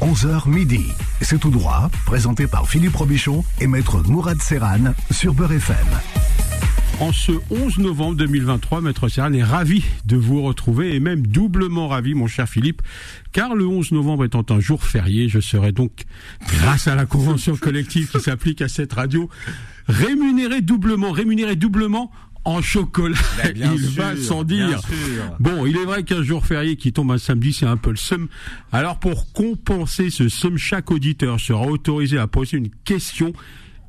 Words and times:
11h 0.00 0.48
midi. 0.48 0.86
C'est 1.20 1.38
tout 1.38 1.50
droit, 1.50 1.90
présenté 2.06 2.46
par 2.46 2.66
Philippe 2.66 2.96
Robichon 2.96 3.44
et 3.60 3.66
maître 3.66 4.02
Mourad 4.08 4.40
Serran 4.40 4.94
sur 5.10 5.34
Beurre 5.34 5.52
FM. 5.52 5.76
En 7.00 7.12
ce 7.12 7.32
11 7.50 7.78
novembre 7.78 8.16
2023, 8.16 8.80
Maître 8.80 9.08
Serran 9.08 9.34
est 9.34 9.42
ravi 9.42 9.84
de 10.06 10.16
vous 10.16 10.42
retrouver 10.42 10.94
et 10.94 11.00
même 11.00 11.26
doublement 11.26 11.88
ravi, 11.88 12.14
mon 12.14 12.26
cher 12.26 12.48
Philippe, 12.48 12.80
car 13.32 13.54
le 13.54 13.66
11 13.66 13.92
novembre 13.92 14.24
étant 14.24 14.44
un 14.48 14.60
jour 14.60 14.82
férié, 14.84 15.28
je 15.28 15.40
serai 15.40 15.72
donc, 15.72 16.04
grâce 16.48 16.88
à 16.88 16.94
la 16.94 17.04
convention 17.04 17.56
collective 17.56 18.10
qui 18.10 18.20
s'applique 18.20 18.62
à 18.62 18.68
cette 18.68 18.94
radio, 18.94 19.28
rémunéré 19.86 20.62
doublement, 20.62 21.10
rémunéré 21.10 21.56
doublement 21.56 22.10
en 22.44 22.62
chocolat. 22.62 23.16
Ben, 23.42 23.52
bien 23.52 23.72
il 23.74 23.80
sûr, 23.80 24.02
va 24.02 24.16
sans 24.16 24.44
dire. 24.44 24.80
Bon, 25.38 25.66
il 25.66 25.76
est 25.76 25.84
vrai 25.84 26.02
qu'un 26.02 26.22
jour 26.22 26.44
férié 26.44 26.76
qui 26.76 26.92
tombe 26.92 27.10
un 27.12 27.18
samedi, 27.18 27.52
c'est 27.52 27.66
un 27.66 27.76
peu 27.76 27.90
le 27.90 27.96
seum. 27.96 28.28
Alors 28.72 28.98
pour 28.98 29.32
compenser 29.32 30.10
ce 30.10 30.28
seum, 30.28 30.56
chaque 30.56 30.90
auditeur 30.90 31.38
sera 31.40 31.66
autorisé 31.66 32.18
à 32.18 32.26
poser 32.26 32.56
une 32.56 32.70
question. 32.84 33.32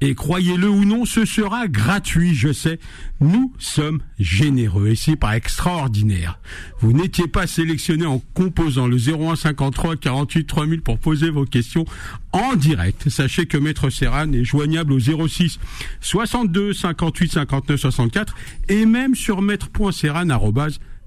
Et 0.04 0.16
croyez-le 0.16 0.68
ou 0.68 0.84
non, 0.84 1.06
ce 1.06 1.26
sera 1.26 1.68
gratuit, 1.68 2.34
je 2.34 2.52
sais. 2.52 2.80
Nous 3.20 3.54
sommes 3.60 4.02
généreux 4.20 4.88
et 4.88 4.96
c'est 4.96 5.16
pas 5.16 5.38
extraordinaire. 5.38 6.40
Vous 6.80 6.92
n'étiez 6.92 7.28
pas 7.28 7.46
sélectionné 7.46 8.08
en 8.08 8.18
composant 8.34 8.88
le 8.88 8.98
01 8.98 9.36
53 9.36 9.98
48 9.98 10.48
3000 10.48 10.82
pour 10.82 10.98
poser 10.98 11.30
vos 11.30 11.46
questions 11.46 11.86
en 12.32 12.56
direct. 12.56 13.10
Sachez 13.10 13.46
que 13.46 13.58
Maître 13.58 13.92
Serran 13.92 14.34
est 14.34 14.44
joignable 14.44 14.94
au 14.94 15.00
06 15.00 15.60
62 16.00 16.74
58 16.74 17.34
59 17.34 17.80
64 17.80 18.36
et 18.70 18.88
même 18.88 19.14
sur 19.14 19.44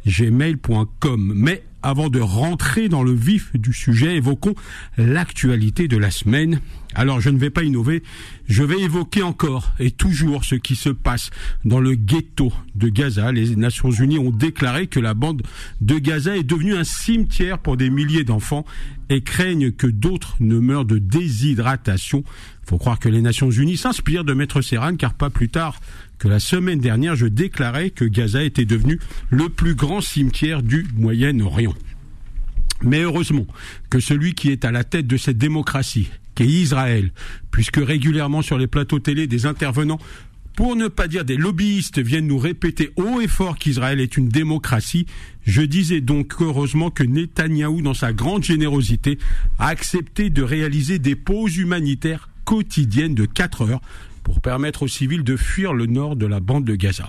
maître.serran@gmail.com. 0.05 1.33
Mais 1.35 1.63
avant 1.83 2.09
de 2.09 2.19
rentrer 2.19 2.89
dans 2.89 3.03
le 3.03 3.13
vif 3.13 3.51
du 3.55 3.75
sujet, 3.75 4.17
évoquons 4.17 4.55
l'actualité 4.97 5.87
de 5.87 5.99
la 5.99 6.11
semaine. 6.11 6.61
Alors 6.95 7.21
je 7.21 7.29
ne 7.29 7.39
vais 7.39 7.51
pas 7.51 7.63
innover, 7.63 8.03
je 8.49 8.63
vais 8.63 8.81
évoquer 8.81 9.23
encore 9.23 9.73
et 9.79 9.91
toujours 9.91 10.45
ce 10.45 10.55
qui 10.55 10.77
se 10.77 10.89
passe 10.89 11.31
dans 11.65 11.81
le 11.81 11.95
ghetto 11.95 12.53
de 12.75 12.89
Gaza. 12.89 13.33
Les 13.33 13.57
Nations 13.57 13.91
Unies 13.91 14.19
ont 14.19 14.31
déclaré 14.31 14.87
que 14.87 15.01
la 15.01 15.13
bande 15.13 15.43
de 15.81 15.99
Gaza 15.99 16.37
est 16.37 16.45
devenue 16.45 16.75
un 16.75 16.85
cimetière 16.85 17.59
pour 17.59 17.77
des 17.77 17.91
milliers 17.91 18.25
d'enfants 18.25 18.65
et 19.09 19.23
craignent 19.23 19.73
que 19.73 19.87
d'autres 19.87 20.37
ne 20.41 20.59
meurent 20.59 20.85
de 20.85 20.99
déshydratation. 20.99 22.25
Faut 22.67 22.79
croire 22.79 22.99
que 22.99 23.09
les 23.09 23.21
Nations 23.21 23.51
Unies 23.51 23.77
s'inspirent 23.77 24.25
de 24.25 24.33
Maître 24.33 24.63
Serran 24.63 24.97
car 24.97 25.15
pas 25.15 25.31
plus 25.31 25.49
tard 25.49 25.81
que 26.19 26.29
la 26.29 26.41
semaine 26.41 26.81
dernière, 26.81 27.17
je 27.17 27.27
déclarais 27.27 27.91
que 27.91 28.05
Gaza 28.05 28.43
était 28.43 28.65
devenu 28.65 28.99
le 29.31 29.49
plus 29.49 29.75
grand 29.75 30.01
cimetière 30.01 30.63
du 30.63 30.87
Moyen-Orient. 30.97 31.75
Mais 32.83 33.01
heureusement 33.01 33.47
que 33.91 34.01
celui 34.01 34.35
qui 34.35 34.51
est 34.51 34.65
à 34.65 34.71
la 34.71 34.85
tête 34.85 35.07
de 35.07 35.17
cette 35.17 35.39
démocratie, 35.39 36.11
qu'est 36.35 36.47
Israël, 36.47 37.13
puisque 37.51 37.77
régulièrement 37.77 38.43
sur 38.43 38.59
les 38.59 38.67
plateaux 38.67 38.99
télé 38.99 39.27
des 39.27 39.47
intervenants 39.47 40.01
pour 40.55 40.77
ne 40.77 40.89
pas 40.89 41.09
dire 41.09 41.25
des 41.25 41.37
lobbyistes 41.37 41.99
viennent 41.99 42.29
nous 42.29 42.39
répéter 42.39 42.93
haut 42.97 43.21
et 43.21 43.29
fort 43.29 43.59
qu'Israël 43.59 44.01
est 44.01 44.17
une 44.17 44.29
démocratie, 44.29 45.07
je 45.45 45.63
disais 45.63 46.01
donc 46.01 46.35
heureusement 46.41 46.91
que 46.91 47.03
Netanyahou, 47.03 47.83
dans 47.83 47.95
sa 47.95 48.13
grande 48.13 48.45
générosité, 48.45 49.19
a 49.59 49.69
accepté 49.69 50.31
de 50.31 50.43
réaliser 50.43 50.99
des 50.99 51.17
pauses 51.17 51.57
humanitaires 51.57 52.29
quotidiennes 52.45 53.15
de 53.15 53.27
4 53.27 53.63
heures 53.63 53.81
pour 54.23 54.41
permettre 54.41 54.85
aux 54.85 54.89
civils 54.89 55.25
de 55.25 55.37
fuir 55.37 55.75
le 55.75 55.87
nord 55.87 56.17
de 56.17 56.27
la 56.27 56.41
bande 56.41 56.65
de 56.65 56.77
Gaza. 56.77 57.09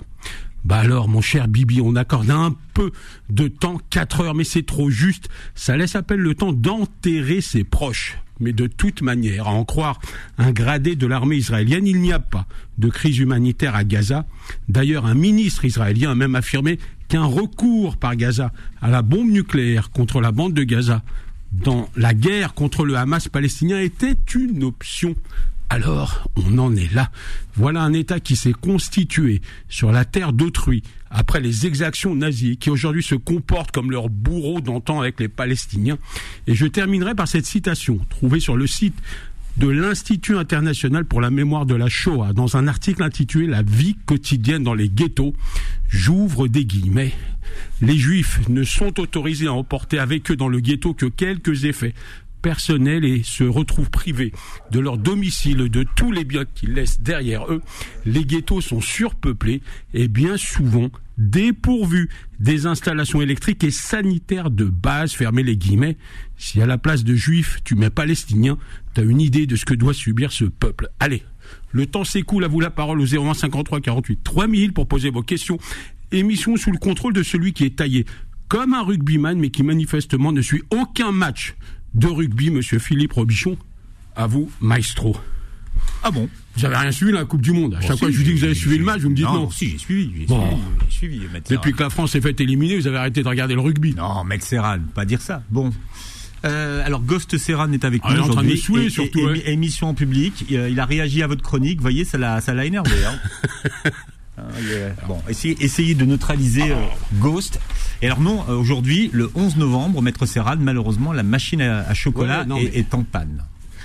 Bah 0.64 0.78
alors, 0.78 1.08
mon 1.08 1.20
cher 1.20 1.46
Bibi, 1.46 1.80
on 1.80 1.94
accorde 1.94 2.30
un 2.30 2.54
peu 2.74 2.90
de 3.30 3.46
temps, 3.46 3.80
4 3.90 4.20
heures, 4.22 4.34
mais 4.34 4.42
c'est 4.42 4.66
trop 4.66 4.90
juste. 4.90 5.28
Ça 5.54 5.76
laisse 5.76 5.94
à 5.94 6.02
peine 6.02 6.18
le 6.18 6.34
temps 6.34 6.52
d'enterrer 6.52 7.40
ses 7.40 7.62
proches. 7.62 8.18
Mais 8.40 8.52
de 8.52 8.66
toute 8.66 9.02
manière, 9.02 9.48
à 9.48 9.50
en 9.50 9.64
croire 9.64 10.00
un 10.38 10.52
gradé 10.52 10.96
de 10.96 11.06
l'armée 11.06 11.36
israélienne, 11.36 11.86
il 11.86 12.00
n'y 12.00 12.12
a 12.12 12.18
pas 12.18 12.46
de 12.78 12.88
crise 12.88 13.18
humanitaire 13.18 13.74
à 13.74 13.84
Gaza. 13.84 14.26
D'ailleurs, 14.68 15.06
un 15.06 15.14
ministre 15.14 15.64
israélien 15.64 16.10
a 16.10 16.14
même 16.14 16.34
affirmé 16.34 16.78
qu'un 17.08 17.24
recours 17.24 17.96
par 17.96 18.16
Gaza 18.16 18.52
à 18.80 18.90
la 18.90 19.02
bombe 19.02 19.30
nucléaire 19.30 19.90
contre 19.90 20.20
la 20.20 20.32
bande 20.32 20.54
de 20.54 20.64
Gaza 20.64 21.02
dans 21.52 21.88
la 21.96 22.14
guerre 22.14 22.54
contre 22.54 22.84
le 22.84 22.96
Hamas 22.96 23.28
palestinien 23.28 23.80
était 23.80 24.16
une 24.34 24.64
option. 24.64 25.14
Alors, 25.68 26.28
on 26.36 26.58
en 26.58 26.74
est 26.76 26.92
là. 26.92 27.10
Voilà 27.54 27.82
un 27.82 27.92
État 27.92 28.20
qui 28.20 28.36
s'est 28.36 28.52
constitué 28.52 29.40
sur 29.68 29.90
la 29.90 30.04
terre 30.04 30.32
d'autrui 30.32 30.82
après 31.10 31.40
les 31.40 31.66
exactions 31.66 32.14
nazies, 32.14 32.56
qui 32.56 32.70
aujourd'hui 32.70 33.02
se 33.02 33.14
comporte 33.14 33.70
comme 33.70 33.90
leur 33.90 34.08
bourreau 34.08 34.60
d'antan 34.60 35.00
avec 35.00 35.20
les 35.20 35.28
Palestiniens. 35.28 35.98
Et 36.46 36.54
je 36.54 36.66
terminerai 36.66 37.14
par 37.14 37.28
cette 37.28 37.46
citation 37.46 37.98
trouvée 38.10 38.40
sur 38.40 38.56
le 38.56 38.66
site 38.66 38.96
de 39.56 39.68
l'Institut 39.68 40.36
international 40.36 41.06
pour 41.06 41.20
la 41.20 41.30
mémoire 41.30 41.64
de 41.64 41.74
la 41.74 41.88
Shoah 41.88 42.34
dans 42.34 42.56
un 42.56 42.68
article 42.68 43.02
intitulé 43.02 43.46
La 43.46 43.62
vie 43.62 43.96
quotidienne 44.04 44.62
dans 44.62 44.74
les 44.74 44.88
ghettos. 44.88 45.34
J'ouvre 45.88 46.46
des 46.46 46.66
guillemets. 46.66 47.14
Les 47.80 47.96
juifs 47.96 48.40
ne 48.48 48.64
sont 48.64 49.00
autorisés 49.00 49.46
à 49.46 49.52
emporter 49.52 49.98
avec 49.98 50.30
eux 50.30 50.36
dans 50.36 50.48
le 50.48 50.60
ghetto 50.60 50.92
que 50.92 51.06
quelques 51.06 51.64
effets 51.64 51.94
personnels 52.42 53.04
et 53.04 53.22
se 53.24 53.44
retrouvent 53.44 53.90
privés 53.90 54.32
de 54.70 54.80
leur 54.80 54.98
domicile, 54.98 55.68
de 55.68 55.84
tous 55.96 56.12
les 56.12 56.24
biens 56.24 56.44
qu'ils 56.44 56.74
laissent 56.74 57.00
derrière 57.00 57.50
eux. 57.50 57.62
Les 58.04 58.24
ghettos 58.24 58.60
sont 58.60 58.80
surpeuplés 58.80 59.62
et 59.94 60.08
bien 60.08 60.36
souvent 60.36 60.90
dépourvus 61.18 62.08
des 62.38 62.66
installations 62.66 63.22
électriques 63.22 63.64
et 63.64 63.70
sanitaires 63.70 64.50
de 64.50 64.64
base, 64.64 65.12
fermez 65.12 65.42
les 65.42 65.56
guillemets. 65.56 65.96
Si 66.36 66.60
à 66.60 66.66
la 66.66 66.78
place 66.78 67.04
de 67.04 67.14
juifs, 67.14 67.60
tu 67.64 67.74
mets 67.74 67.90
palestiniens, 67.90 68.58
tu 68.94 69.00
as 69.00 69.04
une 69.04 69.20
idée 69.20 69.46
de 69.46 69.56
ce 69.56 69.64
que 69.64 69.74
doit 69.74 69.94
subir 69.94 70.32
ce 70.32 70.44
peuple. 70.44 70.88
Allez, 71.00 71.22
le 71.72 71.86
temps 71.86 72.04
s'écoule, 72.04 72.44
à 72.44 72.48
vous 72.48 72.60
la 72.60 72.70
parole 72.70 73.00
au 73.00 73.06
01 73.06 73.34
53 73.34 73.80
48 73.80 74.20
3000 74.22 74.72
pour 74.72 74.86
poser 74.86 75.10
vos 75.10 75.22
questions. 75.22 75.58
Émission 76.12 76.56
sous 76.56 76.70
le 76.70 76.78
contrôle 76.78 77.12
de 77.12 77.22
celui 77.22 77.52
qui 77.52 77.64
est 77.64 77.76
taillé 77.76 78.04
comme 78.48 78.74
un 78.74 78.82
rugbyman, 78.82 79.38
mais 79.38 79.50
qui 79.50 79.62
manifestement 79.62 80.32
ne 80.32 80.40
suit 80.40 80.62
aucun 80.70 81.12
match 81.12 81.56
de 81.94 82.06
rugby, 82.08 82.50
monsieur 82.50 82.78
Philippe 82.78 83.12
Robichon. 83.14 83.56
À 84.14 84.26
vous, 84.26 84.50
maestro. 84.60 85.16
Ah 86.02 86.10
bon 86.10 86.28
Vous 86.56 86.64
avez 86.64 86.76
rien 86.76 86.90
suivi 86.92 87.12
la 87.12 87.24
Coupe 87.24 87.42
du 87.42 87.52
Monde. 87.52 87.74
À 87.74 87.80
chaque 87.80 87.90
Bon, 87.92 87.96
fois 87.98 88.08
si, 88.08 88.12
que 88.14 88.18
je 88.18 88.18
vous 88.18 88.24
dis 88.24 88.34
que 88.34 88.38
vous 88.38 88.44
avez 88.44 88.54
suivi 88.54 88.78
le 88.78 88.84
match, 88.84 89.00
vous 89.02 89.10
me 89.10 89.14
dites 89.14 89.26
non. 89.26 89.34
Non, 89.34 89.50
si, 89.50 89.70
j'ai 89.70 89.78
suivi. 89.78 90.10
J'ai 90.20 90.26
Bon. 90.26 90.46
suivi, 90.46 90.62
j'ai 90.88 90.90
suivi, 90.96 91.20
Maître 91.32 91.50
Depuis 91.50 91.72
que 91.72 91.82
la 91.82 91.90
France 91.90 92.12
s'est 92.12 92.20
faite 92.20 92.40
éliminer, 92.40 92.78
vous 92.78 92.86
avez 92.86 92.96
arrêté 92.98 93.22
de 93.22 93.28
regarder 93.28 93.54
le 93.54 93.60
rugby. 93.60 93.94
Non, 93.94 94.24
Maître 94.24 94.44
Serran, 94.46 94.78
pas 94.94 95.04
dire 95.04 95.20
ça. 95.20 95.42
Bon. 95.50 95.70
Euh, 96.44 96.84
alors, 96.84 97.02
Ghost 97.02 97.36
Serran 97.38 97.72
est 97.72 97.84
avec 97.84 98.02
Ah, 98.04 98.08
il 98.10 98.16
nous 98.16 98.20
est 98.20 98.24
en 98.24 98.32
train 98.32 98.42
de 98.42 98.52
aujourd'hui. 98.52 98.86
Et- 98.86 98.90
surtout, 98.90 99.18
et- 99.20 99.24
ouais. 99.26 99.50
Émission 99.50 99.88
en 99.88 99.94
public. 99.94 100.44
Il, 100.48 100.56
euh, 100.56 100.68
il 100.70 100.78
a 100.80 100.86
réagi 100.86 101.22
à 101.22 101.26
votre 101.26 101.42
chronique. 101.42 101.76
Vous 101.78 101.82
voyez, 101.82 102.04
ça 102.04 102.18
l'a, 102.18 102.40
ça 102.40 102.54
l'a 102.54 102.64
énervé. 102.64 102.92
Hein. 103.04 103.90
Est- 104.38 105.06
Bon, 105.06 105.20
essayez, 105.28 105.56
essayez 105.64 105.94
de 105.94 106.04
neutraliser 106.04 106.70
euh, 106.70 106.76
Ghost. 107.20 107.58
Et 108.02 108.06
alors 108.06 108.20
non, 108.20 108.44
euh, 108.48 108.54
aujourd'hui, 108.56 109.10
le 109.12 109.30
11 109.34 109.56
novembre, 109.56 110.02
Maître 110.02 110.26
Serran, 110.26 110.56
malheureusement, 110.58 111.12
la 111.12 111.22
machine 111.22 111.60
à, 111.62 111.80
à 111.88 111.94
chocolat 111.94 112.40
Ouais, 112.40 112.46
non, 112.46 112.56
est, 112.58 112.64
mais- 112.64 112.78
est 112.78 112.94
en 112.94 113.02
panne. 113.02 113.42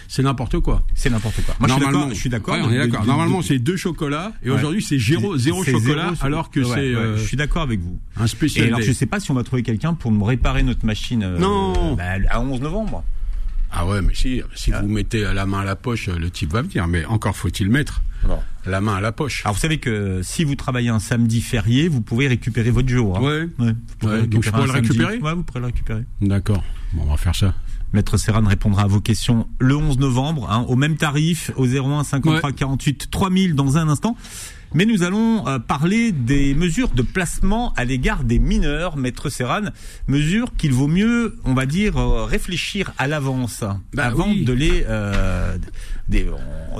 C'est 0.09 0.23
n'importe 0.23 0.59
quoi. 0.59 0.83
C'est 0.93 1.09
n'importe 1.09 1.37
quoi. 1.45 1.55
Moi, 1.57 1.69
je 1.69 1.73
suis 1.73 1.81
d'accord. 1.85 2.09
Je 2.09 2.13
suis 2.15 2.29
d'accord. 2.29 2.53
Ouais, 2.55 2.61
on 2.65 2.69
est 2.69 2.77
de- 2.79 2.83
d'accord. 2.85 3.01
de- 3.03 3.07
Normalement, 3.07 3.39
de- 3.39 3.45
c'est 3.45 3.59
deux 3.59 3.77
chocolats 3.77 4.33
et 4.43 4.49
Ouais. 4.49 4.57
aujourd'hui, 4.57 4.81
c'est 4.83 4.99
zéro, 4.99 5.37
chocolat, 5.37 6.09
zéro- 6.09 6.15
alors 6.25 6.49
que 6.51 6.59
Ouais, 6.59 6.65
c'est 6.65 6.79
euh, 6.95 7.15
je 7.17 7.23
suis 7.23 7.37
d'accord 7.37 7.61
avec 7.61 7.79
vous. 7.79 7.97
un 8.17 8.25
Et 8.25 8.27
spécial. 8.27 8.67
alors, 8.67 8.79
day. 8.79 8.85
je 8.87 8.91
sais 8.91 9.05
pas 9.05 9.21
si 9.21 9.31
on 9.31 9.35
va 9.35 9.43
trouver 9.43 9.63
quelqu'un 9.63 9.93
pour 9.93 10.11
nous 10.11 10.23
réparer 10.25 10.63
notre 10.63 10.85
machine. 10.85 11.23
euh, 11.23 11.39
Non. 11.39 11.93
bah, 11.95 12.03
à 12.29 12.41
11 12.41 12.59
novembre. 12.59 13.05
Ah 13.71 13.85
ouais, 13.87 14.01
mais 14.01 14.13
si, 14.13 14.41
si 14.53 14.73
Ah. 14.73 14.81
vous 14.81 14.87
mettez 14.89 15.21
la 15.33 15.45
main 15.45 15.59
à 15.61 15.63
la 15.65 15.75
poche, 15.75 16.07
le 16.07 16.29
type 16.29 16.51
va 16.51 16.61
venir. 16.61 16.87
Mais 16.87 17.05
encore 17.05 17.35
faut-il 17.35 17.69
mettre 17.69 18.01
la 18.65 18.81
main 18.81 18.95
à 18.95 19.01
la 19.01 19.11
poche. 19.11 19.41
Alors, 19.45 19.55
vous 19.55 19.59
savez 19.61 19.79
que 19.79 20.21
si 20.23 20.43
vous 20.43 20.55
travaillez 20.55 20.89
un 20.89 20.99
samedi 20.99 21.41
férié, 21.41 21.87
vous 21.87 22.01
pouvez 22.01 22.27
récupérer 22.27 22.69
votre 22.69 22.89
jour. 22.89 23.17
hein. 23.17 23.21
Ouais. 23.21 23.45
Vous 23.57 23.73
pourrez 23.99 24.19
Ouais, 24.21 24.27
donc 24.27 24.43
je 24.43 24.49
récupérer 24.49 24.51
pourrais 24.51 24.63
un 24.63 24.65
le 24.65 24.71
samedi. 24.73 24.87
récupérer 24.89 25.17
Ouais, 25.19 25.33
vous 25.35 25.43
pourrez 25.43 25.59
le 25.61 25.65
récupérer. 25.67 26.03
D'accord. 26.21 26.63
Bon, 26.93 27.03
on 27.03 27.11
va 27.11 27.17
faire 27.17 27.35
ça. 27.35 27.53
Maître 27.93 28.17
Serran 28.17 28.45
répondra 28.45 28.83
à 28.83 28.87
vos 28.87 29.01
questions 29.01 29.47
le 29.59 29.75
11 29.75 29.99
novembre, 29.99 30.49
hein, 30.49 30.65
au 30.69 30.75
même 30.75 30.95
tarif, 30.97 31.51
au 31.57 31.65
01 31.65 32.03
53 32.03 32.49
Ouais. 32.49 32.55
48 32.55 33.09
3000 33.11 33.55
dans 33.55 33.77
un 33.77 33.89
instant. 33.89 34.15
Mais 34.73 34.85
nous 34.85 35.03
allons 35.03 35.45
euh, 35.49 35.59
parler 35.59 36.13
des 36.13 36.53
mesures 36.53 36.87
de 36.91 37.01
placement 37.01 37.73
à 37.73 37.83
l'égard 37.83 38.23
des 38.23 38.39
mineurs, 38.39 38.95
Maître 38.95 39.27
Serran, 39.29 39.63
mesures 40.07 40.53
qu'il 40.57 40.71
vaut 40.71 40.87
mieux, 40.87 41.37
on 41.43 41.53
va 41.53 41.65
dire, 41.65 41.97
euh, 41.97 42.23
réfléchir 42.23 42.93
à 42.97 43.07
l'avance, 43.07 43.65
Bah 43.93 44.05
avant 44.05 44.29
oui. 44.29 44.45
de 44.45 44.53
les, 44.53 44.85
euh, 44.87 45.57
des- 46.07 46.25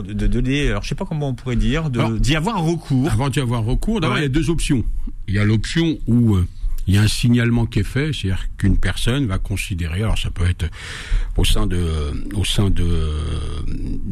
de, 0.06 0.40
les, 0.40 0.70
alors 0.70 0.84
je 0.84 0.88
sais 0.88 0.96
pas 0.96 1.04
comment 1.04 1.28
on 1.28 1.34
pourrait 1.34 1.58
dire, 1.58 1.90
d'y 1.90 2.36
avoir 2.38 2.64
recours. 2.64 3.12
Avant 3.12 3.28
d'y 3.28 3.42
avoir 3.42 3.66
recours, 3.66 4.00
d'abord, 4.00 4.16
Ouais. 4.16 4.22
il 4.22 4.24
y 4.24 4.28
a 4.28 4.30
deux 4.30 4.50
options. 4.50 4.86
Il 5.28 5.34
y 5.34 5.40
a 5.40 5.44
l'option 5.44 5.98
où 6.08 6.36
euh, 6.36 6.48
il 6.88 6.96
y 6.96 6.98
a 6.98 7.02
un 7.02 7.08
signalement 7.08 7.66
qui 7.66 7.80
est 7.80 7.84
fait, 7.84 8.12
c'est-à-dire 8.14 8.46
qu'une 8.58 8.78
personne 8.78 9.26
va 9.28 9.38
considérer, 9.38 10.00
alors 10.02 10.18
ça 10.18 10.30
peut 10.32 10.50
être 10.50 10.66
au 11.38 11.46
sein 11.46 11.68
de, 11.68 11.80
au 12.36 12.44
sein 12.44 12.70
de, 12.70 13.12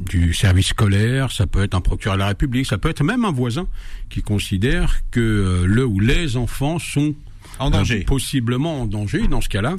du 0.05 0.33
service 0.33 0.67
scolaire, 0.67 1.31
ça 1.31 1.47
peut 1.47 1.63
être 1.63 1.75
un 1.75 1.81
procureur 1.81 2.15
de 2.15 2.19
la 2.19 2.27
République, 2.27 2.65
ça 2.65 2.77
peut 2.77 2.89
être 2.89 3.03
même 3.03 3.25
un 3.25 3.31
voisin 3.31 3.67
qui 4.09 4.21
considère 4.21 4.99
que 5.11 5.19
euh, 5.19 5.65
le 5.65 5.85
ou 5.85 5.99
les 5.99 6.37
enfants 6.37 6.79
sont 6.79 7.15
En 7.59 7.69
danger. 7.69 8.01
euh, 8.01 8.05
possiblement 8.05 8.81
en 8.81 8.85
danger. 8.85 9.27
Dans 9.27 9.41
ce 9.41 9.49
cas-là, 9.49 9.75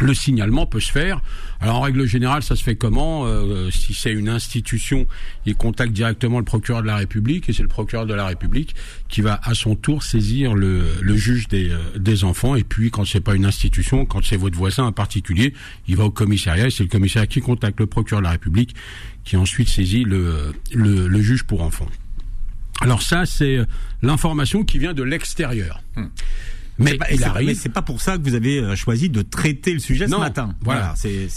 le 0.00 0.14
signalement 0.14 0.66
peut 0.66 0.80
se 0.80 0.90
faire. 0.90 1.20
Alors 1.60 1.76
en 1.76 1.80
règle 1.80 2.06
générale, 2.06 2.42
ça 2.42 2.56
se 2.56 2.64
fait 2.64 2.76
comment 2.76 3.26
euh, 3.26 3.70
Si 3.70 3.94
c'est 3.94 4.12
une 4.12 4.28
institution, 4.28 5.06
il 5.46 5.54
contacte 5.54 5.92
directement 5.92 6.38
le 6.38 6.44
procureur 6.44 6.82
de 6.82 6.86
la 6.86 6.96
République 6.96 7.48
et 7.48 7.52
c'est 7.52 7.62
le 7.62 7.68
procureur 7.68 8.06
de 8.06 8.14
la 8.14 8.26
République 8.26 8.74
qui 9.08 9.20
va 9.20 9.40
à 9.42 9.54
son 9.54 9.76
tour 9.76 10.02
saisir 10.02 10.54
le, 10.54 10.82
juge 11.14 11.48
des, 11.48 11.70
euh, 11.70 11.78
des, 11.98 12.24
enfants. 12.24 12.56
Et 12.56 12.64
puis 12.64 12.90
quand 12.90 13.04
c'est 13.04 13.20
pas 13.20 13.34
une 13.34 13.44
institution, 13.44 14.06
quand 14.06 14.24
c'est 14.24 14.36
votre 14.36 14.56
voisin 14.56 14.84
en 14.84 14.92
particulier, 14.92 15.52
il 15.86 15.96
va 15.96 16.04
au 16.04 16.10
commissariat 16.10 16.66
et 16.66 16.70
c'est 16.70 16.84
le 16.84 16.88
commissariat 16.88 17.26
qui 17.26 17.40
contacte 17.40 17.78
le 17.78 17.86
procureur 17.86 18.20
de 18.22 18.26
la 18.26 18.32
République 18.32 18.74
qui 19.24 19.36
ensuite 19.36 19.68
saisit 19.68 20.04
le, 20.04 20.52
le, 20.72 21.22
juge 21.22 21.44
pour 21.44 21.62
enfants. 21.62 21.88
Alors 22.80 23.02
ça, 23.02 23.26
c'est 23.26 23.58
euh, 23.58 23.64
l'information 24.02 24.64
qui 24.64 24.78
vient 24.78 24.94
de 24.94 25.04
l'extérieur. 25.04 25.82
Hmm. 25.94 26.06
Mais 26.78 26.98
Mais 27.44 27.54
c'est 27.54 27.68
pas 27.68 27.82
pour 27.82 28.00
ça 28.00 28.18
que 28.18 28.22
vous 28.22 28.34
avez 28.34 28.58
euh, 28.58 28.76
choisi 28.76 29.10
de 29.10 29.22
traiter 29.22 29.72
le 29.72 29.78
sujet 29.78 30.08
ce 30.08 30.16
matin. 30.16 30.54
Voilà, 30.62 30.94
c'est 30.96 31.28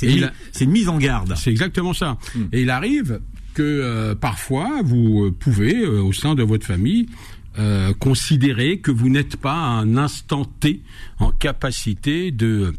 une 0.61 0.71
mise 0.71 0.89
en 0.89 0.97
garde. 0.97 1.33
C'est 1.35 1.51
exactement 1.51 1.93
ça. 1.93 2.17
Hmm. 2.35 2.45
Et 2.51 2.61
il 2.61 2.69
arrive 2.69 3.19
que 3.53 3.63
euh, 3.63 4.15
parfois 4.15 4.81
vous 4.83 5.25
euh, 5.25 5.31
pouvez, 5.31 5.85
au 5.85 6.13
sein 6.13 6.35
de 6.35 6.43
votre 6.43 6.65
famille, 6.65 7.07
considérer 7.99 8.79
que 8.79 8.91
vous 8.91 9.07
n'êtes 9.07 9.37
pas 9.37 9.53
à 9.53 9.79
un 9.79 9.95
instant 9.95 10.43
T 10.43 10.81
en 11.19 11.31
capacité 11.31 12.31
de 12.31 12.73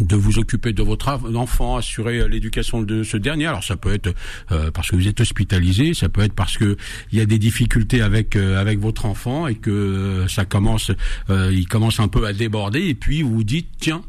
de 0.00 0.16
vous 0.16 0.38
occuper 0.38 0.72
de 0.72 0.82
votre 0.82 1.08
enfant, 1.34 1.76
assurer 1.76 2.20
euh, 2.20 2.28
l'éducation 2.28 2.82
de 2.82 3.02
ce 3.02 3.16
dernier. 3.16 3.46
Alors 3.46 3.62
ça 3.62 3.76
peut 3.76 3.92
être 3.92 4.14
euh, 4.50 4.70
parce 4.70 4.90
que 4.90 4.96
vous 4.96 5.06
êtes 5.06 5.20
hospitalisé, 5.20 5.94
ça 5.94 6.08
peut 6.08 6.22
être 6.22 6.32
parce 6.32 6.56
que 6.56 6.76
il 7.12 7.18
y 7.18 7.20
a 7.20 7.26
des 7.26 7.38
difficultés 7.38 8.00
avec 8.00 8.36
euh, 8.36 8.60
avec 8.60 8.78
votre 8.78 9.04
enfant 9.06 9.46
et 9.46 9.54
que 9.54 10.24
ça 10.28 10.44
commence, 10.44 10.90
il 11.28 11.66
commence 11.68 12.00
un 12.00 12.08
peu 12.08 12.26
à 12.26 12.32
déborder 12.32 12.80
et 12.86 12.94
puis 12.94 13.22
vous 13.22 13.34
vous 13.34 13.44
dites 13.44 13.68
tiens. 13.78 14.02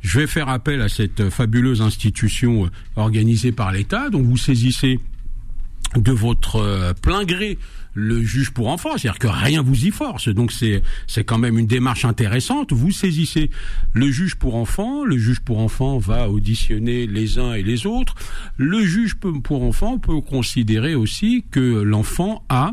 Je 0.00 0.18
vais 0.18 0.26
faire 0.26 0.50
appel 0.50 0.82
à 0.82 0.90
cette 0.90 1.30
fabuleuse 1.30 1.80
institution 1.80 2.70
organisée 2.96 3.52
par 3.52 3.72
l'État. 3.72 4.10
Donc 4.10 4.26
vous 4.26 4.36
saisissez 4.36 5.00
de 5.96 6.12
votre 6.12 6.94
plein 7.00 7.24
gré 7.24 7.58
le 7.94 8.22
juge 8.22 8.50
pour 8.50 8.68
enfants, 8.68 8.90
c'est-à-dire 8.96 9.18
que 9.18 9.28
rien 9.28 9.62
vous 9.62 9.86
y 9.86 9.90
force. 9.90 10.28
Donc 10.28 10.52
c'est 10.52 10.82
c'est 11.06 11.24
quand 11.24 11.38
même 11.38 11.58
une 11.58 11.66
démarche 11.66 12.04
intéressante. 12.04 12.72
Vous 12.72 12.90
saisissez 12.90 13.50
le 13.92 14.10
juge 14.10 14.34
pour 14.34 14.56
enfants, 14.56 15.04
le 15.04 15.16
juge 15.16 15.40
pour 15.40 15.58
enfants 15.58 15.98
va 15.98 16.28
auditionner 16.28 17.06
les 17.06 17.38
uns 17.38 17.54
et 17.54 17.62
les 17.62 17.86
autres. 17.86 18.14
Le 18.56 18.84
juge 18.84 19.14
pour 19.14 19.62
enfants 19.62 19.98
peut 19.98 20.20
considérer 20.20 20.94
aussi 20.94 21.44
que 21.50 21.82
l'enfant 21.82 22.44
a 22.48 22.72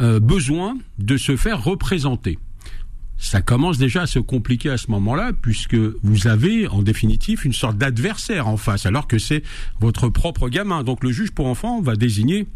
euh, 0.00 0.20
besoin 0.20 0.76
de 0.98 1.16
se 1.16 1.36
faire 1.36 1.64
représenter 1.64 2.38
ça 3.18 3.42
commence 3.42 3.78
déjà 3.78 4.02
à 4.02 4.06
se 4.06 4.20
compliquer 4.20 4.70
à 4.70 4.78
ce 4.78 4.90
moment-là, 4.92 5.32
puisque 5.32 5.74
vous 5.74 6.28
avez 6.28 6.68
en 6.68 6.82
définitive 6.82 7.44
une 7.44 7.52
sorte 7.52 7.76
d'adversaire 7.76 8.46
en 8.46 8.56
face, 8.56 8.86
alors 8.86 9.08
que 9.08 9.18
c'est 9.18 9.42
votre 9.80 10.08
propre 10.08 10.48
gamin. 10.48 10.84
Donc 10.84 11.02
le 11.02 11.10
juge 11.10 11.32
pour 11.32 11.46
enfants 11.46 11.82
va 11.82 11.96
désigner 11.96 12.46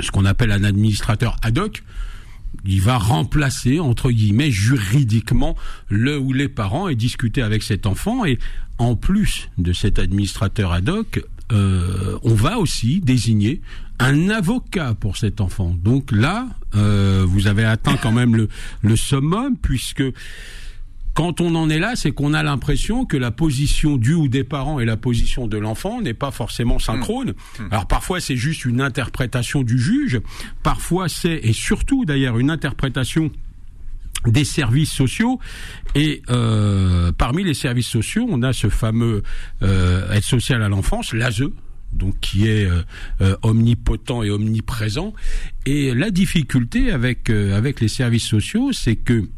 ce 0.00 0.10
qu'on 0.10 0.24
appelle 0.24 0.52
un 0.52 0.64
administrateur 0.64 1.36
ad 1.42 1.58
hoc, 1.58 1.82
il 2.64 2.80
va 2.80 2.98
remplacer, 2.98 3.78
entre 3.80 4.10
guillemets, 4.10 4.50
juridiquement 4.50 5.56
le 5.88 6.18
ou 6.18 6.32
les 6.32 6.48
parents 6.48 6.88
et 6.88 6.94
discuter 6.94 7.42
avec 7.42 7.62
cet 7.62 7.86
enfant. 7.86 8.24
Et 8.24 8.38
en 8.78 8.96
plus 8.96 9.50
de 9.58 9.72
cet 9.72 9.98
administrateur 9.98 10.72
ad 10.72 10.88
hoc, 10.88 11.24
euh, 11.52 12.18
on 12.22 12.34
va 12.34 12.58
aussi 12.58 13.00
désigner 13.00 13.60
un 13.98 14.30
avocat 14.30 14.94
pour 14.94 15.16
cet 15.16 15.40
enfant. 15.40 15.74
Donc 15.82 16.12
là, 16.12 16.46
euh, 16.74 17.24
vous 17.26 17.46
avez 17.46 17.64
atteint 17.64 17.96
quand 17.96 18.12
même 18.12 18.36
le, 18.36 18.48
le 18.82 18.96
summum, 18.96 19.56
puisque 19.56 20.04
quand 21.18 21.40
on 21.40 21.56
en 21.56 21.68
est 21.68 21.80
là, 21.80 21.96
c'est 21.96 22.12
qu'on 22.12 22.32
a 22.32 22.44
l'impression 22.44 23.04
que 23.04 23.16
la 23.16 23.32
position 23.32 23.96
du 23.96 24.14
ou 24.14 24.28
des 24.28 24.44
parents 24.44 24.78
et 24.78 24.84
la 24.84 24.96
position 24.96 25.48
de 25.48 25.58
l'enfant 25.58 26.00
n'est 26.00 26.14
pas 26.14 26.30
forcément 26.30 26.78
synchrone. 26.78 27.30
Mmh. 27.30 27.62
Mmh. 27.62 27.68
Alors 27.72 27.86
parfois 27.88 28.20
c'est 28.20 28.36
juste 28.36 28.64
une 28.64 28.80
interprétation 28.80 29.64
du 29.64 29.80
juge, 29.80 30.20
parfois 30.62 31.08
c'est 31.08 31.40
et 31.42 31.52
surtout 31.52 32.04
d'ailleurs 32.04 32.38
une 32.38 32.50
interprétation 32.50 33.32
des 34.28 34.44
services 34.44 34.92
sociaux 34.92 35.40
et 35.96 36.22
euh, 36.30 37.10
parmi 37.10 37.42
les 37.42 37.54
services 37.54 37.88
sociaux, 37.88 38.28
on 38.30 38.44
a 38.44 38.52
ce 38.52 38.68
fameux 38.68 39.24
euh, 39.62 40.12
aide 40.12 40.22
sociale 40.22 40.62
à 40.62 40.68
l'enfance, 40.68 41.12
l'ASE, 41.14 41.50
donc 41.92 42.20
qui 42.20 42.46
est 42.46 42.64
euh, 42.64 42.82
euh, 43.22 43.34
omnipotent 43.42 44.22
et 44.22 44.30
omniprésent. 44.30 45.14
Et 45.66 45.94
la 45.94 46.12
difficulté 46.12 46.92
avec 46.92 47.28
avec 47.28 47.80
les 47.80 47.88
services 47.88 48.28
sociaux, 48.28 48.70
c'est 48.72 48.94
que 48.94 49.28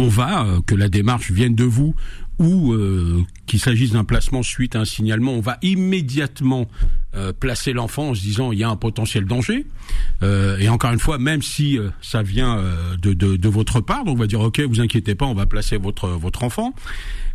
on 0.00 0.08
va, 0.08 0.44
euh, 0.44 0.60
que 0.62 0.74
la 0.74 0.88
démarche 0.88 1.30
vienne 1.30 1.54
de 1.54 1.64
vous 1.64 1.94
ou 2.38 2.72
euh, 2.72 3.22
qu'il 3.46 3.60
s'agisse 3.60 3.92
d'un 3.92 4.04
placement 4.04 4.42
suite 4.42 4.74
à 4.74 4.80
un 4.80 4.84
signalement, 4.86 5.34
on 5.34 5.40
va 5.40 5.58
immédiatement 5.60 6.68
euh, 7.14 7.34
placer 7.34 7.74
l'enfant 7.74 8.08
en 8.10 8.14
se 8.14 8.22
disant 8.22 8.50
il 8.50 8.58
y 8.58 8.64
a 8.64 8.70
un 8.70 8.76
potentiel 8.76 9.26
danger. 9.26 9.66
et 10.22 10.68
encore 10.70 10.92
une 10.92 10.98
fois, 10.98 11.18
même 11.18 11.42
si 11.42 11.78
ça 12.00 12.22
vient 12.22 12.62
de, 13.02 13.12
de, 13.12 13.36
de, 13.36 13.48
votre 13.48 13.80
part, 13.80 14.04
donc 14.04 14.16
on 14.16 14.20
va 14.20 14.26
dire 14.26 14.40
ok, 14.40 14.60
vous 14.60 14.80
inquiétez 14.80 15.14
pas, 15.14 15.26
on 15.26 15.34
va 15.34 15.46
placer 15.46 15.76
votre 15.76 16.08
votre 16.08 16.44
enfant. 16.44 16.74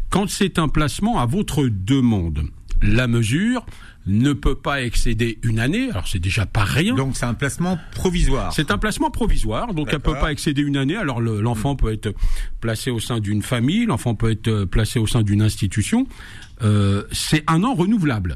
Quand 0.10 0.28
c'est 0.28 0.58
un 0.58 0.68
placement 0.68 1.20
à 1.20 1.28
votre 1.28 1.68
demande, 1.68 2.46
la 2.82 3.08
mesure 3.08 3.66
ne 4.08 4.34
peut 4.34 4.56
pas 4.56 4.84
excéder 4.84 5.40
une 5.44 5.60
année. 5.60 5.90
Alors 5.90 6.08
c'est 6.08 6.20
déjà 6.20 6.46
pas 6.46 6.64
rien. 6.64 6.96
Donc 6.96 7.16
c'est 7.16 7.26
un 7.26 7.34
placement 7.34 7.78
provisoire. 7.92 8.54
C'est 8.54 8.72
un 8.72 8.78
placement 8.78 9.10
provisoire, 9.10 9.74
donc 9.74 9.90
elle 9.92 10.00
peut 10.00 10.14
pas 10.14 10.32
excéder 10.32 10.62
une 10.62 10.78
année. 10.78 10.96
Alors 10.96 11.22
l'enfant 11.22 11.76
peut 11.76 11.92
être 11.92 12.14
placé 12.62 12.92
au 12.92 13.00
sein 13.00 13.20
d'une 13.20 13.42
famille, 13.42 13.86
l'enfant 13.86 14.16
peut 14.16 14.32
être 14.32 14.66
placé 14.66 15.00
au 15.00 15.08
sein 15.08 15.22
d'une 15.22 15.42
institution. 15.42 16.08
Euh, 16.62 17.04
c'est 17.12 17.44
un 17.48 17.64
an 17.64 17.74
renouvelable. 17.74 18.36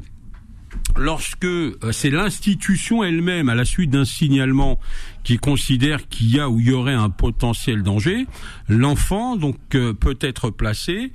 Lorsque 0.96 1.44
euh, 1.44 1.76
c'est 1.92 2.10
l'institution 2.10 3.02
elle-même, 3.02 3.48
à 3.48 3.54
la 3.54 3.64
suite 3.64 3.90
d'un 3.90 4.04
signalement, 4.04 4.78
qui 5.24 5.36
considère 5.36 6.08
qu'il 6.08 6.34
y 6.34 6.40
a 6.40 6.48
ou 6.48 6.60
il 6.60 6.68
y 6.68 6.72
aurait 6.72 6.94
un 6.94 7.10
potentiel 7.10 7.82
danger, 7.82 8.26
l'enfant 8.68 9.36
donc 9.36 9.56
euh, 9.74 9.92
peut 9.92 10.18
être 10.20 10.50
placé, 10.50 11.12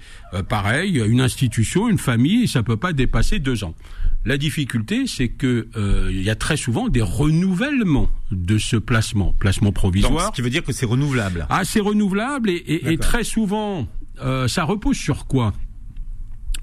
pareil, 0.50 1.02
une 1.06 1.22
institution, 1.22 1.90
une 1.90 1.98
famille, 1.98 2.44
et 2.44 2.48
ça 2.48 2.64
peut 2.64 2.78
pas 2.78 2.94
dépasser 2.94 3.40
deux 3.40 3.64
ans. 3.64 3.76
La 4.26 4.38
difficulté, 4.38 5.06
c'est 5.06 5.28
que 5.28 5.68
euh, 5.76 6.10
il 6.12 6.24
y 6.24 6.32
a 6.32 6.36
très 6.36 6.58
souvent 6.58 6.88
des 6.90 7.02
renouvellements 7.02 8.10
de 8.32 8.58
ce 8.58 8.76
placement, 8.76 9.34
placement 9.38 9.72
provisoire. 9.72 10.28
ce 10.28 10.32
qui 10.32 10.42
veut 10.42 10.50
dire 10.50 10.64
que 10.64 10.74
c'est 10.74 10.88
renouvelable. 10.88 11.46
Ah, 11.50 11.64
c'est 11.64 11.80
renouvelable 11.80 12.50
et, 12.50 12.92
et, 12.92 12.98
très 12.98 13.24
souvent, 13.24 13.88
euh, 14.22 14.48
ça 14.48 14.64
repose 14.64 14.98
sur 14.98 15.28
quoi? 15.28 15.54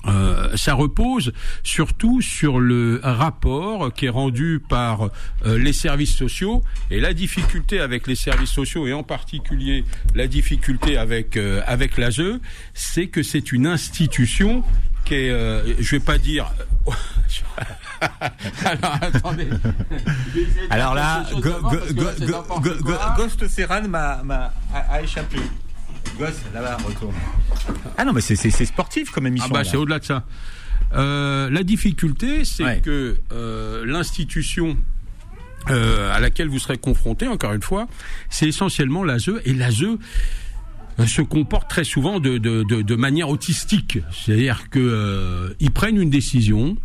Euh, 0.06 0.56
ça 0.56 0.75
repose 0.75 1.32
surtout 1.62 2.20
sur 2.20 2.59
le 2.59 3.00
rapport 3.03 3.93
qui 3.93 4.06
est 4.06 4.10
rendu 4.10 4.60
par 4.69 5.10
euh, 5.46 5.58
les 5.58 5.72
services 5.72 6.15
sociaux 6.15 6.63
et 6.91 6.98
la 6.98 7.15
difficulté 7.15 7.79
avec 7.79 8.08
les 8.08 8.17
services 8.17 8.51
sociaux 8.51 8.86
et 8.89 8.93
en 8.93 9.05
particulier 9.05 9.84
la 10.17 10.27
difficulté 10.27 10.96
avec 10.96 11.36
euh, 11.36 11.63
avec 11.67 11.98
l'ASE, 11.98 12.41
c'est 12.75 13.06
que 13.06 13.22
c'est 13.22 13.53
une 13.53 13.67
institution 13.67 14.65
qui 15.05 15.15
est, 15.15 15.31
euh, 15.31 15.75
je 15.81 15.91
vais 15.97 16.01
pas 16.01 16.19
dire. 16.19 16.53
Alors 18.65 18.99
attendez. 19.01 19.49
Alors 20.71 20.94
là, 20.94 21.25
Ghost 23.17 23.47
Serran 23.49 23.89
m'a 23.89 24.23
a 24.73 25.03
échappé. 25.03 25.39
Gosse, 26.19 26.43
là-bas, 26.53 26.77
retourne. 26.85 27.15
Ah 27.97 28.05
non, 28.05 28.13
mais 28.13 28.21
c'est 28.21 28.65
sportif 28.65 29.11
comme 29.11 29.27
émission. 29.27 29.49
Ah 29.51 29.59
bah 29.59 29.65
c'est 29.65 29.77
au-delà 29.77 29.99
de 29.99 30.05
ça. 30.05 30.25
Euh, 30.94 31.49
la 31.51 31.63
difficulté, 31.63 32.44
c'est 32.44 32.82
que 32.82 33.17
euh, 33.32 33.85
l'institution 33.87 34.77
euh, 35.71 36.13
à 36.15 36.21
laquelle 36.21 36.49
vous 36.49 36.59
serez 36.59 36.77
confronté, 36.77 37.29
encore 37.29 37.53
une 37.53 37.63
fois, 37.63 37.89
c'est 38.29 38.47
essentiellement 38.47 39.05
l'ASE. 39.05 39.31
Et 39.44 39.55
l'ASE 39.55 39.85
se 41.06 41.22
comporte 41.22 41.69
très 41.69 41.84
souvent 41.84 42.20
de, 42.20 42.39
de, 42.39 42.63
de, 42.63 42.82
de 42.82 42.96
manière 42.96 43.29
autistique. 43.29 43.99
C'est-à-dire 44.13 44.70
qu'ils 44.70 45.70
prennent 45.72 46.01
une 46.01 46.11
décision, 46.11 46.77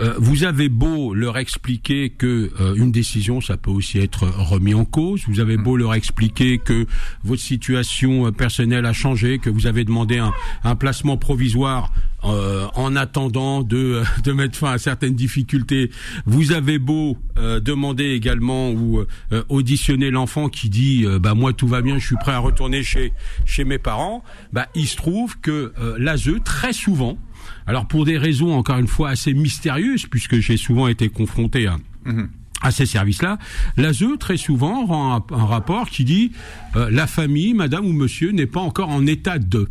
euh, 0.00 0.14
vous 0.18 0.44
avez 0.44 0.68
beau 0.68 1.14
leur 1.14 1.36
expliquer 1.36 2.10
que 2.10 2.50
euh, 2.60 2.74
une 2.74 2.90
décision, 2.90 3.40
ça 3.40 3.56
peut 3.56 3.70
aussi 3.70 3.98
être 3.98 4.24
remis 4.24 4.74
en 4.74 4.84
cause. 4.84 5.22
Vous 5.28 5.40
avez 5.40 5.56
beau 5.56 5.76
leur 5.76 5.94
expliquer 5.94 6.58
que 6.58 6.86
votre 7.22 7.42
situation 7.42 8.26
euh, 8.26 8.32
personnelle 8.32 8.86
a 8.86 8.92
changé, 8.92 9.38
que 9.38 9.50
vous 9.50 9.66
avez 9.66 9.84
demandé 9.84 10.18
un, 10.18 10.74
placement 10.76 11.16
provisoire 11.16 11.92
en 12.22 12.96
attendant 12.96 13.62
de, 13.62 14.02
de 14.24 14.32
mettre 14.32 14.56
fin 14.56 14.72
à 14.72 14.78
certaines 14.78 15.14
difficultés. 15.14 15.90
Vous 16.26 16.52
avez 16.52 16.78
beau 16.78 17.18
demander 17.36 18.10
également 18.10 18.70
ou 18.70 19.04
auditionner 19.48 20.10
l'enfant 20.10 20.48
qui 20.48 20.68
dit 20.68 21.06
bah 21.20 21.34
moi 21.34 21.52
tout 21.52 21.66
va 21.66 21.82
bien, 21.82 21.98
je 21.98 22.06
suis 22.06 22.16
prêt 22.16 22.32
à 22.32 22.38
retourner 22.38 22.82
chez 22.82 23.12
chez 23.44 23.64
mes 23.64 23.78
parents. 23.78 24.22
Bah 24.52 24.68
il 24.74 24.86
se 24.86 24.96
trouve 24.96 25.38
que 25.40 25.72
l'ASE 25.98 26.30
très 26.44 26.72
souvent 26.72 27.18
alors 27.66 27.86
pour 27.86 28.04
des 28.04 28.18
raisons 28.18 28.52
encore 28.52 28.78
une 28.78 28.88
fois 28.88 29.10
assez 29.10 29.34
mystérieuses, 29.34 30.06
puisque 30.06 30.40
j'ai 30.40 30.56
souvent 30.56 30.88
été 30.88 31.08
confronté 31.08 31.66
à, 31.66 31.76
mhm. 32.04 32.28
à 32.62 32.70
ces 32.70 32.86
services-là, 32.86 33.38
l'ASE 33.76 34.04
très 34.18 34.36
souvent 34.36 34.86
rend 34.86 35.24
un, 35.30 35.44
rapport 35.44 35.88
qui 35.90 36.04
dit 36.04 36.32
euh, 36.76 36.90
la 36.90 37.06
famille, 37.06 37.54
madame 37.54 37.86
ou 37.86 37.92
monsieur, 37.92 38.30
n'est 38.32 38.46
pas 38.46 38.60
encore 38.60 38.88
en 38.88 39.06
état 39.06 39.38
de. 39.38 39.68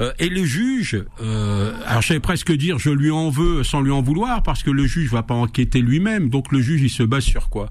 Euh, 0.00 0.12
et 0.18 0.28
le 0.28 0.44
juge, 0.44 1.04
euh, 1.20 1.74
alors 1.86 2.02
j'allais 2.02 2.20
presque 2.20 2.52
dire 2.52 2.78
je 2.78 2.90
lui 2.90 3.10
en 3.10 3.30
veux 3.30 3.62
sans 3.62 3.80
lui 3.80 3.92
en 3.92 4.02
vouloir 4.02 4.42
parce 4.42 4.62
que 4.62 4.70
le 4.70 4.86
juge 4.86 5.10
va 5.10 5.22
pas 5.22 5.34
enquêter 5.34 5.80
lui-même. 5.80 6.28
Donc 6.28 6.52
le 6.52 6.60
juge 6.60 6.82
il 6.82 6.90
se 6.90 7.02
base 7.02 7.24
sur 7.24 7.50
quoi? 7.50 7.70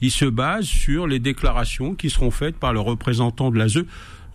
Il 0.00 0.10
se 0.10 0.24
base 0.24 0.64
sur 0.64 1.06
les 1.06 1.18
déclarations 1.18 1.94
qui 1.94 2.10
seront 2.10 2.30
faites 2.30 2.56
par 2.56 2.72
le 2.72 2.80
représentant 2.80 3.50
de 3.50 3.58
l'ASE 3.58 3.84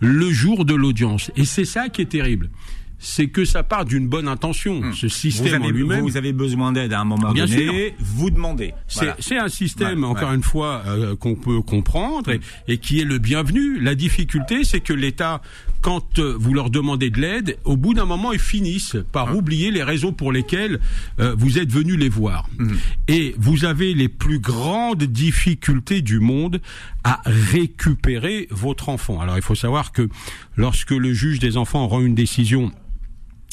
le 0.00 0.30
jour 0.30 0.64
de 0.64 0.74
l'audience. 0.74 1.30
Et 1.36 1.44
c'est 1.44 1.64
ça 1.64 1.88
qui 1.88 2.02
est 2.02 2.06
terrible 2.06 2.50
c'est 2.98 3.28
que 3.28 3.44
ça 3.44 3.62
part 3.62 3.84
d'une 3.84 4.08
bonne 4.08 4.28
intention. 4.28 4.80
Hmm. 4.80 4.92
Ce 4.92 5.08
système 5.08 5.62
vous 5.62 5.70
lui-même. 5.70 6.00
Vous 6.00 6.16
avez 6.16 6.32
besoin 6.32 6.72
d'aide 6.72 6.92
à 6.92 7.00
un 7.00 7.04
moment 7.04 7.32
Bien 7.32 7.46
donné, 7.46 7.94
vous 7.98 8.30
demandez. 8.30 8.74
C'est 8.86 9.38
un 9.38 9.48
système, 9.48 10.04
encore 10.04 10.32
une 10.32 10.42
fois, 10.42 10.82
euh, 10.86 11.16
qu'on 11.16 11.34
peut 11.34 11.60
comprendre 11.62 12.30
et, 12.30 12.40
et, 12.66 12.78
qui 12.78 13.00
est 13.00 13.04
le 13.04 13.18
bienvenu. 13.18 13.80
La 13.80 13.94
difficulté, 13.94 14.64
c'est 14.64 14.80
que 14.80 14.92
l'État, 14.92 15.40
quand 15.80 16.18
euh, 16.18 16.36
vous 16.38 16.54
leur 16.54 16.70
demandez 16.70 17.10
de 17.10 17.20
l'aide, 17.20 17.58
au 17.64 17.76
bout 17.76 17.94
d'un 17.94 18.04
moment, 18.04 18.32
ils 18.32 18.38
finissent 18.38 18.96
par 19.12 19.28
ah. 19.28 19.34
oublier 19.34 19.70
les 19.70 19.82
raisons 19.82 20.12
pour 20.12 20.32
lesquelles 20.32 20.80
euh, 21.20 21.34
vous 21.38 21.58
êtes 21.58 21.70
venu 21.70 21.96
les 21.96 22.08
voir. 22.08 22.48
Hmm. 22.58 22.74
Et 23.06 23.34
vous 23.38 23.64
avez 23.64 23.94
les 23.94 24.08
plus 24.08 24.40
grandes 24.40 25.04
difficultés 25.04 26.02
du 26.02 26.18
monde 26.18 26.60
à 27.04 27.20
récupérer 27.24 28.48
votre 28.50 28.88
enfant. 28.88 29.20
Alors, 29.20 29.36
il 29.36 29.42
faut 29.42 29.54
savoir 29.54 29.92
que 29.92 30.08
lorsque 30.56 30.90
le 30.90 31.12
juge 31.12 31.38
des 31.38 31.56
enfants 31.56 31.86
rend 31.86 32.00
une 32.00 32.14
décision 32.14 32.72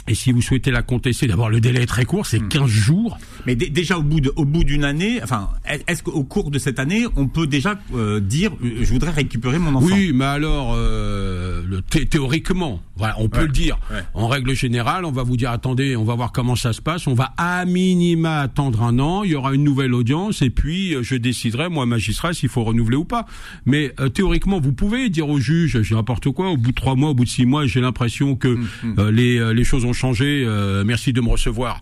et 0.08 0.14
si 0.14 0.32
vous 0.32 0.42
souhaitez 0.42 0.70
la 0.70 0.84
contester, 0.84 1.26
d'abord 1.26 1.50
le 1.50 1.60
délai 1.60 1.82
est 1.82 1.88
très 1.88 2.06
court, 2.06 2.28
c'est 2.28 2.40
15 2.48 2.62
hmm. 2.62 2.68
jours. 2.68 3.18
Mais 3.48 3.56
déjà 3.56 3.98
au 3.98 4.04
bout 4.04 4.20
de, 4.20 4.32
au 4.36 4.46
bout 4.46 4.64
d'une 4.64 4.84
année, 4.84 5.20
enfin, 5.24 5.50
est-ce 5.88 6.04
qu'au 6.04 6.24
cours 6.24 6.52
de 6.52 6.60
cette 6.60 6.78
année, 6.78 7.06
on 7.16 7.28
peut 7.28 7.48
déjà 7.48 7.80
euh, 7.96 8.20
dire, 8.20 8.52
euh, 8.64 8.84
je 8.84 8.94
voudrais 8.94 9.10
récupérer 9.10 9.58
mon 9.58 9.74
enfant? 9.74 9.88
Oui, 9.88 10.12
mais 10.14 10.26
alors 10.26 10.74
euh, 10.76 11.64
le, 11.66 11.82
théoriquement, 11.82 12.82
voilà, 12.98 13.16
on 13.18 13.30
peut 13.30 13.42
le 13.42 13.52
dire. 13.52 13.80
En 14.14 14.28
règle 14.28 14.54
générale, 14.54 15.06
on 15.06 15.12
va 15.12 15.24
vous 15.24 15.38
dire, 15.38 15.50
attendez, 15.50 15.96
on 15.96 16.04
va 16.04 16.14
voir 16.14 16.32
comment 16.32 16.56
ça 16.56 16.72
se 16.72 16.82
passe. 16.82 17.08
On 17.08 17.16
va 17.16 17.34
à 17.38 17.66
minima 17.66 18.42
attendre 18.42 18.84
un 18.84 19.00
an. 19.00 19.24
Il 19.24 19.32
y 19.32 19.36
aura 19.36 19.56
une 19.56 19.64
nouvelle 19.64 19.96
audience 19.96 20.44
et 20.44 20.52
puis 20.52 20.96
je 21.02 21.16
déciderai, 21.16 21.70
moi 21.70 21.88
magistrat, 21.88 22.34
s'il 22.34 22.50
faut 22.50 22.64
renouveler 22.64 22.98
ou 22.98 23.06
pas. 23.06 23.26
Mais 23.66 23.94
théoriquement, 24.14 24.60
vous 24.60 24.72
pouvez 24.72 25.10
dire 25.10 25.30
au 25.30 25.40
juge, 25.40 25.82
j'ai 25.82 25.96
n'importe 25.96 26.30
quoi. 26.30 26.52
Au 26.52 26.58
bout 26.58 26.70
de 26.72 26.76
trois 26.76 26.96
mois, 26.96 27.10
au 27.10 27.14
bout 27.16 27.26
de 27.26 27.30
six 27.30 27.46
mois, 27.46 27.66
j'ai 27.66 27.82
l'impression 27.82 28.36
que 28.36 28.50
hum, 28.50 28.68
hum. 28.84 29.10
les 29.10 29.54
les 29.54 29.64
choses 29.64 29.84
ont 29.84 29.95
changé, 29.96 30.44
euh, 30.46 30.84
merci 30.86 31.14
de 31.14 31.22
me 31.22 31.30
recevoir. 31.30 31.82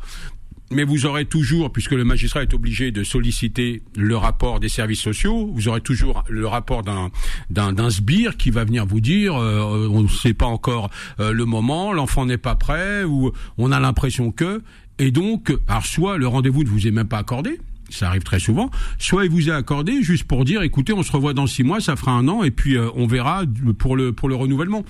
Mais 0.72 0.86
vous 0.86 1.06
aurez 1.06 1.26
toujours, 1.26 1.72
puisque 1.72 1.92
le 1.92 2.04
magistrat 2.04 2.42
est 2.42 2.54
obligé 2.54 2.92
de 2.92 3.04
solliciter 3.04 3.84
le 3.96 4.16
rapport 4.18 4.60
des 4.60 4.70
services 4.70 5.02
sociaux, 5.02 5.52
vous 5.54 5.68
aurez 5.68 5.82
toujours 5.82 6.24
le 6.30 6.48
rapport 6.48 6.84
d'un 6.84 7.12
d'un 7.50 7.90
sbire 7.90 8.38
qui 8.38 8.50
va 8.50 8.64
venir 8.64 8.86
vous 8.86 9.02
dire 9.02 9.36
euh, 9.36 9.88
on 9.92 10.02
ne 10.04 10.08
sait 10.08 10.34
pas 10.34 10.46
encore 10.46 10.90
euh, 11.20 11.32
le 11.32 11.46
moment, 11.46 11.94
l'enfant 11.94 12.26
n'est 12.26 12.38
pas 12.38 12.56
prêt 12.56 13.04
ou 13.04 13.32
on 13.58 13.72
a 13.72 13.80
l'impression 13.80 14.32
que 14.32 14.64
et 14.98 15.12
donc 15.12 15.54
alors 15.68 15.86
soit 15.86 16.18
le 16.18 16.28
rendez-vous 16.28 16.64
ne 16.64 16.70
vous 16.70 16.88
est 16.88 16.92
même 16.92 17.08
pas 17.08 17.20
accordé, 17.20 17.60
ça 17.90 18.08
arrive 18.08 18.24
très 18.24 18.40
souvent, 18.40 18.72
soit 18.98 19.26
il 19.26 19.32
vous 19.32 19.50
est 19.50 19.54
accordé 19.54 20.02
juste 20.02 20.24
pour 20.24 20.44
dire 20.44 20.64
écoutez, 20.64 20.94
on 20.94 21.04
se 21.04 21.12
revoit 21.12 21.34
dans 21.34 21.46
six 21.46 21.64
mois, 21.64 21.82
ça 21.82 21.96
fera 21.96 22.14
un 22.14 22.28
an 22.28 22.44
et 22.44 22.52
puis 22.52 22.78
on 22.96 23.06
verra 23.06 23.44
pour 23.78 23.96
le 23.96 24.12
pour 24.12 24.28
le 24.28 24.36
renouvellement. 24.36 24.84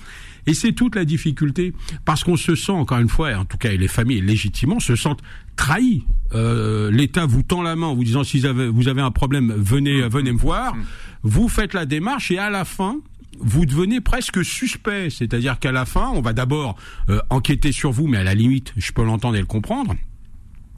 Et 0.46 0.54
c'est 0.54 0.72
toute 0.72 0.94
la 0.94 1.04
difficulté, 1.04 1.72
parce 2.04 2.24
qu'on 2.24 2.36
se 2.36 2.54
sent, 2.54 2.72
encore 2.72 2.98
une 2.98 3.08
fois, 3.08 3.34
en 3.34 3.44
tout 3.44 3.56
cas, 3.56 3.72
et 3.72 3.76
les 3.76 3.88
familles 3.88 4.20
légitimement 4.20 4.80
se 4.80 4.96
sentent 4.96 5.22
trahis. 5.56 6.04
Euh, 6.34 6.90
L'État 6.90 7.26
vous 7.26 7.42
tend 7.42 7.62
la 7.62 7.76
main 7.76 7.86
en 7.86 7.94
vous 7.94 8.04
disant 8.04 8.24
si 8.24 8.40
vous 8.40 8.46
avez, 8.46 8.68
vous 8.68 8.88
avez 8.88 9.02
un 9.02 9.10
problème, 9.10 9.54
venez, 9.56 10.02
mmh. 10.02 10.08
venez 10.08 10.32
me 10.32 10.38
voir. 10.38 10.74
Vous 11.22 11.48
faites 11.48 11.74
la 11.74 11.86
démarche 11.86 12.30
et 12.30 12.38
à 12.38 12.50
la 12.50 12.64
fin, 12.64 12.98
vous 13.38 13.66
devenez 13.66 14.00
presque 14.00 14.44
suspect. 14.44 15.10
C'est-à-dire 15.10 15.58
qu'à 15.58 15.72
la 15.72 15.84
fin, 15.84 16.10
on 16.14 16.20
va 16.20 16.32
d'abord 16.32 16.76
euh, 17.08 17.20
enquêter 17.30 17.72
sur 17.72 17.92
vous, 17.92 18.06
mais 18.06 18.18
à 18.18 18.24
la 18.24 18.34
limite, 18.34 18.72
je 18.76 18.92
peux 18.92 19.04
l'entendre 19.04 19.36
et 19.36 19.40
le 19.40 19.46
comprendre. 19.46 19.94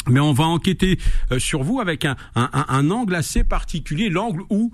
Mais 0.08 0.20
on 0.20 0.32
va 0.32 0.44
enquêter 0.44 0.99
euh, 1.32 1.38
sur 1.38 1.64
vous 1.64 1.80
avec 1.80 2.04
un, 2.04 2.16
un, 2.37 2.49
un 2.52 2.90
angle 2.90 3.14
assez 3.14 3.42
particulier, 3.42 4.08
l'angle 4.08 4.42
où 4.50 4.73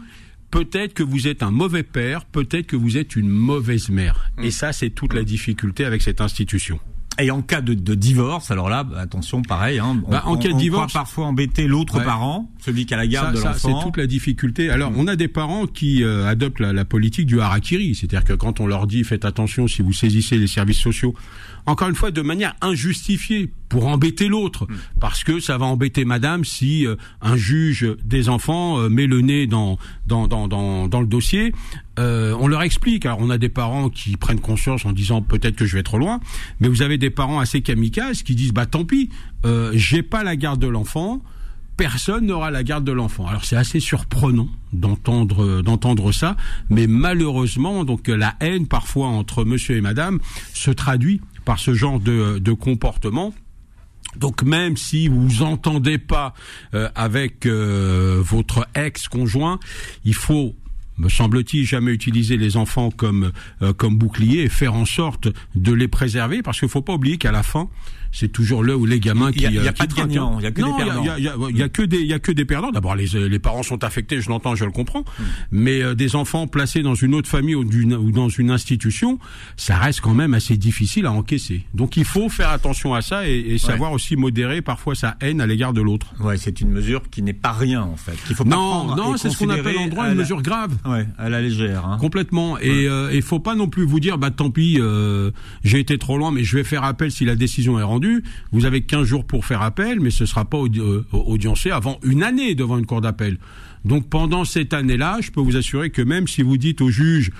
peut-être 0.52 0.94
que 0.94 1.02
vous 1.02 1.26
êtes 1.26 1.42
un 1.42 1.50
mauvais 1.50 1.82
père, 1.82 2.24
peut-être 2.26 2.68
que 2.68 2.76
vous 2.76 2.96
êtes 2.96 3.16
une 3.16 3.28
mauvaise 3.28 3.88
mère. 3.88 4.30
Et 4.38 4.48
mm. 4.48 4.52
ça, 4.52 4.72
c'est 4.72 4.90
toute 4.90 5.14
la 5.14 5.24
difficulté 5.24 5.84
avec 5.84 6.02
cette 6.02 6.20
institution. 6.20 6.78
Et 7.18 7.30
en 7.30 7.42
cas 7.42 7.60
de, 7.60 7.74
divorce, 7.94 8.50
alors 8.50 8.70
là, 8.70 8.86
attention, 8.96 9.42
pareil. 9.42 9.78
Hein, 9.78 10.02
on, 10.06 10.10
bah, 10.10 10.22
en 10.24 10.36
cas 10.36 10.48
de 10.48 10.54
divorce, 10.56 10.94
parfois 10.94 11.26
embêter 11.26 11.66
l'autre 11.66 12.02
parent, 12.02 12.50
celui 12.58 12.86
qui 12.86 12.94
a 12.94 12.96
la 12.96 13.06
garde 13.06 13.36
de 13.36 13.40
l'enfant. 13.40 13.80
C'est 13.80 13.84
toute 13.84 13.98
la 13.98 14.06
difficulté. 14.06 14.70
Alors, 14.70 14.92
on 14.96 15.06
a 15.06 15.14
des 15.14 15.28
parents 15.28 15.66
qui 15.66 16.02
euh, 16.02 16.26
adoptent 16.26 16.60
la, 16.60 16.72
la, 16.72 16.86
politique 16.86 17.26
du 17.26 17.40
harakiri, 17.40 17.94
c'est-à-dire 17.94 18.24
que 18.24 18.32
quand 18.32 18.60
on 18.60 18.66
leur 18.66 18.86
dit 18.86 19.04
faites 19.04 19.26
attention 19.26 19.68
si 19.68 19.82
vous 19.82 19.92
saisissez 19.92 20.38
les 20.38 20.46
services 20.46 20.78
sociaux, 20.78 21.14
encore 21.66 21.88
une 21.88 21.94
fois, 21.94 22.10
de 22.10 22.22
manière 22.22 22.54
injustifiée 22.60 23.50
pour 23.68 23.86
embêter 23.86 24.28
l'autre, 24.28 24.66
hmm. 24.66 24.76
parce 25.00 25.24
que 25.24 25.40
ça 25.40 25.56
va 25.58 25.66
embêter 25.66 26.04
Madame 26.04 26.44
si 26.44 26.86
euh, 26.86 26.96
un 27.20 27.36
juge 27.36 27.86
des 28.04 28.28
enfants 28.28 28.78
euh, 28.78 28.88
met 28.88 29.06
le 29.06 29.20
nez 29.20 29.46
dans 29.46 29.78
dans 30.06 30.26
dans 30.26 30.48
dans, 30.48 30.88
dans 30.88 31.00
le 31.00 31.06
dossier. 31.06 31.54
Euh, 31.98 32.36
on 32.40 32.48
leur 32.48 32.62
explique. 32.62 33.06
Alors 33.06 33.18
on 33.20 33.30
a 33.30 33.38
des 33.38 33.48
parents 33.48 33.88
qui 33.88 34.16
prennent 34.16 34.40
conscience 34.40 34.84
en 34.84 34.92
disant 34.92 35.22
peut-être 35.22 35.56
que 35.56 35.64
je 35.64 35.76
vais 35.76 35.82
trop 35.82 35.98
loin, 35.98 36.20
mais 36.60 36.68
vous 36.68 36.82
avez 36.82 36.98
des 36.98 37.10
parents 37.10 37.38
assez 37.38 37.62
kamikazes 37.62 38.22
qui 38.22 38.34
disent 38.34 38.52
bah 38.52 38.66
tant 38.66 38.84
pis, 38.84 39.10
j'ai 39.72 40.02
pas 40.02 40.22
la 40.22 40.36
garde 40.36 40.60
de 40.60 40.68
l'enfant 40.68 41.22
personne 41.76 42.26
n'aura 42.26 42.50
la 42.50 42.62
garde 42.62 42.84
de 42.84 42.92
l'enfant. 42.92 43.26
Alors 43.26 43.44
c'est 43.44 43.56
assez 43.56 43.80
surprenant 43.80 44.48
d'entendre 44.72 45.62
d'entendre 45.62 46.12
ça, 46.12 46.36
mais 46.70 46.86
malheureusement 46.86 47.84
donc 47.84 48.08
la 48.08 48.34
haine 48.40 48.66
parfois 48.66 49.08
entre 49.08 49.44
monsieur 49.44 49.76
et 49.76 49.80
madame 49.80 50.20
se 50.52 50.70
traduit 50.70 51.20
par 51.44 51.58
ce 51.58 51.74
genre 51.74 52.00
de, 52.00 52.38
de 52.38 52.52
comportement. 52.52 53.32
Donc 54.16 54.42
même 54.42 54.76
si 54.76 55.08
vous 55.08 55.42
entendez 55.42 55.98
pas 55.98 56.34
euh, 56.74 56.88
avec 56.94 57.46
euh, 57.46 58.20
votre 58.22 58.66
ex-conjoint, 58.74 59.58
il 60.04 60.14
faut 60.14 60.54
me 61.02 61.08
semble-t-il, 61.08 61.66
jamais 61.66 61.92
utiliser 61.92 62.36
les 62.36 62.56
enfants 62.56 62.90
comme 62.90 63.32
euh, 63.60 63.72
comme 63.72 63.96
bouclier 63.96 64.42
et 64.42 64.48
faire 64.48 64.74
en 64.74 64.84
sorte 64.84 65.28
de 65.54 65.72
les 65.72 65.88
préserver, 65.88 66.42
parce 66.42 66.60
qu'il 66.60 66.68
faut 66.68 66.82
pas 66.82 66.94
oublier 66.94 67.18
qu'à 67.18 67.32
la 67.32 67.42
fin, 67.42 67.68
c'est 68.12 68.28
toujours 68.28 68.62
là 68.62 68.76
où 68.76 68.84
les 68.84 69.00
gamins 69.00 69.32
qui 69.32 69.44
il 69.44 69.54
y 69.54 69.66
a, 69.66 69.72
pas 69.72 69.86
de 69.86 69.94
gagnants, 69.94 70.38
il 70.38 70.44
y 70.44 70.46
a 70.46 70.50
que 70.50 70.60
des 70.62 70.72
perdants. 70.76 71.02
Il 71.16 71.56
y 71.56 71.62
a, 71.62 71.68
que 71.68 71.82
des 71.82 71.98
il 71.98 72.06
y 72.06 72.12
a 72.12 72.18
que 72.18 72.30
des 72.30 72.44
perdants. 72.44 72.70
D'abord 72.70 72.94
les 72.94 73.06
les 73.06 73.38
parents 73.38 73.62
sont 73.62 73.82
affectés, 73.84 74.20
je 74.20 74.28
l'entends, 74.28 74.54
je 74.54 74.64
le 74.64 74.70
comprends, 74.70 75.00
hmm. 75.00 75.24
mais 75.50 75.82
euh, 75.82 75.94
des 75.94 76.14
enfants 76.14 76.46
placés 76.46 76.82
dans 76.82 76.94
une 76.94 77.14
autre 77.14 77.28
famille 77.28 77.54
ou, 77.54 77.62
ou 77.62 78.10
dans 78.12 78.28
une 78.28 78.50
institution, 78.50 79.18
ça 79.56 79.76
reste 79.76 80.02
quand 80.02 80.14
même 80.14 80.34
assez 80.34 80.56
difficile 80.56 81.06
à 81.06 81.12
encaisser. 81.12 81.64
Donc 81.74 81.96
il 81.96 82.04
faut 82.04 82.28
faire 82.28 82.50
attention 82.50 82.94
à 82.94 83.00
ça 83.00 83.26
et, 83.26 83.38
et 83.38 83.58
savoir 83.58 83.92
aussi 83.92 84.16
modérer 84.16 84.60
parfois 84.60 84.94
sa 84.94 85.16
haine 85.20 85.40
à 85.40 85.46
l'égard 85.46 85.72
de 85.72 85.80
l'autre. 85.80 86.12
Ouais, 86.20 86.36
c'est 86.36 86.60
une 86.60 86.70
mesure 86.70 87.08
qui 87.10 87.22
n'est 87.22 87.32
pas 87.32 87.52
rien 87.52 87.82
en 87.82 87.96
fait, 87.96 88.16
qu'il 88.26 88.36
faut 88.36 88.44
pas 88.44 88.50
non, 88.50 88.94
Non, 88.94 89.16
c'est 89.16 89.30
ce 89.30 89.38
qu'on 89.38 89.48
appelle 89.48 89.78
en 89.78 89.88
droit 89.88 90.08
une 90.08 90.16
mesure 90.16 90.42
grave. 90.42 90.76
Ouais, 90.84 90.91
à 91.18 91.28
la 91.28 91.40
légère. 91.40 91.86
Hein. 91.86 91.98
Complètement. 92.00 92.58
Et 92.58 92.88
euh, 92.88 93.10
il 93.12 93.22
faut 93.22 93.40
pas 93.40 93.54
non 93.54 93.68
plus 93.68 93.84
vous 93.84 94.00
dire, 94.00 94.18
bah 94.18 94.30
tant 94.30 94.50
pis, 94.50 94.78
euh, 94.80 95.30
j'ai 95.64 95.80
été 95.80 95.98
trop 95.98 96.18
loin, 96.18 96.30
mais 96.30 96.44
je 96.44 96.56
vais 96.56 96.64
faire 96.64 96.84
appel 96.84 97.10
si 97.10 97.24
la 97.24 97.36
décision 97.36 97.78
est 97.78 97.84
rendue. 97.84 98.22
Vous 98.52 98.64
avez 98.64 98.82
15 98.82 99.04
jours 99.04 99.24
pour 99.24 99.44
faire 99.44 99.62
appel, 99.62 100.00
mais 100.00 100.10
ce 100.10 100.26
sera 100.26 100.44
pas 100.44 100.58
euh, 100.58 101.04
audiencé 101.12 101.70
avant 101.70 101.98
une 102.02 102.22
année 102.22 102.54
devant 102.54 102.78
une 102.78 102.86
cour 102.86 103.00
d'appel. 103.00 103.38
Donc 103.84 104.08
pendant 104.08 104.44
cette 104.44 104.74
année-là, 104.74 105.18
je 105.20 105.30
peux 105.30 105.40
vous 105.40 105.56
assurer 105.56 105.90
que 105.90 106.02
même 106.02 106.28
si 106.28 106.42
vous 106.42 106.56
dites 106.56 106.80
au 106.80 106.90
juge, 106.90 107.30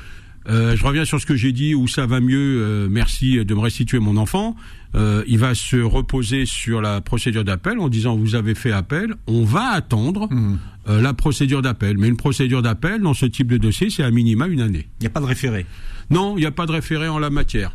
euh, 0.49 0.77
je 0.77 0.85
reviens 0.85 1.05
sur 1.05 1.21
ce 1.21 1.27
que 1.27 1.37
j'ai 1.37 1.53
dit, 1.53 1.75
où 1.75 1.87
ça 1.87 2.07
va 2.07 2.21
mieux, 2.21 2.63
euh, 2.63 2.89
merci 2.91 3.45
de 3.45 3.55
me 3.55 3.61
restituer 3.61 3.99
mon 3.99 4.17
enfant. 4.17 4.57
Euh, 4.95 5.23
il 5.27 5.39
va 5.39 5.55
se 5.55 5.77
reposer 5.77 6.45
sur 6.45 6.83
la 6.83 7.01
procédure 7.01 7.45
d'appel 7.45 7.79
en 7.79 7.89
disant 7.89 8.17
vous 8.17 8.35
avez 8.35 8.55
fait 8.55 8.73
appel, 8.73 9.15
on 9.27 9.45
va 9.45 9.69
attendre 9.69 10.29
mmh. 10.31 10.59
La 10.87 11.15
procédure 11.15 11.63
d'appel. 11.63 11.97
Mais 11.99 12.09
une 12.09 12.17
procédure 12.17 12.63
d'appel 12.63 13.01
dans 13.01 13.15
ce 13.15 13.27
type 13.27 13.47
de 13.47 13.57
dossier, 13.57 13.89
c'est 13.89 14.03
à 14.03 14.11
minima 14.11 14.47
une 14.47 14.61
année. 14.61 14.89
Il 15.01 15.05
n'y 15.05 15.07
a 15.07 15.11
pas 15.11 15.21
de 15.21 15.27
référé 15.27 15.65
Non, 16.11 16.37
il 16.37 16.41
n'y 16.41 16.47
a 16.47 16.51
pas 16.51 16.67
de 16.67 16.73
référé 16.73 17.09
en 17.09 17.19
la 17.19 17.31
matière. 17.31 17.73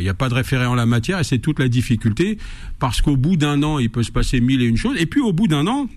Il 0.00 0.02
n'y 0.02 0.08
a 0.08 0.14
pas 0.14 0.28
de 0.28 0.34
référé 0.34 0.66
en 0.66 0.74
la 0.74 0.86
matière 0.86 1.18
et 1.18 1.24
c'est 1.24 1.38
toute 1.38 1.58
la 1.58 1.68
difficulté 1.68 2.38
parce 2.78 3.00
qu'au 3.00 3.16
bout 3.16 3.36
d'un 3.36 3.62
an, 3.62 3.78
il 3.78 3.90
peut 3.90 4.02
se 4.02 4.12
passer 4.12 4.40
mille 4.40 4.62
et 4.62 4.66
une 4.66 4.76
choses. 4.76 4.96
Et 4.98 5.06
puis 5.06 5.20
au 5.20 5.32
bout 5.32 5.48
d'un 5.48 5.66
an, 5.66 5.88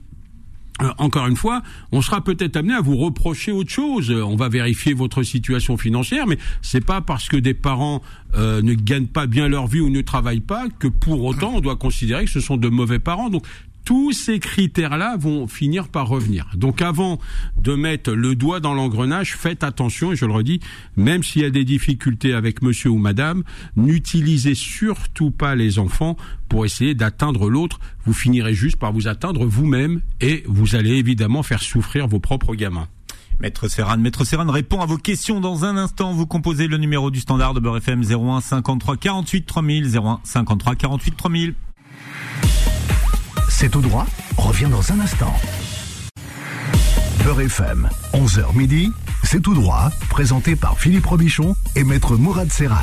euh, 0.81 0.89
encore 0.97 1.27
une 1.27 1.37
fois, 1.37 1.61
on 1.91 2.01
sera 2.01 2.21
peut-être 2.21 2.57
amené 2.57 2.73
à 2.73 2.81
vous 2.81 2.97
reprocher 2.97 3.51
autre 3.51 3.69
chose. 3.69 4.11
On 4.11 4.35
va 4.35 4.49
vérifier 4.49 4.93
votre 4.93 5.23
situation 5.23 5.77
financière, 5.77 6.27
mais 6.27 6.37
c'est 6.61 6.83
pas 6.83 6.99
parce 7.01 7.29
que 7.29 7.37
des 7.37 7.53
parents 7.53 8.01
euh, 8.35 8.61
ne 8.61 8.73
gagnent 8.73 9.07
pas 9.07 9.27
bien 9.27 9.47
leur 9.47 9.67
vie 9.67 9.79
ou 9.79 9.89
ne 9.89 10.01
travaillent 10.01 10.41
pas 10.41 10.67
que 10.79 10.87
pour 10.87 11.23
autant 11.23 11.53
on 11.55 11.61
doit 11.61 11.77
considérer 11.77 12.25
que 12.25 12.31
ce 12.31 12.41
sont 12.41 12.57
de 12.57 12.67
mauvais 12.67 12.99
parents. 12.99 13.29
Donc 13.29 13.45
tous 13.85 14.11
ces 14.11 14.39
critères-là 14.39 15.15
vont 15.17 15.47
finir 15.47 15.87
par 15.87 16.07
revenir. 16.07 16.47
Donc 16.55 16.81
avant 16.81 17.19
de 17.55 17.75
mettre 17.75 18.11
le 18.11 18.35
doigt 18.35 18.59
dans 18.59 18.73
l'engrenage, 18.73 19.35
faites 19.37 19.63
attention, 19.63 20.11
et 20.11 20.15
je 20.15 20.25
le 20.25 20.33
redis, 20.33 20.59
même 20.97 21.23
s'il 21.23 21.43
y 21.43 21.45
a 21.45 21.49
des 21.49 21.63
difficultés 21.63 22.33
avec 22.33 22.61
monsieur 22.61 22.89
ou 22.89 22.97
madame, 22.97 23.43
n'utilisez 23.75 24.55
surtout 24.55 25.31
pas 25.31 25.55
les 25.55 25.79
enfants 25.79 26.17
pour 26.49 26.65
essayer 26.65 26.95
d'atteindre 26.95 27.49
l'autre. 27.49 27.79
Vous 28.05 28.13
finirez 28.13 28.53
juste 28.53 28.77
par 28.77 28.91
vous 28.91 29.07
atteindre 29.07 29.45
vous-même 29.45 30.01
et 30.19 30.43
vous 30.47 30.75
allez 30.75 30.95
évidemment 30.95 31.43
faire 31.43 31.61
souffrir 31.61 32.07
vos 32.07 32.19
propres 32.19 32.55
gamins. 32.55 32.87
Maître 33.39 33.67
Serran, 33.67 33.97
Maître 33.97 34.23
Serran 34.23 34.49
répond 34.49 34.79
à 34.79 34.85
vos 34.85 34.97
questions 34.97 35.41
dans 35.41 35.65
un 35.65 35.75
instant. 35.75 36.13
Vous 36.13 36.25
composez 36.25 36.67
le 36.67 36.77
numéro 36.77 37.11
du 37.11 37.19
standard 37.19 37.53
de 37.53 37.59
Beurre 37.59 37.77
FM 37.77 38.01
01 38.01 38.39
53 38.39 38.97
48 38.97 39.45
3000 39.45 39.97
01 39.97 40.19
53 40.23 40.75
48 40.75 41.17
3000. 41.17 41.55
C'est 43.57 43.69
tout 43.69 43.79
droit. 43.79 44.05
Revient 44.35 44.67
dans 44.69 44.91
un 44.91 44.99
instant. 44.99 45.33
Beurre 47.23 47.39
FM, 47.39 47.87
11h 48.11 48.53
midi. 48.53 48.91
C'est 49.23 49.41
tout 49.41 49.53
droit. 49.53 49.91
Présenté 50.09 50.57
par 50.57 50.77
Philippe 50.77 51.05
Robichon 51.05 51.55
et 51.77 51.85
Maître 51.85 52.17
Mourad 52.17 52.51
Serran. 52.51 52.75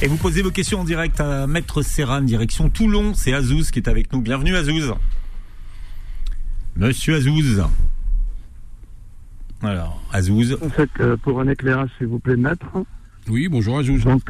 Et 0.00 0.08
vous 0.08 0.16
posez 0.16 0.40
vos 0.40 0.50
questions 0.50 0.80
en 0.80 0.84
direct 0.84 1.20
à 1.20 1.46
Maître 1.46 1.82
Serran, 1.82 2.22
direction 2.22 2.70
Toulon. 2.70 3.12
C'est 3.12 3.34
Azouz 3.34 3.70
qui 3.70 3.80
est 3.80 3.88
avec 3.88 4.10
nous. 4.14 4.22
Bienvenue 4.22 4.56
Azouz. 4.56 4.94
Monsieur 6.76 7.16
Azouz. 7.16 7.62
Alors, 9.62 10.02
Azouz. 10.14 10.56
En 10.62 10.70
fait, 10.70 10.88
euh, 11.00 11.18
pour 11.18 11.42
un 11.42 11.48
éclairage, 11.48 11.90
s'il 11.98 12.06
vous 12.06 12.20
plaît, 12.20 12.36
maître. 12.36 12.68
Oui, 13.28 13.48
bonjour 13.48 13.78
Azouz. 13.78 14.02
Donc, 14.02 14.22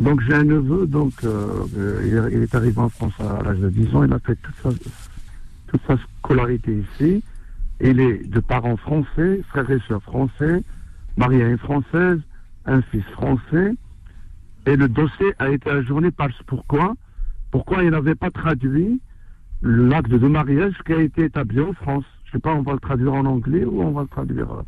donc 0.00 0.20
j'ai 0.22 0.34
un 0.34 0.44
neveu, 0.44 0.86
donc 0.86 1.12
euh, 1.22 1.64
euh, 1.76 2.28
il, 2.32 2.42
est 2.42 2.54
arrivé 2.54 2.78
en 2.78 2.88
France 2.88 3.12
à, 3.20 3.42
l'âge 3.42 3.58
de 3.58 3.70
10 3.70 3.94
ans, 3.94 4.04
il 4.04 4.12
a 4.12 4.18
fait 4.18 4.36
toute 4.36 4.56
sa, 4.62 4.70
toute 5.68 5.80
sa 5.86 5.96
scolarité 5.96 6.84
ici. 6.94 7.22
Il 7.80 8.00
est 8.00 8.28
de 8.28 8.40
parents 8.40 8.76
français, 8.76 9.40
frères 9.48 9.70
et 9.70 9.78
sœurs 9.86 10.02
français, 10.02 10.62
marié 11.16 11.44
à 11.44 11.48
une 11.48 11.58
française, 11.58 12.18
un 12.66 12.82
fils 12.82 13.04
français. 13.12 13.74
Et 14.66 14.76
le 14.76 14.88
dossier 14.88 15.32
a 15.38 15.50
été 15.50 15.70
ajourné 15.70 16.10
parce 16.10 16.40
pourquoi 16.46 16.94
Pourquoi 17.50 17.84
il 17.84 17.90
n'avait 17.90 18.14
pas 18.14 18.30
traduit 18.30 19.00
l'acte 19.62 20.10
de 20.10 20.28
mariage 20.28 20.74
qui 20.86 20.92
a 20.92 21.00
été 21.00 21.24
établi 21.24 21.60
en 21.60 21.72
France 21.72 22.04
Je 22.24 22.30
ne 22.30 22.32
sais 22.32 22.38
pas, 22.40 22.54
on 22.54 22.62
va 22.62 22.72
le 22.72 22.80
traduire 22.80 23.14
en 23.14 23.26
anglais 23.26 23.64
ou 23.64 23.82
on 23.82 23.92
va 23.92 24.02
le 24.02 24.08
traduire 24.08 24.50
euh, 24.50 24.62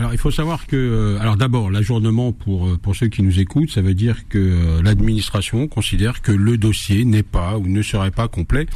alors 0.00 0.14
il 0.14 0.18
faut 0.18 0.30
savoir 0.30 0.66
que, 0.66 0.76
euh, 0.76 1.20
alors 1.20 1.36
d'abord 1.36 1.70
l'ajournement 1.70 2.32
pour 2.32 2.66
euh, 2.66 2.78
pour 2.78 2.96
ceux 2.96 3.08
qui 3.08 3.22
nous 3.22 3.38
écoutent, 3.38 3.70
ça 3.70 3.82
veut 3.82 3.92
dire 3.92 4.26
que 4.30 4.38
euh, 4.38 4.82
l'administration 4.82 5.68
considère 5.68 6.22
que 6.22 6.32
le 6.32 6.56
dossier 6.56 7.04
n'est 7.04 7.22
pas 7.22 7.58
ou 7.58 7.66
ne 7.66 7.82
serait 7.82 8.10
pas 8.10 8.26
complet, 8.26 8.66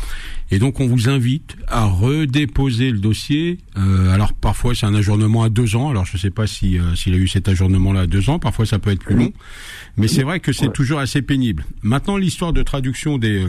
et 0.50 0.58
donc 0.58 0.80
on 0.80 0.86
vous 0.86 1.08
invite 1.08 1.56
à 1.66 1.86
redéposer 1.86 2.90
le 2.90 2.98
dossier. 2.98 3.58
alors 3.74 4.34
parfois 4.34 4.74
c'est 4.74 4.84
un 4.84 4.94
ajournement 4.94 5.44
à 5.44 5.48
deux 5.48 5.76
ans. 5.76 5.88
Alors 5.88 6.04
je 6.04 6.18
ne 6.18 6.20
sais 6.20 6.30
pas 6.30 6.46
si 6.46 6.78
s'il 6.94 7.14
a 7.14 7.16
eu 7.16 7.26
cet 7.26 7.48
ajournement 7.48 7.94
là 7.94 8.00
à 8.00 8.06
deux 8.06 8.28
ans. 8.28 8.38
Parfois 8.38 8.66
ça 8.66 8.78
peut 8.78 8.90
être 8.90 9.02
plus 9.02 9.16
long, 9.16 9.32
mais 9.96 10.08
c'est 10.08 10.24
vrai 10.24 10.40
que 10.40 10.52
c'est 10.52 10.74
toujours 10.74 10.98
assez 10.98 11.22
pénible. 11.22 11.64
Maintenant 11.82 12.18
l'histoire 12.18 12.52
de 12.52 12.62
traduction 12.62 13.16
des 13.16 13.46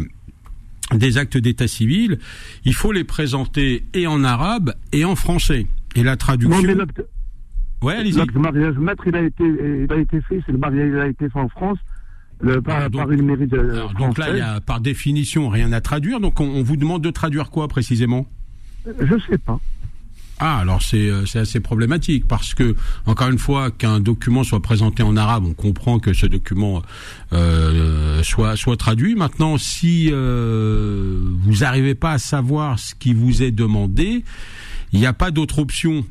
des 0.93 1.17
actes 1.17 1.37
d'état 1.37 1.67
civil, 1.67 2.19
il 2.63 2.73
faut 2.73 2.93
les 2.93 3.03
présenter 3.03 3.83
et 3.93 4.07
en 4.07 4.23
arabe 4.23 4.75
et 4.93 5.03
en 5.03 5.17
français. 5.17 5.67
Et 5.97 6.03
la 6.03 6.15
traduction. 6.15 6.61
Ouais, 7.81 8.03
Le 8.03 8.39
mariage 8.39 8.77
maître, 8.77 9.03
il 9.05 9.15
a 9.15 9.21
été, 9.21 9.43
il 9.43 9.91
a 9.91 9.97
été 9.97 10.21
fait, 10.21 10.41
c'est 10.45 10.51
le 10.51 10.57
mariage, 10.57 10.89
il 10.91 10.99
a 10.99 11.07
été 11.07 11.29
fait 11.29 11.39
en 11.39 11.49
France. 11.49 11.77
Le, 12.41 12.61
par, 12.61 12.89
donc, 12.89 13.11
une 13.11 13.25
mairie 13.25 13.47
de 13.47 13.57
alors, 13.57 13.93
donc 13.93 14.17
là, 14.17 14.29
il 14.31 14.37
y 14.37 14.41
a 14.41 14.59
par 14.59 14.81
définition 14.81 15.47
rien 15.47 15.71
à 15.71 15.79
traduire. 15.79 16.19
Donc 16.19 16.39
on, 16.41 16.61
vous 16.63 16.75
demande 16.75 17.01
de 17.01 17.09
traduire 17.09 17.49
quoi 17.49 17.67
précisément? 17.67 18.25
Je 18.85 19.15
sais 19.29 19.37
pas. 19.37 19.59
Ah, 20.39 20.57
alors 20.57 20.81
c'est 20.81 21.09
euh, 21.09 21.25
c'est 21.25 21.39
assez 21.39 21.61
problématique 21.61 22.27
parce 22.27 22.53
que 22.53 22.75
encore 23.05 23.29
une 23.29 23.37
fois 23.37 23.71
qu'un 23.71 24.01
document 24.01 24.43
soit 24.43 24.61
présenté 24.61 25.01
en 25.01 25.15
arabe, 25.15 25.45
on 25.45 25.53
comprend 25.53 25.97
que 25.97 26.11
ce 26.11 26.25
document 26.25 26.81
euh, 27.31 28.21
soit 28.21 28.57
soit 28.57 28.75
traduit. 28.75 29.15
Maintenant, 29.15 29.57
si 29.57 30.09
euh, 30.11 31.21
vous 31.39 31.59
n'arrivez 31.59 31.95
pas 31.95 32.11
à 32.11 32.17
savoir 32.17 32.79
ce 32.79 32.95
qui 32.95 33.13
vous 33.13 33.43
est 33.43 33.51
demandé, 33.51 34.25
il 34.91 34.99
n'y 34.99 35.05
a 35.05 35.13
pas 35.13 35.31
d'autre 35.31 35.59
option 35.59 36.05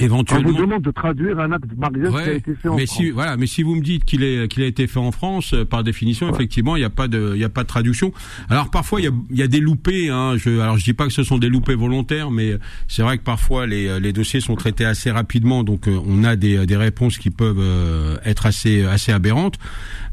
Éventuellement. 0.00 0.48
On 0.48 0.52
vous 0.52 0.58
demande 0.58 0.82
de 0.82 0.90
traduire 0.90 1.38
un 1.38 1.52
acte 1.52 1.66
de 1.66 1.78
mariage 1.78 2.10
qui 2.10 2.30
a 2.30 2.32
été 2.32 2.54
fait 2.54 2.68
en 2.68 2.76
mais 2.76 2.86
France. 2.86 2.98
Si, 2.98 3.10
voilà, 3.10 3.36
mais 3.36 3.46
si 3.46 3.62
vous 3.62 3.74
me 3.74 3.82
dites 3.82 4.06
qu'il 4.06 4.22
est 4.22 4.48
qu'il 4.48 4.62
a 4.62 4.66
été 4.66 4.86
fait 4.86 4.98
en 4.98 5.12
France, 5.12 5.52
euh, 5.52 5.66
par 5.66 5.84
définition, 5.84 6.32
effectivement, 6.32 6.76
il 6.76 6.78
n'y 6.78 6.86
a 6.86 6.90
pas 6.90 7.08
de 7.08 7.32
il 7.34 7.40
y 7.40 7.44
a 7.44 7.50
pas 7.50 7.62
de 7.62 7.68
traduction. 7.68 8.10
Alors 8.48 8.70
parfois 8.70 9.00
il 9.00 9.04
y 9.04 9.08
a, 9.08 9.12
y 9.30 9.42
a 9.42 9.48
des 9.48 9.60
loupés. 9.60 10.08
Hein, 10.08 10.36
je, 10.38 10.60
alors 10.60 10.78
je 10.78 10.84
dis 10.84 10.94
pas 10.94 11.06
que 11.06 11.12
ce 11.12 11.22
sont 11.22 11.36
des 11.36 11.50
loupés 11.50 11.74
volontaires, 11.74 12.30
mais 12.30 12.56
c'est 12.88 13.02
vrai 13.02 13.18
que 13.18 13.22
parfois 13.22 13.66
les, 13.66 14.00
les 14.00 14.14
dossiers 14.14 14.40
sont 14.40 14.54
traités 14.54 14.86
assez 14.86 15.10
rapidement, 15.10 15.62
donc 15.62 15.88
euh, 15.88 15.98
on 16.06 16.24
a 16.24 16.36
des, 16.36 16.64
des 16.64 16.76
réponses 16.76 17.18
qui 17.18 17.30
peuvent 17.30 17.60
euh, 17.60 18.16
être 18.24 18.46
assez 18.46 18.84
assez 18.84 19.12
aberrantes. 19.12 19.58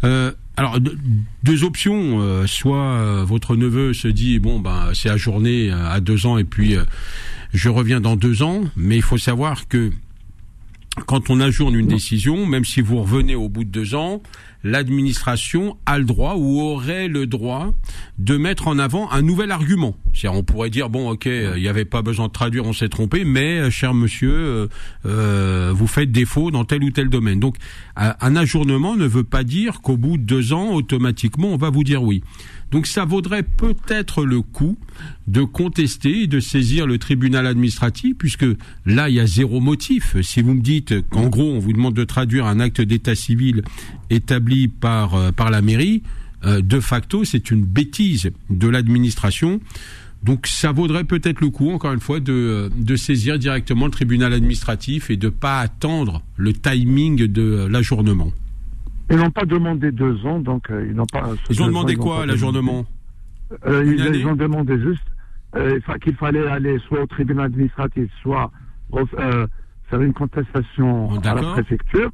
Euh, 0.03 0.31
alors 0.57 0.77
deux 1.43 1.63
options, 1.63 2.45
soit 2.45 3.23
votre 3.23 3.55
neveu 3.55 3.93
se 3.93 4.09
dit 4.09 4.39
bon 4.39 4.59
ben 4.59 4.89
c'est 4.93 5.09
ajourné 5.09 5.71
à 5.71 6.01
deux 6.01 6.25
ans 6.25 6.37
et 6.37 6.43
puis 6.43 6.75
je 7.53 7.69
reviens 7.69 8.01
dans 8.01 8.15
deux 8.15 8.43
ans, 8.43 8.63
mais 8.75 8.95
il 8.95 9.01
faut 9.01 9.17
savoir 9.17 9.67
que 9.67 9.91
quand 11.05 11.29
on 11.29 11.39
ajourne 11.39 11.75
une 11.75 11.87
décision, 11.87 12.45
même 12.45 12.65
si 12.65 12.81
vous 12.81 13.01
revenez 13.01 13.35
au 13.35 13.49
bout 13.49 13.63
de 13.63 13.69
deux 13.69 13.95
ans, 13.95 14.21
l'administration 14.63 15.77
a 15.85 15.97
le 15.97 16.05
droit 16.05 16.35
ou 16.35 16.61
aurait 16.61 17.07
le 17.07 17.25
droit 17.27 17.71
de 18.17 18.37
mettre 18.37 18.67
en 18.67 18.77
avant 18.77 19.09
un 19.11 19.21
nouvel 19.21 19.51
argument. 19.51 19.95
cest 20.13 20.33
on 20.33 20.43
pourrait 20.43 20.69
dire 20.69 20.89
bon, 20.89 21.09
ok, 21.09 21.25
il 21.25 21.61
n'y 21.61 21.67
avait 21.67 21.85
pas 21.85 22.01
besoin 22.01 22.27
de 22.27 22.31
traduire, 22.31 22.65
on 22.65 22.73
s'est 22.73 22.89
trompé, 22.89 23.23
mais 23.23 23.59
euh, 23.59 23.69
cher 23.69 23.93
monsieur, 23.93 24.33
euh, 24.33 24.67
euh, 25.05 25.71
vous 25.73 25.87
faites 25.87 26.11
défaut 26.11 26.51
dans 26.51 26.65
tel 26.65 26.83
ou 26.83 26.91
tel 26.91 27.09
domaine. 27.09 27.39
Donc, 27.39 27.55
un 27.95 28.35
ajournement 28.35 28.95
ne 28.95 29.05
veut 29.05 29.23
pas 29.25 29.43
dire 29.43 29.81
qu'au 29.81 29.97
bout 29.97 30.17
de 30.17 30.23
deux 30.23 30.53
ans, 30.53 30.73
automatiquement, 30.73 31.49
on 31.49 31.57
va 31.57 31.69
vous 31.69 31.83
dire 31.83 32.01
oui. 32.01 32.23
Donc 32.71 32.85
ça 32.85 33.03
vaudrait 33.03 33.43
peut-être 33.43 34.23
le 34.23 34.41
coup 34.41 34.77
de 35.27 35.41
contester 35.43 36.27
de 36.27 36.39
saisir 36.39 36.85
le 36.85 36.97
tribunal 36.97 37.47
administratif, 37.47 38.15
puisque 38.17 38.45
là, 38.85 39.09
il 39.09 39.15
y 39.15 39.19
a 39.19 39.25
zéro 39.25 39.59
motif. 39.59 40.15
Si 40.21 40.41
vous 40.41 40.53
me 40.53 40.61
dites 40.61 41.07
qu'en 41.09 41.27
gros, 41.27 41.51
on 41.51 41.59
vous 41.59 41.73
demande 41.73 41.95
de 41.95 42.03
traduire 42.03 42.45
un 42.45 42.59
acte 42.59 42.81
d'état 42.81 43.15
civil 43.15 43.63
établi 44.09 44.48
par, 44.67 45.15
euh, 45.15 45.31
par 45.31 45.49
la 45.49 45.61
mairie, 45.61 46.03
euh, 46.45 46.61
de 46.61 46.79
facto, 46.79 47.23
c'est 47.23 47.51
une 47.51 47.63
bêtise 47.63 48.31
de 48.49 48.67
l'administration. 48.67 49.59
Donc 50.23 50.47
ça 50.47 50.71
vaudrait 50.71 51.05
peut-être 51.05 51.39
le 51.39 51.49
coup, 51.49 51.71
encore 51.71 51.93
une 51.93 51.99
fois, 51.99 52.19
de, 52.19 52.69
de 52.75 52.95
saisir 52.95 53.39
directement 53.39 53.85
le 53.85 53.91
tribunal 53.91 54.33
administratif 54.33 55.09
et 55.09 55.17
de 55.17 55.29
pas 55.29 55.59
attendre 55.59 56.21
le 56.35 56.53
timing 56.53 57.27
de 57.27 57.67
l'ajournement. 57.69 58.31
Ils 59.09 59.17
n'ont 59.17 59.31
pas 59.31 59.45
demandé 59.45 59.91
deux 59.91 60.23
ans, 60.25 60.39
donc 60.39 60.69
euh, 60.69 60.85
ils 60.87 60.95
n'ont 60.95 61.05
pas. 61.05 61.31
Ils 61.49 61.63
ont 61.63 61.67
demandé 61.67 61.95
quoi, 61.95 62.25
l'ajournement 62.25 62.85
euh, 63.65 63.83
ils, 63.83 64.27
ont 64.27 64.35
demandé 64.35 64.79
juste 64.79 65.01
euh, 65.55 65.79
qu'il 66.03 66.13
fallait 66.15 66.45
aller 66.45 66.77
soit 66.87 67.01
au 67.01 67.07
tribunal 67.07 67.47
administratif, 67.47 68.07
soit 68.21 68.51
faire 69.89 70.01
une 70.01 70.13
contestation 70.13 71.19
à 71.21 71.33
la 71.33 71.41
préfecture. 71.41 72.11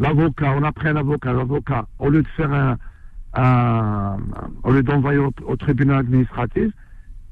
L'avocat, 0.00 0.54
on 0.56 0.62
a 0.62 0.72
pris 0.72 0.88
un 0.88 0.96
avocat. 0.96 1.32
L'avocat, 1.32 1.86
au 1.98 2.08
lieu 2.08 2.22
de 2.22 2.28
faire 2.28 2.52
un, 2.52 2.78
un 3.34 4.16
au 4.64 4.72
lieu 4.72 4.82
d'envoyer 4.82 5.18
au, 5.18 5.56
tribunal 5.56 5.98
administratif, 5.98 6.72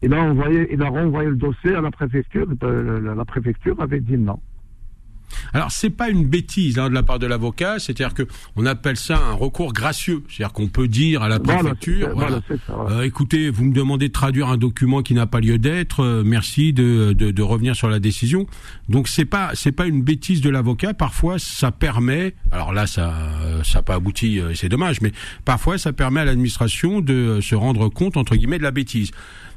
il 0.03 0.13
a 0.13 0.23
envoyé, 0.23 0.73
il 0.73 0.83
a 0.83 0.89
renvoyé 0.89 1.31
le 1.31 1.37
dossier 1.37 1.75
à 1.75 1.81
la 1.81 1.91
préfecture. 1.91 2.47
la 2.63 3.25
préfecture 3.25 3.81
avait 3.81 4.01
dit 4.01 4.19
non. 4.19 4.39
Alors 5.53 5.71
c'est 5.71 5.91
pas 5.91 6.09
une 6.09 6.27
bêtise 6.27 6.79
hein, 6.79 6.89
de 6.89 6.95
la 6.95 7.03
part 7.03 7.19
de 7.19 7.27
l'avocat, 7.27 7.79
c'est-à-dire 7.79 8.15
que 8.15 8.25
on 8.57 8.67
appelle 8.67 8.97
ça 8.97 9.19
un 9.19 9.33
recours 9.33 9.73
gracieux, 9.73 10.23
c'est-à-dire 10.29 10.53
qu'on 10.53 10.69
peut 10.69 10.89
dire 10.89 11.23
à 11.23 11.29
la 11.29 11.39
préfecture, 11.41 12.09
euh, 12.91 13.03
écoutez, 13.03 13.51
vous 13.51 13.65
me 13.65 13.73
demandez 13.73 14.09
de 14.09 14.13
traduire 14.13 14.49
un 14.49 14.57
document 14.57 15.03
qui 15.03 15.15
n'a 15.15 15.27
pas 15.27 15.41
lieu 15.41 15.59
d'être, 15.59 16.01
euh, 16.01 16.23
merci 16.25 16.73
de, 16.73 17.13
de, 17.13 17.31
de, 17.31 17.43
revenir 17.43 17.77
sur 17.77 17.89
la 17.89 18.01
décision. 18.01 18.47
Donc 18.89 19.09
c'est 19.09 19.25
pas 19.25 19.51
c'est 19.55 19.73
pas 19.73 19.87
une 19.87 20.03
bêtise 20.03 20.41
de 20.41 20.51
l'avocat. 20.51 20.95
Parfois 20.95 21.39
ça 21.39 21.71
permet, 21.71 22.35
alors 22.53 22.73
là 22.73 22.87
ça 22.87 23.15
ça 23.65 23.79
n'a 23.79 23.83
pas 23.83 23.95
abouti, 23.95 24.41
euh, 24.41 24.55
c'est 24.55 24.69
dommage, 24.69 25.01
mais 25.01 25.13
parfois 25.45 25.79
ça 25.79 25.93
permet 25.93 26.21
à 26.21 26.25
l'administration 26.25 27.01
de 27.01 27.41
se 27.41 27.55
rendre 27.55 27.89
compte 27.89 28.17
entre 28.17 28.37
guillemets 28.37 28.59
de 28.59 28.63
la 28.63 28.71
bêtise. 28.71 29.11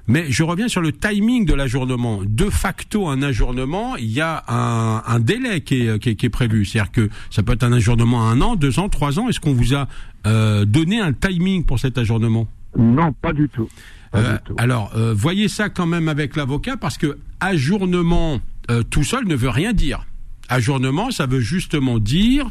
Mais 0.08 0.26
je 0.30 0.44
reviens 0.44 0.68
sur 0.68 0.82
le 0.82 0.92
timing 0.92 1.46
de 1.46 1.54
l'ajournement. 1.54 2.22
De 2.26 2.50
facto, 2.50 3.08
un 3.08 3.22
ajournement, 3.22 3.96
il 3.98 4.12
y 4.12 4.22
a 4.22 4.44
un, 4.48 5.04
un 5.06 5.20
délai 5.20 5.62
qui 5.62 5.88
est, 5.88 6.00
qui 6.00 6.10
est, 6.10 6.16
qui 6.16 6.26
est 6.26 6.30
prévu. 6.30 6.66
C'est-à-dire 6.66 6.92
que 6.92 7.10
ça 7.30 7.44
peut 7.44 7.54
être 7.54 7.64
un 7.64 7.74
ajournement 7.74 8.28
à 8.28 8.32
un 8.32 8.42
an, 8.42 8.56
deux 8.56 8.80
ans, 8.80 8.90
trois 8.90 9.20
ans. 9.20 9.30
Est-ce 9.30 9.40
qu'on 9.40 9.54
vous 9.54 9.74
a 9.74 9.88
euh, 10.28 10.66
donné 10.66 11.00
un 11.00 11.14
timing 11.14 11.64
pour 11.64 11.80
cet 11.80 11.98
ajournement? 11.98 12.48
Non, 12.78 13.14
pas 13.14 13.34
du 13.34 13.50
tout. 13.50 13.70
Euh, 14.14 14.38
alors, 14.58 14.92
euh, 14.96 15.14
voyez 15.14 15.48
ça 15.48 15.70
quand 15.70 15.86
même 15.86 16.10
avec 16.10 16.36
l'avocat 16.36 16.76
parce 16.76 16.98
que 16.98 17.18
ajournement 17.40 18.42
euh, 18.70 18.84
tout 18.84 19.04
seul 19.04 19.26
ne 19.26 19.36
veut 19.36 19.50
rien 19.50 19.74
dire. 19.74 20.06
Ajournement, 20.50 21.12
ça 21.12 21.28
veut 21.28 21.40
justement 21.40 22.00
dire 22.00 22.50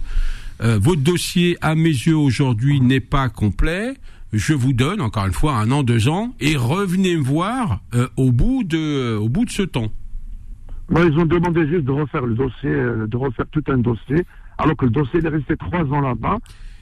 votre 0.62 1.00
dossier, 1.00 1.56
à 1.62 1.74
mes 1.74 1.88
yeux 1.88 2.16
aujourd'hui, 2.16 2.82
n'est 2.82 3.00
pas 3.00 3.30
complet 3.30 3.94
je 4.32 4.54
vous 4.54 4.72
donne 4.72 5.00
encore 5.00 5.26
une 5.26 5.32
fois 5.32 5.54
un 5.54 5.70
an, 5.70 5.82
deux 5.82 6.08
ans, 6.08 6.34
et 6.40 6.56
revenez 6.56 7.16
me 7.16 7.22
voir 7.22 7.80
euh, 7.94 8.06
au 8.16 8.30
bout 8.32 8.62
de 8.64 9.16
au 9.16 9.28
bout 9.28 9.44
de 9.44 9.50
ce 9.50 9.62
temps. 9.62 9.90
ils 10.90 11.18
ont 11.18 11.26
demandé 11.26 11.66
juste 11.68 11.84
de 11.84 11.92
refaire 11.92 12.26
le 12.26 12.34
dossier, 12.34 12.70
euh, 12.70 13.06
de 13.06 13.16
refaire 13.16 13.46
tout 13.50 13.64
un 13.68 13.78
dossier, 13.78 14.24
alors 14.58 14.76
que 14.76 14.84
le 14.84 14.90
dossier 14.92 15.20
est 15.24 15.28
resté 15.28 15.56
trois 15.56 15.82
ans 15.84 16.00
là-bas. 16.00 16.38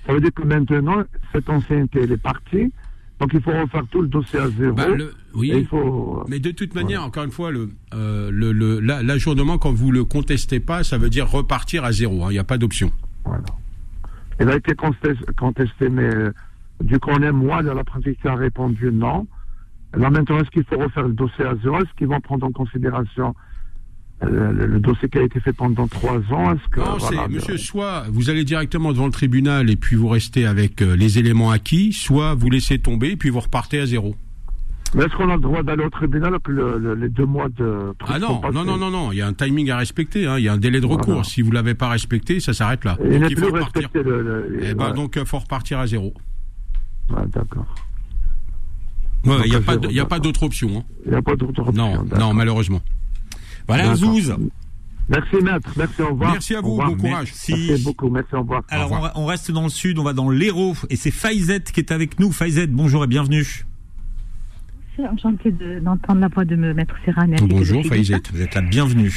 Ça 0.07 0.13
veut 0.15 0.21
dire 0.21 0.33
que 0.35 0.43
maintenant, 0.43 1.03
cette 1.33 1.49
ancienneté, 1.51 2.01
elle 2.03 2.13
est 2.13 2.17
partie, 2.23 2.73
Donc 3.21 3.31
il 3.35 3.41
faut 3.43 3.51
refaire 3.51 3.83
tout 3.91 4.01
le 4.01 4.09
dossier 4.09 4.39
à 4.39 4.49
zéro. 4.51 4.75
Bah, 4.75 4.89
le- 4.89 5.13
oui. 5.35 5.51
Et 5.51 5.59
il 5.59 5.67
faut. 5.67 6.25
Mais 6.29 6.39
de 6.39 6.51
toute 6.53 6.75
manière, 6.75 7.03
encore 7.05 7.25
une 7.25 7.33
fois, 7.33 7.51
le, 7.51 7.69
euh, 7.93 8.31
le, 8.31 8.53
le- 8.53 8.79
la- 8.81 9.03
l'ajournement, 9.03 9.59
quand 9.59 9.73
vous 9.73 9.91
le 9.91 10.05
contestez 10.05 10.61
pas, 10.61 10.85
ça 10.85 10.99
veut 10.99 11.11
dire 11.11 11.29
repartir 11.29 11.83
à 11.85 11.91
zéro. 11.93 12.25
hein. 12.25 12.29
Il 12.31 12.35
n'y 12.35 12.39
a 12.39 12.45
pas 12.45 12.59
d'option. 12.59 12.93
Voilà. 13.25 13.43
Il 14.41 14.49
a 14.49 14.55
été 14.57 14.73
contesté, 14.77 15.25
contesté, 15.37 15.89
mais 15.89 16.05
euh, 16.15 16.31
du 16.83 16.99
coup, 16.99 17.11
on 17.13 17.23
est 17.23 17.33
moi, 17.33 17.63
la 17.63 17.85
préfecture 17.85 18.33
a 18.33 18.37
répondu 18.37 18.91
non. 18.93 19.27
Là, 19.97 20.11
maintenant, 20.11 20.39
est-ce 20.41 20.51
qu'il 20.51 20.65
faut 20.65 20.79
refaire 20.79 21.05
le 21.05 21.13
dossier 21.15 21.45
à 21.45 21.55
zéro 21.63 21.77
Est-ce 21.79 21.93
qu'ils 21.97 22.09
vont 22.09 22.21
prendre 22.21 22.47
en 22.47 22.53
considération 22.53 23.35
euh, 24.23 24.53
le, 24.53 24.67
le 24.67 24.81
dossier 24.81 25.09
qui 25.09 25.19
a 25.19 25.23
été 25.23 25.41
fait 25.41 25.53
pendant 25.53 25.87
trois 25.89 26.19
ans? 26.33 26.53
Est-ce 26.55 26.69
que, 26.71 26.81
Non, 26.81 26.97
voilà, 26.99 27.23
c'est, 27.27 27.35
monsieur, 27.35 27.57
soit 27.57 28.05
vous 28.11 28.29
allez 28.31 28.45
directement 28.45 28.93
devant 28.93 29.07
le 29.07 29.13
tribunal 29.13 29.71
et 29.71 29.77
puis 29.77 29.97
vous 29.97 30.09
restez 30.09 30.45
avec 30.47 30.83
euh, 30.83 30.95
les 30.97 31.19
éléments 31.19 31.51
acquis, 31.51 31.93
soit 31.93 32.35
vous 32.35 32.51
laissez 32.51 32.79
tomber 32.79 33.13
et 33.13 33.17
puis 33.17 33.31
vous 33.31 33.41
repartez 33.41 33.81
à 33.81 33.87
zéro. 33.87 34.15
Mais 34.95 35.05
est-ce 35.05 35.15
qu'on 35.17 35.29
a 35.29 35.35
le 35.37 35.41
droit 35.43 35.63
d'aller 35.63 35.85
au 35.85 35.91
tribunal 35.91 36.35
après 36.35 36.53
le- 36.53 36.79
le- 36.79 36.95
les 36.95 37.09
deux 37.11 37.27
mois 37.27 37.49
de 37.51 37.93
Ah 38.07 38.19
non, 38.19 38.41
non, 38.53 38.65
non, 38.65 38.77
non, 38.79 38.91
non, 38.91 39.13
il 39.13 39.19
y 39.19 39.21
a 39.21 39.27
un 39.27 39.35
timing 39.35 39.71
à 39.71 39.77
respecter, 39.77 40.27
hein. 40.27 40.39
il 40.39 40.45
y 40.45 40.49
a 40.49 40.53
un 40.55 40.59
délai 40.59 40.81
de 40.81 40.87
recours. 40.87 41.07
Voilà. 41.07 41.25
Si 41.25 41.43
vous 41.43 41.51
l'avez 41.53 41.75
pas 41.75 41.89
respecté, 41.91 42.41
ça 42.41 42.53
s'arrête 42.55 42.85
là. 42.87 42.97
Il 43.05 43.21
Donc 43.21 43.31
il 43.31 43.39
faut 43.39 43.47
repartir. 43.53 43.89
le. 43.95 44.59
Eh 44.61 44.69
ben, 44.69 44.75
voilà. 44.79 44.93
donc, 44.95 45.17
euh, 45.19 45.25
faut 45.27 45.39
repartir 45.39 45.79
à 45.79 45.87
zéro. 45.87 46.15
Ouais, 47.11 47.27
d'accord. 47.33 47.67
Ouais, 49.25 49.37
il 49.47 49.51
n'y 49.51 49.57
a 50.01 50.07
pas, 50.07 50.17
a 50.17 50.21
d'autre 50.21 50.45
option. 50.45 50.79
hein. 50.79 50.85
Il 51.05 51.11
n'y 51.11 51.17
a 51.17 51.23
pas 51.23 51.35
d'autre 51.37 51.61
option. 51.67 52.05
Non, 52.19 52.35
malheureusement. 52.35 52.81
Voilà. 53.67 53.95
Zouz. 53.95 54.35
Merci, 55.09 55.37
maître. 55.43 55.71
Merci, 55.77 56.03
au 56.03 56.11
revoir. 56.11 56.33
Merci 56.33 56.55
à 56.55 56.61
vous, 56.61 56.77
bon 56.77 56.95
courage. 56.97 57.29
Merci. 57.33 57.67
Merci 57.69 57.85
beaucoup. 57.85 58.11
Merci, 58.11 58.35
au 58.35 58.41
revoir. 58.41 58.63
Alors 58.69 58.91
Au 58.91 58.93
on, 58.93 58.97
revoir. 58.97 59.13
on 59.17 59.27
reste 59.27 59.51
dans 59.51 59.63
le 59.63 59.71
sud, 59.71 59.99
on 59.99 60.03
va 60.05 60.13
dans 60.13 60.29
l'Hérault 60.29 60.75
et 60.91 60.97
c'est 60.97 61.11
Faizet 61.11 61.61
qui 61.63 61.81
est 61.81 61.93
avec 61.93 62.21
nous. 62.21 62.31
Faizet, 62.31 62.67
bonjour 62.67 63.05
et 63.05 63.07
bienvenue. 63.07 63.65
Je 64.99 65.05
suis 65.05 65.13
enchantée 65.13 65.53
de- 65.53 65.79
d'entendre 65.79 66.21
la 66.23 66.27
voix 66.27 66.45
de 66.45 66.57
me 66.57 66.75
Maître 66.75 66.97
Serran. 67.05 67.27
Bonjour, 67.43 67.87
Faïzet. 67.87 68.21
Vous 68.33 68.43
êtes 68.43 68.57
la 68.57 68.63
bienvenue. 68.63 69.13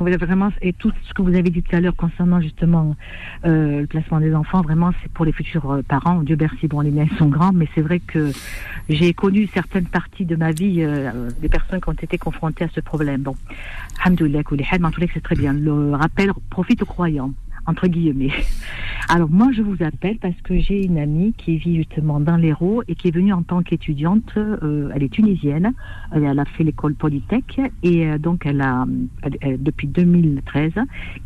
Avez 0.00 0.16
vraiment, 0.16 0.50
et 0.60 0.72
tout 0.72 0.90
ce 1.06 1.14
que 1.14 1.22
vous 1.22 1.36
avez 1.36 1.50
dit 1.50 1.62
tout 1.62 1.76
à 1.76 1.80
l'heure 1.80 1.94
concernant 1.94 2.40
justement 2.40 2.96
euh, 3.44 3.82
le 3.82 3.86
placement 3.86 4.18
des 4.18 4.34
enfants, 4.34 4.60
vraiment, 4.60 4.90
c'est 5.00 5.12
pour 5.12 5.24
les 5.24 5.30
futurs 5.30 5.70
euh, 5.70 5.82
parents. 5.82 6.20
Dieu 6.24 6.36
merci, 6.40 6.66
bon, 6.66 6.80
les 6.80 6.90
miens 6.90 7.06
sont 7.16 7.28
grands, 7.28 7.52
mais 7.52 7.68
c'est 7.76 7.80
vrai 7.80 8.00
que 8.00 8.32
j'ai 8.88 9.14
connu 9.14 9.46
certaines 9.54 9.86
parties 9.86 10.24
de 10.24 10.34
ma 10.34 10.50
vie 10.50 10.78
euh, 10.82 11.30
des 11.40 11.48
personnes 11.48 11.80
qui 11.80 11.88
ont 11.90 11.92
été 11.92 12.18
confrontées 12.18 12.64
à 12.64 12.68
ce 12.74 12.80
problème. 12.80 13.22
Bon, 13.22 13.36
mais 14.80 14.86
en 14.86 14.90
cas, 14.90 15.10
c'est 15.14 15.22
très 15.22 15.36
bien. 15.36 15.52
Le 15.52 15.92
rappel 15.94 16.32
profite 16.50 16.82
aux 16.82 16.86
croyants 16.86 17.32
entre 17.68 17.86
guillemets. 17.86 18.32
Alors 19.10 19.30
moi 19.30 19.48
je 19.52 19.62
vous 19.62 19.76
appelle 19.82 20.18
parce 20.18 20.38
que 20.42 20.58
j'ai 20.58 20.84
une 20.84 20.98
amie 20.98 21.32
qui 21.36 21.56
vit 21.56 21.76
justement 21.76 22.18
dans 22.18 22.36
l'Hérault 22.36 22.82
et 22.88 22.94
qui 22.94 23.08
est 23.08 23.10
venue 23.14 23.32
en 23.32 23.42
tant 23.42 23.62
qu'étudiante. 23.62 24.32
euh, 24.36 24.90
elle 24.94 25.02
est 25.02 25.12
tunisienne. 25.12 25.72
Elle, 26.12 26.24
elle 26.24 26.38
a 26.38 26.44
fait 26.44 26.64
l'école 26.64 26.94
Polytech 26.94 27.60
et 27.82 28.06
euh, 28.06 28.18
donc 28.18 28.44
elle 28.44 28.60
a 28.60 28.86
depuis 29.58 29.86
2013 29.86 30.72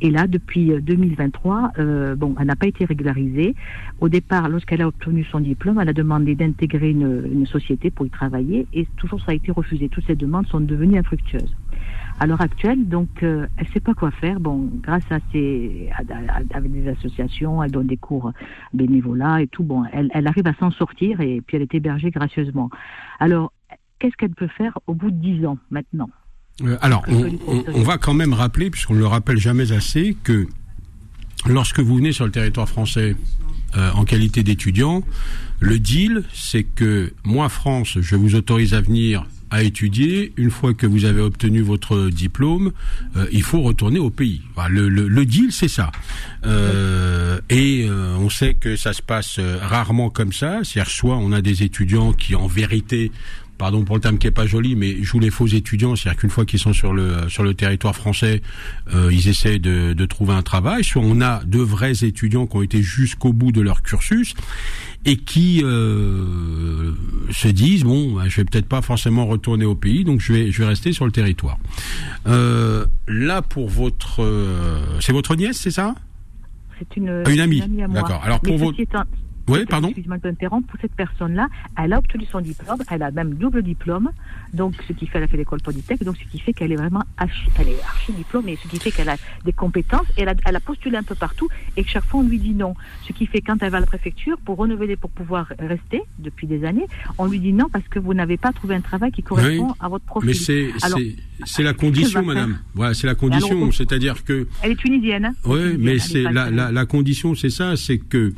et 0.01 0.11
là 0.11 0.27
depuis 0.27 0.73
euh, 0.73 0.81
2023 0.81 1.73
euh, 1.79 2.15
bon 2.17 2.35
elle 2.39 2.47
n'a 2.47 2.57
pas 2.57 2.67
été 2.67 2.85
régularisée. 2.85 3.55
Au 4.01 4.09
départ 4.09 4.49
lorsqu'elle 4.49 4.83
a 4.83 4.89
obtenu 4.89 5.25
son 5.25 5.41
diplôme 5.41 5.81
elle 5.81 5.89
a 5.89 5.93
demandé 5.93 6.35
d'intégrer 6.35 6.91
une, 6.91 7.25
une 7.33 7.47
société 7.47 7.91
pour 7.91 8.07
y 8.07 8.11
travailler 8.11 8.67
et 8.73 8.87
toujours 8.97 9.21
ça 9.21 9.33
a 9.33 9.35
été 9.35 9.53
refusé. 9.53 9.89
Toutes 9.89 10.07
ces 10.07 10.17
demandes 10.17 10.47
sont 10.49 10.61
devenues 10.61 10.99
infructueuses 10.99 11.55
à 12.21 12.27
l'heure 12.27 12.41
actuelle, 12.41 12.89
donc 12.89 13.09
euh, 13.23 13.47
elle 13.57 13.67
sait 13.69 13.81
pas 13.81 13.95
quoi 13.95 14.11
faire. 14.11 14.39
Bon, 14.41 14.71
grâce 14.83 15.05
à 15.11 15.19
ses, 15.33 15.89
à- 15.93 16.35
à- 16.39 16.57
avec 16.57 16.73
des 16.73 16.89
associations, 16.89 17.63
elle 17.63 17.71
donne 17.73 17.87
des 17.89 17.97
cours 17.97 18.33
bénévolat 18.75 19.43
et 19.43 19.47
tout. 19.49 19.65
Bon, 19.65 19.85
elle, 19.93 20.09
elle 20.15 20.27
arrive 20.27 20.47
à 20.47 20.55
s'en 20.55 20.71
sortir 20.71 21.21
et 21.21 21.41
puis 21.41 21.57
elle 21.57 21.63
est 21.63 21.75
hébergée 21.75 22.11
gracieusement. 22.11 22.71
Alors, 23.19 23.53
qu'est-ce 23.99 24.17
qu'elle 24.17 24.35
peut 24.35 24.49
faire 24.49 24.79
au 24.87 24.95
bout 24.95 25.11
de 25.11 25.17
dix 25.17 25.45
ans 25.47 25.59
maintenant? 25.71 26.11
Euh, 26.63 26.77
alors, 26.81 27.05
on 27.75 27.83
va 27.83 27.99
quand 27.99 28.15
même 28.15 28.35
rappeler, 28.35 28.71
puisqu'on 28.71 28.95
ne 28.95 28.99
le 28.99 29.07
rappelle 29.07 29.39
jamais 29.39 29.73
assez, 29.73 30.17
que 30.23 30.47
lorsque 31.47 31.81
vous 31.81 31.97
venez 31.97 32.13
sur 32.13 32.25
le 32.27 32.31
territoire 32.31 32.69
français 32.69 33.17
euh, 33.77 33.91
en 33.95 34.05
qualité 34.05 34.43
d'étudiant, 34.43 35.03
le 35.61 35.79
deal, 35.79 36.25
c'est 36.33 36.65
que 36.65 37.15
moi, 37.25 37.49
France, 37.49 37.99
je 38.01 38.17
vous 38.17 38.35
autorise 38.35 38.75
à 38.75 38.81
venir 38.81 39.25
à 39.53 39.63
étudier. 39.63 40.33
Une 40.37 40.51
fois 40.51 40.75
que 40.75 40.87
vous 40.87 41.05
avez 41.05 41.21
obtenu 41.21 41.61
votre 41.61 42.09
diplôme, 42.09 42.73
euh, 43.17 43.27
il 43.31 43.43
faut 43.43 43.61
retourner 43.61 43.99
au 43.99 44.11
pays. 44.11 44.41
Le, 44.69 45.25
deal, 45.25 45.53
c'est 45.53 45.69
ça. 45.69 45.93
Euh, 46.47 47.39
et 47.51 47.87
euh, 47.89 48.17
on 48.19 48.31
sait 48.31 48.55
que 48.55 48.77
ça 48.77 48.95
se 48.95 49.03
passe 49.03 49.39
rarement 49.39 50.09
comme 50.09 50.33
ça. 50.33 50.61
C'est-à-dire, 50.65 50.91
soit 50.91 51.17
on 51.19 51.33
a 51.33 51.43
des 51.43 51.63
étudiants 51.63 52.13
qui, 52.15 52.35
en 52.35 52.47
vérité, 52.47 53.13
pardon 53.63 53.85
pour 53.85 53.95
le 53.95 54.01
terme 54.01 54.19
qui 54.19 54.27
est 54.27 54.33
pas 54.33 54.45
joli, 54.45 54.75
mais 54.75 55.01
jouent 55.05 55.21
les 55.21 55.31
faux 55.31 55.47
étudiants, 55.47 55.95
c'est-à-dire 55.95 56.19
qu'une 56.21 56.31
fois 56.31 56.45
qu'ils 56.45 56.59
sont 56.59 56.73
sur 56.73 56.93
le 56.93 57.29
sur 57.29 57.45
le 57.45 57.55
territoire 57.55 57.95
français, 57.95 58.43
euh, 58.93 59.09
ils 59.13 59.29
essaient 59.29 59.61
de, 59.61 59.93
de 59.93 60.05
trouver 60.07 60.33
un 60.35 60.43
travail. 60.43 60.83
Soit 60.83 61.01
on 61.05 61.21
a 61.21 61.45
de 61.45 61.61
vrais 61.61 61.93
étudiants 62.03 62.49
qui 62.49 62.57
ont 62.57 62.63
été 62.63 62.83
jusqu'au 62.83 63.33
bout 63.33 63.53
de 63.53 63.61
leur 63.61 63.83
cursus 63.83 64.35
et 65.05 65.17
qui 65.17 65.61
euh, 65.63 66.91
se 67.31 67.47
disent 67.47 67.85
bon, 67.85 68.15
bah, 68.17 68.25
je 68.27 68.39
vais 68.39 68.45
peut-être 68.45 68.67
pas 68.67 68.83
forcément 68.83 69.27
retourner 69.27 69.65
au 69.65 69.77
pays, 69.77 70.03
donc 70.03 70.19
je 70.21 70.33
vais 70.33 70.51
je 70.51 70.59
vais 70.59 70.67
rester 70.67 70.93
sur 70.93 71.05
le 71.07 71.13
territoire. 71.13 71.59
Euh, 72.27 72.85
là 73.07 73.43
pour 73.43 73.69
votre, 73.69 74.27
c'est 75.01 75.13
votre 75.13 75.37
nièce, 75.37 75.59
c'est 75.59 75.71
ça? 75.71 75.95
C'est 76.81 76.97
une, 76.97 77.23
Ah, 77.25 77.31
une 77.31 77.39
amie. 77.39 77.63
à 77.63 77.69
moi. 77.87 78.01
D'accord. 78.01 78.23
Alors, 78.25 78.41
pour 78.41 78.59
ceci 78.59 78.83
étant- 78.83 79.05
Oui, 79.49 79.65
pardon. 79.67 79.89
Excuse-moi 79.89 80.19
de 80.19 80.23
t'interrompre. 80.23 80.69
Pour 80.69 80.81
cette 80.81 80.95
personne-là, 80.95 81.49
elle 81.77 81.93
a 81.93 81.99
obtenu 81.99 82.25
son 82.31 82.41
diplôme, 82.41 82.79
elle 82.91 83.03
a 83.03 83.11
même 83.11 83.35
double 83.35 83.63
diplôme, 83.63 84.11
donc 84.53 84.75
ce 84.87 84.93
qui 84.93 85.07
fait 85.07 85.13
qu'elle 85.15 85.23
a 85.25 85.27
fait 85.29 85.37
l'école 85.37 85.61
Polytech, 85.61 86.03
donc 86.05 86.17
ce 86.17 86.25
qui 86.31 86.39
fait 86.39 86.53
qu'elle 86.53 86.73
est 86.73 86.77
vraiment 86.77 87.03
archi, 87.17 87.49
elle 87.59 87.69
est 87.69 87.83
archi 87.83 88.13
diplômée, 88.13 88.57
ce 88.63 88.69
qui 88.69 88.79
fait 88.79 88.91
qu'elle 88.91 89.09
a 89.09 89.17
des 89.45 89.53
compétences, 89.53 90.07
et 90.17 90.23
elle 90.23 90.29
a, 90.29 90.35
elle 90.45 90.57
a 90.57 90.61
postulé 90.61 90.97
un 90.97 91.03
peu 91.03 91.15
partout, 91.15 91.49
et 91.77 91.83
que 91.85 91.91
chaque 91.91 92.05
fois 92.05 92.21
on 92.21 92.23
lui 92.23 92.39
dit 92.39 92.55
non. 92.55 92.75
Ce 93.07 93.13
qui 93.13 93.27
fait 93.27 93.41
quand 93.41 93.63
elle 93.63 93.71
va 93.71 93.79
à 93.79 93.81
la 93.81 93.87
préfecture 93.87 94.39
pour 94.45 94.57
renouveler, 94.59 94.97
pour 94.97 95.11
pouvoir 95.11 95.53
rester 95.59 96.03
depuis 96.19 96.47
des 96.47 96.65
années, 96.65 96.87
on 97.19 97.27
lui 97.27 97.41
dit 97.41 97.53
non 97.53 97.69
parce 97.73 97.87
que 97.89 97.99
vous 97.99 98.15
n'avez 98.15 98.37
pas 98.37 98.53
trouvé 98.53 98.75
un 98.77 98.81
travail 98.81 99.11
qui 99.13 99.23
correspond 99.23 99.69
Oui, 99.69 99.75
à 99.81 99.89
votre 99.89 100.05
profil. 100.05 100.29
Mais 100.29 100.35
c'est 101.45 101.63
la 101.63 101.75
condition, 101.75 102.23
madame. 102.25 102.59
Voilà, 102.75 102.95
c'est 102.95 103.07
la 103.07 103.15
condition. 103.15 103.71
C'est-à-dire 103.73 104.25
que 104.25 104.47
Elle 104.63 104.73
est 104.73 104.77
tunisienne. 104.77 105.25
hein 105.27 105.35
Oui, 105.45 105.77
mais 105.79 105.99
c'est 105.99 106.23
la 106.23 106.87
condition, 106.87 107.35
c'est 107.35 107.51
ça, 107.51 107.77
c'est 107.77 107.99
que 107.99 108.33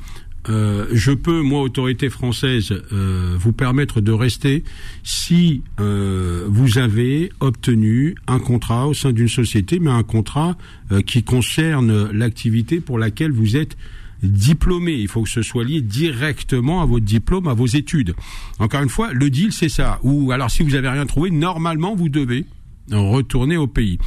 euh, 0.49 0.87
je 0.93 1.13
peux, 1.13 1.41
moi, 1.41 1.63
autorité 1.63 2.11
française, 2.11 2.73
euh, 2.93 3.37
vous 3.39 3.53
permettre 3.53 4.01
de 4.01 4.13
rester 4.13 4.65
si 5.03 5.63
euh, 5.81 6.45
vous 6.49 6.79
avez 6.79 7.31
obtenu 7.41 8.15
un 8.27 8.39
contrat 8.39 8.87
au 8.89 8.95
sein 8.95 9.13
d'une 9.13 9.29
société, 9.29 9.79
mais 9.79 9.91
un 9.91 10.03
contrat 10.03 10.57
euh, 10.93 11.01
qui 11.01 11.23
concerne 11.23 12.11
l'activité 12.11 12.81
pour 12.81 12.99
laquelle 12.99 13.33
vous 13.33 13.57
êtes 13.57 13.77
diplômé. 14.23 14.93
Il 14.93 15.09
faut 15.09 15.23
que 15.23 15.31
ce 15.31 15.43
soit 15.43 15.65
lié 15.65 15.81
directement 15.81 16.83
à 16.83 16.87
votre 16.87 17.05
diplôme, 17.05 17.47
à 17.49 17.55
vos 17.55 17.67
études. 17.67 18.15
Encore 18.59 18.83
une 18.83 18.89
fois, 18.89 19.13
le 19.13 19.31
deal, 19.31 19.53
c'est 19.53 19.69
ça. 19.69 19.99
Ou 20.03 20.33
alors, 20.33 20.51
si 20.51 20.63
vous 20.63 20.75
avez 20.75 20.89
rien 20.89 21.07
trouvé, 21.07 21.31
normalement, 21.31 21.95
vous 21.95 22.09
devez 22.09 22.47
retourner 22.91 23.57
au 23.57 23.67
pays. 23.67 23.99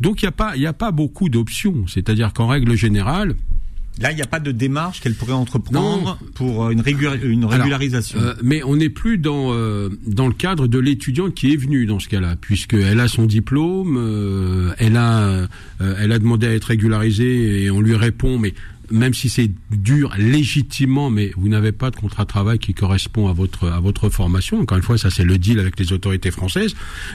Donc, 0.00 0.22
il 0.22 0.30
n'y 0.56 0.66
a 0.66 0.70
a 0.70 0.72
pas 0.72 0.90
beaucoup 0.90 1.28
d'options. 1.28 1.86
C'est-à-dire 1.86 2.32
qu'en 2.32 2.46
règle 2.46 2.74
générale, 2.74 3.34
Là, 4.00 4.12
il 4.12 4.16
n'y 4.16 4.22
a 4.22 4.26
pas 4.26 4.40
de 4.40 4.52
démarche 4.52 5.00
qu'elle 5.00 5.14
pourrait 5.14 5.32
entreprendre 5.32 6.18
Non. 6.20 6.28
pour 6.34 6.66
euh, 6.66 6.70
une, 6.70 6.82
une 6.86 7.38
Alors, 7.44 7.50
régularisation. 7.50 8.18
Euh, 8.20 8.34
mais 8.42 8.62
on 8.62 8.76
n'est 8.76 8.88
plus 8.90 9.18
dans 9.18 9.52
euh, 9.52 9.88
dans 10.06 10.28
le 10.28 10.34
cadre 10.34 10.66
de 10.68 10.78
l'étudiante 10.78 11.34
qui 11.34 11.52
est 11.52 11.56
venue 11.56 11.84
dans 11.86 11.98
ce 11.98 12.08
cas-là, 12.08 12.36
puisqu'elle 12.40 13.00
a 13.00 13.08
son 13.08 13.26
diplôme, 13.26 13.96
euh, 13.98 14.72
elle 14.78 14.96
a 14.96 15.22
euh, 15.22 15.46
elle 15.80 16.12
a 16.12 16.18
demandé 16.18 16.46
à 16.46 16.54
être 16.54 16.64
régularisée 16.66 17.64
et 17.64 17.70
on 17.70 17.80
lui 17.80 17.94
répond, 17.96 18.38
mais 18.38 18.54
même 18.90 19.14
si 19.14 19.28
c'est 19.28 19.50
dur 19.70 20.12
légitimement, 20.18 21.10
mais 21.10 21.32
vous 21.36 21.48
n'avez 21.48 21.72
pas 21.72 21.90
de 21.90 21.96
contrat 21.96 22.24
de 22.24 22.28
travail 22.28 22.58
qui 22.58 22.74
correspond 22.74 23.28
à 23.28 23.32
votre 23.32 23.68
à 23.68 23.80
votre 23.80 24.08
formation. 24.08 24.60
Encore 24.60 24.78
une 24.78 24.84
fois, 24.84 24.98
ça 24.98 25.10
c'est 25.10 25.24
le 25.24 25.38
deal 25.38 25.58
avec 25.58 25.78
les 25.78 25.92
autorités 25.92 26.30
françaises. 26.30 26.74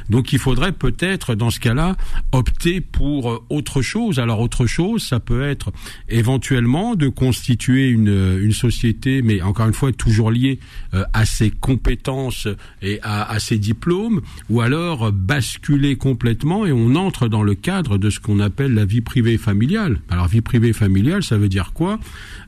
Donc 0.10 0.34
il 0.34 0.40
faudrait 0.40 0.72
peut-être 0.72 1.36
dans 1.36 1.50
ce 1.50 1.60
cas-là 1.60 1.96
opter 2.32 2.82
pour 2.82 3.32
euh, 3.32 3.44
autre 3.50 3.82
chose. 3.82 4.20
Alors 4.20 4.40
autre 4.40 4.66
chose, 4.66 5.04
ça 5.04 5.20
peut 5.20 5.44
être 5.44 5.72
éventuellement 6.10 6.96
de 6.96 7.08
constituer 7.08 7.90
une 7.90 8.40
une 8.40 8.54
société, 8.54 9.22
mais 9.22 9.42
encore 9.42 9.68
une 9.68 9.74
fois 9.74 9.92
toujours 9.92 10.32
liée 10.32 10.60
euh, 10.94 11.04
à 11.14 11.26
ses 11.26 11.52
compétences 11.52 12.48
et 12.82 13.00
à, 13.02 13.30
à 13.30 13.40
ses 13.40 13.58
diplômes, 13.58 14.22
ou 14.50 14.62
alors 14.62 15.08
euh, 15.08 15.12
basculer 15.12 15.96
complètement 15.96 16.66
et 16.66 16.72
on 16.72 16.96
entre 16.96 17.28
dans 17.28 17.44
le 17.44 17.56
cadre 17.56 17.98
de 17.98 18.10
ce 18.10 18.20
qu'on 18.20 18.40
appelle 18.40 18.74
la 18.74 18.86
vie 18.86 19.02
privée 19.02 19.38
familiale. 19.38 20.00
Alors 20.10 20.28
vie 20.28 20.42
privée 20.42 20.74
familiale, 20.74 21.24
ça 21.24 21.38
veut 21.38 21.50
dire 21.50 21.63
quoi 21.72 22.00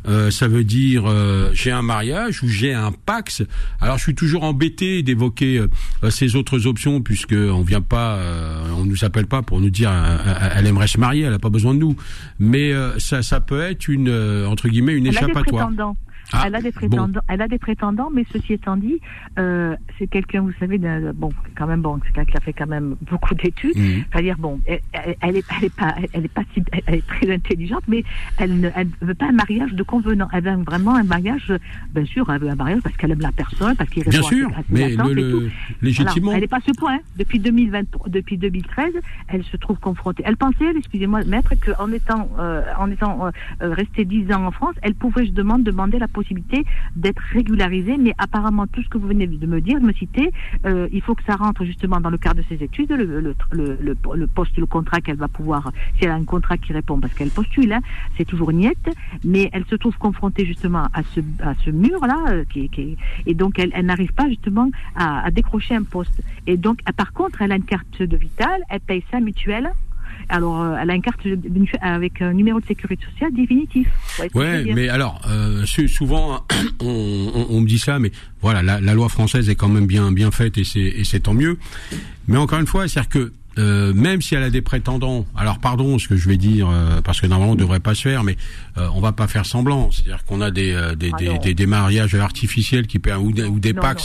Euh, 0.07 0.29
Ça 0.31 0.47
veut 0.47 0.63
dire 0.65 1.03
euh, 1.07 1.49
j'ai 1.53 1.71
un 1.71 1.81
mariage 1.81 2.43
ou 2.43 2.47
j'ai 2.49 2.73
un 2.73 2.91
pax. 2.91 3.43
Alors 3.79 3.97
je 3.97 4.03
suis 4.03 4.15
toujours 4.15 4.43
embêté 4.43 5.01
d'évoquer 5.03 5.59
euh, 6.03 6.09
ces 6.09 6.35
autres 6.35 6.67
options 6.67 7.01
puisque 7.01 7.33
on 7.33 7.61
vient 7.61 7.81
pas, 7.81 8.15
euh, 8.17 8.63
on 8.77 8.85
nous 8.85 9.05
appelle 9.05 9.27
pas 9.27 9.41
pour 9.41 9.61
nous 9.61 9.69
dire 9.69 9.89
euh, 9.91 10.17
euh, 10.25 10.49
elle 10.55 10.67
aimerait 10.67 10.87
se 10.87 10.99
marier, 10.99 11.23
elle 11.23 11.33
a 11.33 11.39
pas 11.39 11.49
besoin 11.49 11.73
de 11.73 11.79
nous. 11.79 11.95
Mais 12.39 12.73
euh, 12.73 12.99
ça, 12.99 13.21
ça 13.23 13.39
peut 13.39 13.61
être 13.61 13.87
une 13.87 14.09
euh, 14.09 14.47
entre 14.47 14.67
guillemets 14.67 14.93
une 14.93 15.07
Elle 15.07 15.17
a 15.17 15.21
des 15.21 15.25
échappatoire. 15.25 15.67
prétendants. 15.67 15.97
Ah, 16.33 16.43
elle 16.47 16.55
a 16.55 16.61
des 16.61 16.71
prétendants, 16.71 17.21
elle 17.27 17.41
a 17.41 17.47
des 17.47 17.59
prétendants, 17.59 18.09
mais 18.13 18.25
ceci 18.31 18.53
étant 18.53 18.77
dit, 18.77 18.99
euh, 19.37 19.75
c'est 19.97 20.07
quelqu'un, 20.07 20.41
vous 20.41 20.53
savez, 20.59 20.79
bon, 21.13 21.29
quand 21.55 21.67
même 21.67 21.81
bon, 21.81 21.99
c'est 22.03 22.13
quelqu'un 22.13 22.31
qui 22.31 22.37
a 22.37 22.39
fait 22.41 22.53
quand 22.53 22.67
même 22.67 22.95
beaucoup 23.01 23.35
d'études. 23.35 23.77
Mhm. 23.77 24.03
C'est-à-dire 24.11 24.37
bon, 24.37 24.59
elle, 24.65 24.79
elle, 25.21 25.37
est, 25.37 25.45
elle 25.57 25.65
est 25.65 25.75
pas, 25.75 25.95
elle 26.13 26.25
est 26.25 26.33
pas 26.33 26.43
si, 26.53 26.63
elle 26.87 26.95
est 26.95 27.07
très 27.07 27.31
intelligente, 27.31 27.83
mais 27.87 28.03
elle 28.37 28.59
ne, 28.59 28.69
elle 28.75 28.89
veut 29.01 29.13
pas 29.13 29.27
un 29.27 29.33
mariage 29.33 29.73
de 29.73 29.83
convenant. 29.83 30.27
Elle 30.33 30.43
veut 30.43 30.63
vraiment 30.63 30.95
un 30.95 31.03
mariage, 31.03 31.51
bien 31.93 32.05
sûr, 32.05 32.29
elle 32.31 32.41
veut 32.41 32.49
un 32.49 32.55
mariage 32.55 32.81
parce 32.83 32.95
qu'elle 32.97 33.11
aime 33.11 33.21
la 33.21 33.31
personne, 33.31 33.75
parce 33.75 33.89
qu'il 33.89 34.03
répond 34.03 34.17
bien 34.17 34.29
sûr, 34.29 34.49
à 34.49 34.61
mais 34.69 34.89
le, 34.89 35.13
le, 35.13 35.51
légitimement. 35.81 36.31
elle 36.33 36.41
n'est 36.41 36.47
pas 36.47 36.57
à 36.57 36.61
ce 36.61 36.71
point. 36.71 36.95
Hein. 36.95 36.99
Depuis 37.17 37.39
2020, 37.39 37.83
depuis 38.07 38.37
2013, 38.37 38.93
elle 39.27 39.43
se 39.43 39.57
trouve 39.57 39.77
confrontée. 39.79 40.23
Elle 40.25 40.37
pensait, 40.37 40.71
excusez-moi, 40.75 41.23
maître, 41.25 41.53
qu'en 41.55 41.91
étant, 41.91 42.29
euh, 42.39 42.61
en 42.77 42.89
étant 42.91 43.25
euh, 43.25 43.31
restée 43.61 44.05
dix 44.05 44.31
ans 44.31 44.45
en 44.45 44.51
France, 44.51 44.75
elle 44.81 44.95
pouvait, 44.95 45.25
je 45.25 45.31
demande, 45.31 45.63
demander 45.63 45.99
la 45.99 46.07
possibilité 46.19 46.65
d'être 46.95 47.21
régularisée, 47.37 47.97
mais 47.97 48.13
apparemment 48.17 48.65
tout 48.67 48.81
ce 48.81 48.89
que 48.89 48.97
vous 48.97 49.09
venez 49.13 49.27
de 49.27 49.47
me 49.55 49.59
dire, 49.67 49.79
de 49.79 49.85
me 49.85 49.93
citer, 49.93 50.31
euh, 50.65 50.87
il 50.91 51.01
faut 51.01 51.15
que 51.19 51.23
ça 51.23 51.35
rentre 51.35 51.63
justement 51.65 51.99
dans 51.99 52.09
le 52.09 52.17
cadre 52.17 52.41
de 52.41 52.45
ses 52.51 52.63
études, 52.63 52.91
le, 52.91 53.19
le, 53.19 53.35
le, 53.51 53.97
le 54.21 54.27
poste, 54.27 54.57
le 54.57 54.65
contrat 54.65 55.01
qu'elle 55.01 55.17
va 55.17 55.27
pouvoir, 55.27 55.71
si 55.97 56.05
elle 56.05 56.11
a 56.11 56.15
un 56.15 56.23
contrat 56.23 56.57
qui 56.57 56.71
répond, 56.73 56.99
parce 56.99 57.13
qu'elle 57.13 57.29
postule, 57.29 57.73
hein, 57.73 57.81
c'est 58.17 58.25
toujours 58.25 58.51
niette, 58.51 58.87
mais 59.23 59.49
elle 59.53 59.65
se 59.65 59.75
trouve 59.75 59.97
confrontée 59.97 60.45
justement 60.45 60.85
à 60.93 61.03
ce, 61.13 61.19
à 61.43 61.53
ce 61.63 61.69
mur-là, 61.69 62.19
euh, 62.29 62.43
qui, 62.51 62.69
qui, 62.69 62.97
et 63.25 63.33
donc 63.33 63.59
elle, 63.59 63.71
elle 63.73 63.85
n'arrive 63.85 64.13
pas 64.13 64.27
justement 64.29 64.69
à, 64.95 65.25
à, 65.25 65.31
décrocher 65.31 65.75
un 65.75 65.83
poste. 65.83 66.21
Et 66.47 66.57
donc, 66.57 66.77
par 66.95 67.11
contre, 67.13 67.41
elle 67.41 67.51
a 67.51 67.55
une 67.55 67.63
carte 67.75 68.01
de 68.01 68.17
vitale, 68.17 68.61
elle 68.69 68.79
paye 68.79 69.03
sa 69.11 69.19
mutuelle, 69.19 69.71
alors, 70.29 70.61
euh, 70.61 70.77
elle 70.81 70.89
a 70.89 70.95
une 70.95 71.01
carte 71.01 71.19
avec 71.81 72.21
un 72.21 72.33
numéro 72.33 72.59
de 72.59 72.65
sécurité 72.65 73.05
sociale 73.11 73.33
définitif. 73.33 73.87
Ouais, 74.33 74.65
mais 74.73 74.89
alors, 74.89 75.21
euh, 75.29 75.65
souvent, 75.65 76.45
on, 76.81 77.47
on, 77.49 77.61
me 77.61 77.67
dit 77.67 77.79
ça, 77.79 77.99
mais 77.99 78.11
voilà, 78.41 78.63
la, 78.63 78.79
la, 78.79 78.93
loi 78.93 79.09
française 79.09 79.49
est 79.49 79.55
quand 79.55 79.69
même 79.69 79.85
bien 79.87 80.11
bien 80.11 80.31
faite 80.31 80.57
et 80.57 80.63
c'est 80.63 81.19
tant 81.19 81.33
mieux. 81.33 81.57
Mais 82.27 82.37
encore 82.37 82.59
une 82.59 82.67
fois, 82.67 82.87
c'est-à-dire 82.87 83.09
que 83.09 83.33
euh, 83.57 83.93
même 83.93 84.21
si 84.21 84.35
elle 84.35 84.43
a 84.43 84.49
des 84.49 84.61
prétendants, 84.61 85.25
alors 85.35 85.59
pardon 85.59 85.97
ce 85.97 86.07
que 86.07 86.15
je 86.15 86.27
vais 86.27 86.37
dire, 86.37 86.69
euh, 86.69 87.01
parce 87.01 87.21
que 87.21 87.27
normalement 87.27 87.53
on 87.53 87.55
ne 87.55 87.59
devrait 87.59 87.79
pas 87.79 87.95
se 87.95 88.01
faire, 88.01 88.23
mais 88.23 88.37
euh, 88.77 88.87
on 88.93 88.99
va 88.99 89.13
pas 89.13 89.27
faire 89.27 89.45
semblant. 89.45 89.89
C'est-à-dire 89.91 90.25
qu'on 90.25 90.41
a 90.41 90.51
des 90.51 90.73
euh, 90.73 90.95
des, 90.95 91.11
ah 91.13 91.37
des, 91.37 91.53
des, 91.53 91.65
mariages 91.65 92.13
artificiels 92.15 92.87
qui 92.87 92.97
ou 92.97 93.31
des, 93.31 93.43
ou 93.45 93.59
des 93.59 93.71
non, 93.71 93.81
pas 93.81 93.95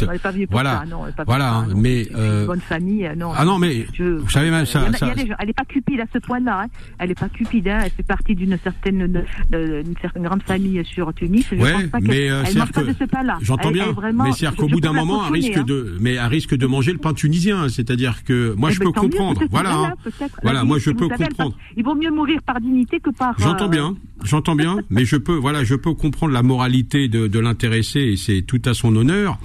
voilà, 0.50 0.84
non, 0.88 1.04
pas 1.16 1.24
voilà. 1.24 1.54
Hein, 1.54 1.68
mais 1.74 2.06
euh, 2.14 2.46
bonne 2.46 2.60
famille, 2.60 3.10
non. 3.16 3.32
Ah 3.36 3.44
non, 3.44 3.58
mais 3.58 3.86
vous 3.98 4.28
savez 4.28 4.50
même 4.50 4.66
ça. 4.66 4.92
ça 4.92 5.12
elle 5.38 5.46
n'est 5.46 5.52
pas 5.52 5.64
cupide 5.64 6.00
à 6.00 6.06
ce 6.12 6.18
point-là. 6.18 6.62
Hein. 6.62 6.66
Elle 6.98 7.08
n'est 7.08 7.14
pas 7.14 7.28
cupide. 7.28 7.66
Hein. 7.66 7.80
Elle 7.84 7.90
fait 7.90 8.02
partie 8.04 8.34
d'une 8.36 8.56
certaine 8.62 9.24
d'une 9.50 9.94
certaine 10.00 10.22
grande 10.22 10.42
famille 10.44 10.84
sur 10.84 11.12
Tunis. 11.14 11.46
Je 11.50 11.56
ouais, 11.56 11.72
pense 11.72 11.86
pas 11.86 12.00
mais 12.00 12.26
elle 12.26 12.54
de 12.54 12.94
ce 12.98 13.04
pain-là. 13.04 13.38
J'entends 13.42 13.72
bien. 13.72 13.86
mais 14.14 14.32
c'est-à-dire 14.32 14.56
qu'au 14.56 14.68
bout 14.68 14.80
d'un 14.80 14.92
moment, 14.92 15.24
un 15.24 15.30
risque 15.30 15.64
de, 15.64 15.96
mais 16.00 16.18
un 16.18 16.28
risque 16.28 16.56
de 16.56 16.66
manger 16.66 16.92
le 16.92 16.98
pain 16.98 17.14
tunisien. 17.14 17.68
C'est-à-dire 17.68 18.22
que 18.24 18.54
moi, 18.56 18.70
je 18.70 18.78
peux 18.78 18.92
comprendre. 18.92 19.39
Voilà. 19.50 19.94
Voilà, 20.42 20.64
moi 20.64 20.78
je 20.78 20.90
peux 20.90 21.08
comprendre. 21.08 21.56
Il 21.76 21.84
vaut 21.84 21.94
mieux 21.94 22.10
mourir 22.10 22.40
par 22.42 22.60
dignité 22.60 23.00
que 23.00 23.10
par. 23.10 23.34
J'entends 23.38 23.66
euh, 23.66 23.68
bien, 23.68 23.96
j'entends 24.24 24.56
bien, 24.56 24.78
mais 24.90 25.04
je 25.04 25.16
peux, 25.16 25.34
voilà, 25.34 25.64
je 25.64 25.74
peux 25.74 25.94
comprendre 25.94 26.32
la 26.32 26.42
moralité 26.42 27.08
de, 27.08 27.26
de 27.26 27.38
l'intéressé 27.38 28.00
et 28.00 28.16
c'est 28.16 28.42
tout 28.42 28.62
à 28.64 28.74
son 28.74 28.94
honneur. 28.96 29.38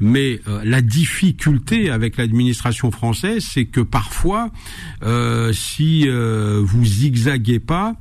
Mais 0.00 0.40
euh, 0.48 0.62
la 0.64 0.80
difficulté 0.80 1.88
avec 1.88 2.16
l'administration 2.16 2.90
française, 2.90 3.46
c'est 3.48 3.66
que 3.66 3.80
parfois, 3.80 4.50
euh, 5.04 5.52
si 5.52 6.08
euh, 6.08 6.60
vous 6.64 6.84
zigzaguez 6.84 7.60
pas, 7.60 7.94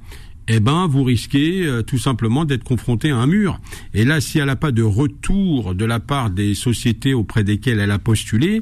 eh 0.47 0.59
ben 0.59 0.87
vous 0.87 1.03
risquez 1.03 1.65
euh, 1.65 1.81
tout 1.81 1.97
simplement 1.97 2.45
d'être 2.45 2.63
confronté 2.63 3.11
à 3.11 3.17
un 3.17 3.27
mur. 3.27 3.59
Et 3.93 4.03
là, 4.03 4.19
si 4.19 4.39
elle 4.39 4.47
n'a 4.47 4.55
pas 4.55 4.71
de 4.71 4.83
retour 4.83 5.75
de 5.75 5.85
la 5.85 5.99
part 5.99 6.29
des 6.29 6.55
sociétés 6.55 7.13
auprès 7.13 7.43
desquelles 7.43 7.79
elle 7.79 7.91
a 7.91 7.99
postulé, 7.99 8.61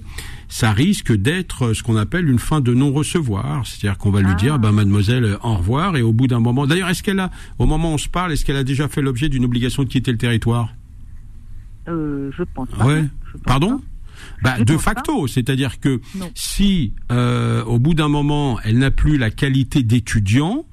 ça 0.50 0.72
risque 0.72 1.16
d'être 1.16 1.74
ce 1.74 1.84
qu'on 1.84 1.96
appelle 1.96 2.28
une 2.28 2.40
fin 2.40 2.60
de 2.60 2.74
non-recevoir. 2.74 3.66
C'est-à-dire 3.66 3.98
qu'on 3.98 4.12
va 4.12 4.22
lui 4.22 4.36
dire, 4.36 4.56
ah. 4.56 4.58
ben 4.58 4.72
mademoiselle, 4.72 5.38
au 5.44 5.56
revoir, 5.56 5.96
et 5.96 6.02
au 6.02 6.12
bout 6.12 6.28
d'un 6.28 6.40
moment, 6.40 6.68
d'ailleurs, 6.68 6.90
est-ce 6.90 7.04
qu'elle 7.04 7.20
a, 7.20 7.30
au 7.60 7.66
moment 7.66 7.92
où 7.92 7.94
on 7.94 7.98
se 7.98 8.10
parle, 8.10 8.34
est-ce 8.34 8.44
qu'elle 8.44 8.58
a 8.58 8.64
déjà 8.64 8.88
fait 8.88 9.02
l'objet 9.02 9.30
d'une 9.30 9.46
obligation 9.46 9.84
de 9.84 9.88
quitter 9.88 10.12
le 10.12 10.18
territoire? 10.18 10.74
Euh, 11.88 12.32
Je 12.36 12.44
pense 12.44 12.70
pas. 12.70 12.86
Ouais. 12.86 13.06
Pardon? 13.46 13.80
bah, 14.42 14.60
de 14.60 14.78
facto, 14.78 15.28
c'est-à-dire 15.28 15.80
que 15.80 16.02
si 16.36 16.94
euh, 17.12 17.64
au 17.64 17.80
bout 17.80 17.94
d'un 17.94 18.10
moment 18.10 18.60
elle 18.64 18.78
n'a 18.78 18.92
plus 18.92 19.18
la 19.18 19.30
qualité 19.30 19.84
d'étudiant, 19.84 20.66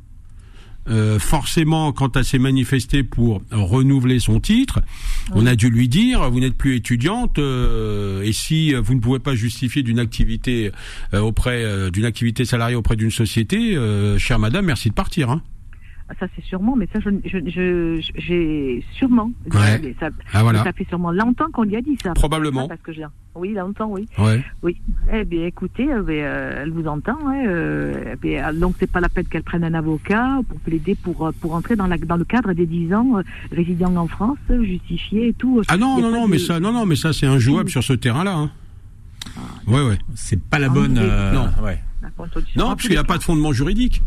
euh, 0.89 1.19
forcément, 1.19 1.93
quand 1.93 2.17
elle 2.17 2.25
s'est 2.25 2.39
manifestée 2.39 3.03
pour 3.03 3.43
renouveler 3.51 4.21
son 4.21 4.41
titre, 4.41 4.81
on 5.33 5.47
a 5.47 5.57
dû 5.57 5.69
lui 5.69 5.89
dire 5.89 6.31
vous 6.31 6.41
n'êtes 6.41 6.57
plus 6.57 6.77
étudiante 6.77 7.39
euh, 7.39 8.23
et 8.23 8.33
si 8.33 8.73
vous 8.75 8.95
ne 8.95 9.01
pouvez 9.01 9.19
pas 9.19 9.35
justifier 9.35 9.83
d'une 9.83 9.99
activité 9.99 10.71
euh, 11.15 11.21
auprès 11.21 11.91
d'une 11.91 12.05
activité 12.05 12.45
salariée 12.45 12.77
auprès 12.77 12.97
d'une 12.97 13.11
société, 13.11 13.77
chère 14.19 14.39
madame, 14.39 14.67
merci 14.67 14.89
de 14.89 14.95
partir. 14.95 15.31
Hein. 15.31 15.43
Ah, 16.09 16.15
ça 16.21 16.27
c'est 16.37 16.45
sûrement, 16.45 16.77
mais 16.77 16.89
ça 16.93 17.01
je, 17.01 17.11
je, 17.25 18.01
j'ai 18.15 18.85
sûrement. 18.93 19.33
Ouais. 19.53 19.95
Ça, 19.99 20.11
ah, 20.33 20.43
voilà. 20.45 20.63
ça 20.63 20.73
fait 20.73 20.87
sûrement 20.89 21.11
longtemps 21.11 21.51
qu'on 21.53 21.65
lui 21.65 21.75
a 21.75 21.81
dit 21.81 21.99
ça. 22.01 22.13
Probablement. 22.13 22.69
Parce 22.69 22.81
que 22.81 22.93
j'ai, 22.93 23.05
oui, 23.35 23.55
longtemps, 23.55 23.89
oui. 23.91 24.07
Ouais. 24.17 24.45
Oui. 24.63 24.81
Eh 25.13 25.25
bien, 25.25 25.47
écoutez, 25.47 25.93
euh, 25.93 26.03
ben, 26.03 26.15
euh, 26.15 26.63
elle 26.63 26.71
vous 26.71 26.87
entend. 26.87 27.19
Hein, 27.27 27.47
euh, 27.49 28.13
eh 28.13 28.17
bien, 28.17 28.53
donc 28.53 28.77
c'est 28.79 28.91
pas 28.91 29.01
la 29.01 29.09
peine 29.09 29.27
qu'elle 29.27 29.43
prenne 29.43 29.65
un 29.65 29.75
avocat 29.75 30.39
pour 30.49 30.61
plaider 30.61 30.95
pour 30.95 31.33
pour 31.41 31.55
entrer 31.55 31.75
dans 31.75 31.89
la 31.89 31.99
dans 31.99 32.17
le 32.17 32.25
cadre 32.25 32.53
des 32.53 32.67
10 32.67 32.95
ans 32.95 33.23
résidant 33.51 33.97
en 33.97 34.07
France, 34.07 34.39
justifié 34.49 35.29
et 35.29 35.33
tout. 35.33 35.63
Ah 35.67 35.77
non 35.77 36.01
non 36.01 36.13
non, 36.13 36.29
mais 36.29 36.39
ça 36.39 36.61
non 36.61 36.73
non 36.73 36.87
mais 36.87 36.97
ça 36.97 37.13
c'est 37.13 37.27
injouable 37.27 37.69
sur 37.69 37.83
ce 37.83 37.95
terrain-là. 37.95 38.37
Hein. 38.37 38.51
Ah, 39.37 39.41
ouais 39.67 39.83
ouais. 39.83 39.99
C'est 40.15 40.41
pas 40.41 40.61
la 40.61 40.67
ah, 40.67 40.71
bonne. 40.71 40.95
non. 40.95 41.49
Ouais. 41.65 41.83
Non, 42.55 42.69
parce 42.69 42.83
qu'il 42.83 42.93
n'y 42.93 42.97
a 42.97 43.05
pas 43.05 43.19
de 43.19 43.25
fondement 43.25 43.53
juridique 43.53 44.03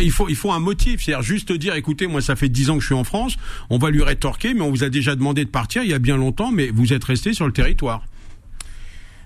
il 0.00 0.10
faut 0.10 0.28
il 0.28 0.36
faut 0.36 0.52
un 0.52 0.60
motif, 0.60 1.02
c'est-à-dire 1.02 1.22
juste 1.22 1.52
dire 1.52 1.74
écoutez 1.74 2.06
moi 2.06 2.20
ça 2.20 2.36
fait 2.36 2.48
dix 2.48 2.70
ans 2.70 2.74
que 2.74 2.80
je 2.80 2.86
suis 2.86 2.94
en 2.94 3.04
France, 3.04 3.36
on 3.70 3.78
va 3.78 3.90
lui 3.90 4.02
rétorquer 4.02 4.54
mais 4.54 4.62
on 4.62 4.70
vous 4.70 4.84
a 4.84 4.88
déjà 4.88 5.14
demandé 5.14 5.44
de 5.44 5.50
partir 5.50 5.82
il 5.82 5.90
y 5.90 5.94
a 5.94 5.98
bien 5.98 6.16
longtemps 6.16 6.50
mais 6.50 6.68
vous 6.68 6.92
êtes 6.92 7.04
resté 7.04 7.32
sur 7.32 7.46
le 7.46 7.52
territoire. 7.52 8.02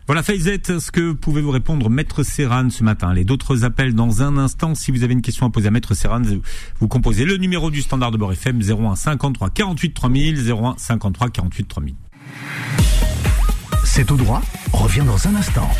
Voilà 0.06 0.24
Faizet, 0.24 0.60
ce 0.66 0.90
que 0.90 1.12
pouvez-vous 1.12 1.52
répondre 1.52 1.88
Maître 1.88 2.24
Serran 2.24 2.68
ce 2.70 2.82
matin? 2.82 3.14
Les 3.14 3.22
d'autres 3.22 3.62
appels 3.62 3.94
dans 3.94 4.22
un 4.22 4.38
instant. 4.38 4.74
Si 4.74 4.90
vous 4.90 5.04
avez 5.04 5.12
une 5.12 5.22
question 5.22 5.46
à 5.46 5.50
poser 5.50 5.68
à 5.68 5.70
Maître 5.70 5.94
Serran, 5.94 6.22
vous 6.80 6.88
composez 6.88 7.24
le 7.24 7.36
numéro 7.36 7.70
du 7.70 7.80
standard 7.80 8.10
de 8.10 8.16
bord 8.16 8.32
FM 8.32 8.60
01 8.60 8.96
53 8.96 9.50
48 9.50 9.94
3000 9.94 10.50
01 10.50 10.74
53 10.78 11.30
48 11.30 11.68
3000. 11.68 11.94
C'est 13.84 14.04
tout 14.04 14.16
droit, 14.16 14.42
revient 14.72 15.04
dans 15.06 15.28
un 15.28 15.36
instant. 15.36 15.70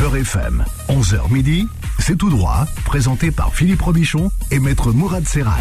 Beurre 0.00 0.16
FM, 0.16 0.64
11h 0.88 1.32
midi, 1.32 1.68
c'est 2.10 2.16
tout 2.16 2.28
droit, 2.28 2.64
présenté 2.84 3.30
par 3.30 3.54
Philippe 3.54 3.82
Robichon 3.82 4.30
et 4.50 4.58
maître 4.58 4.90
Mourad 4.90 5.22
Serran. 5.22 5.52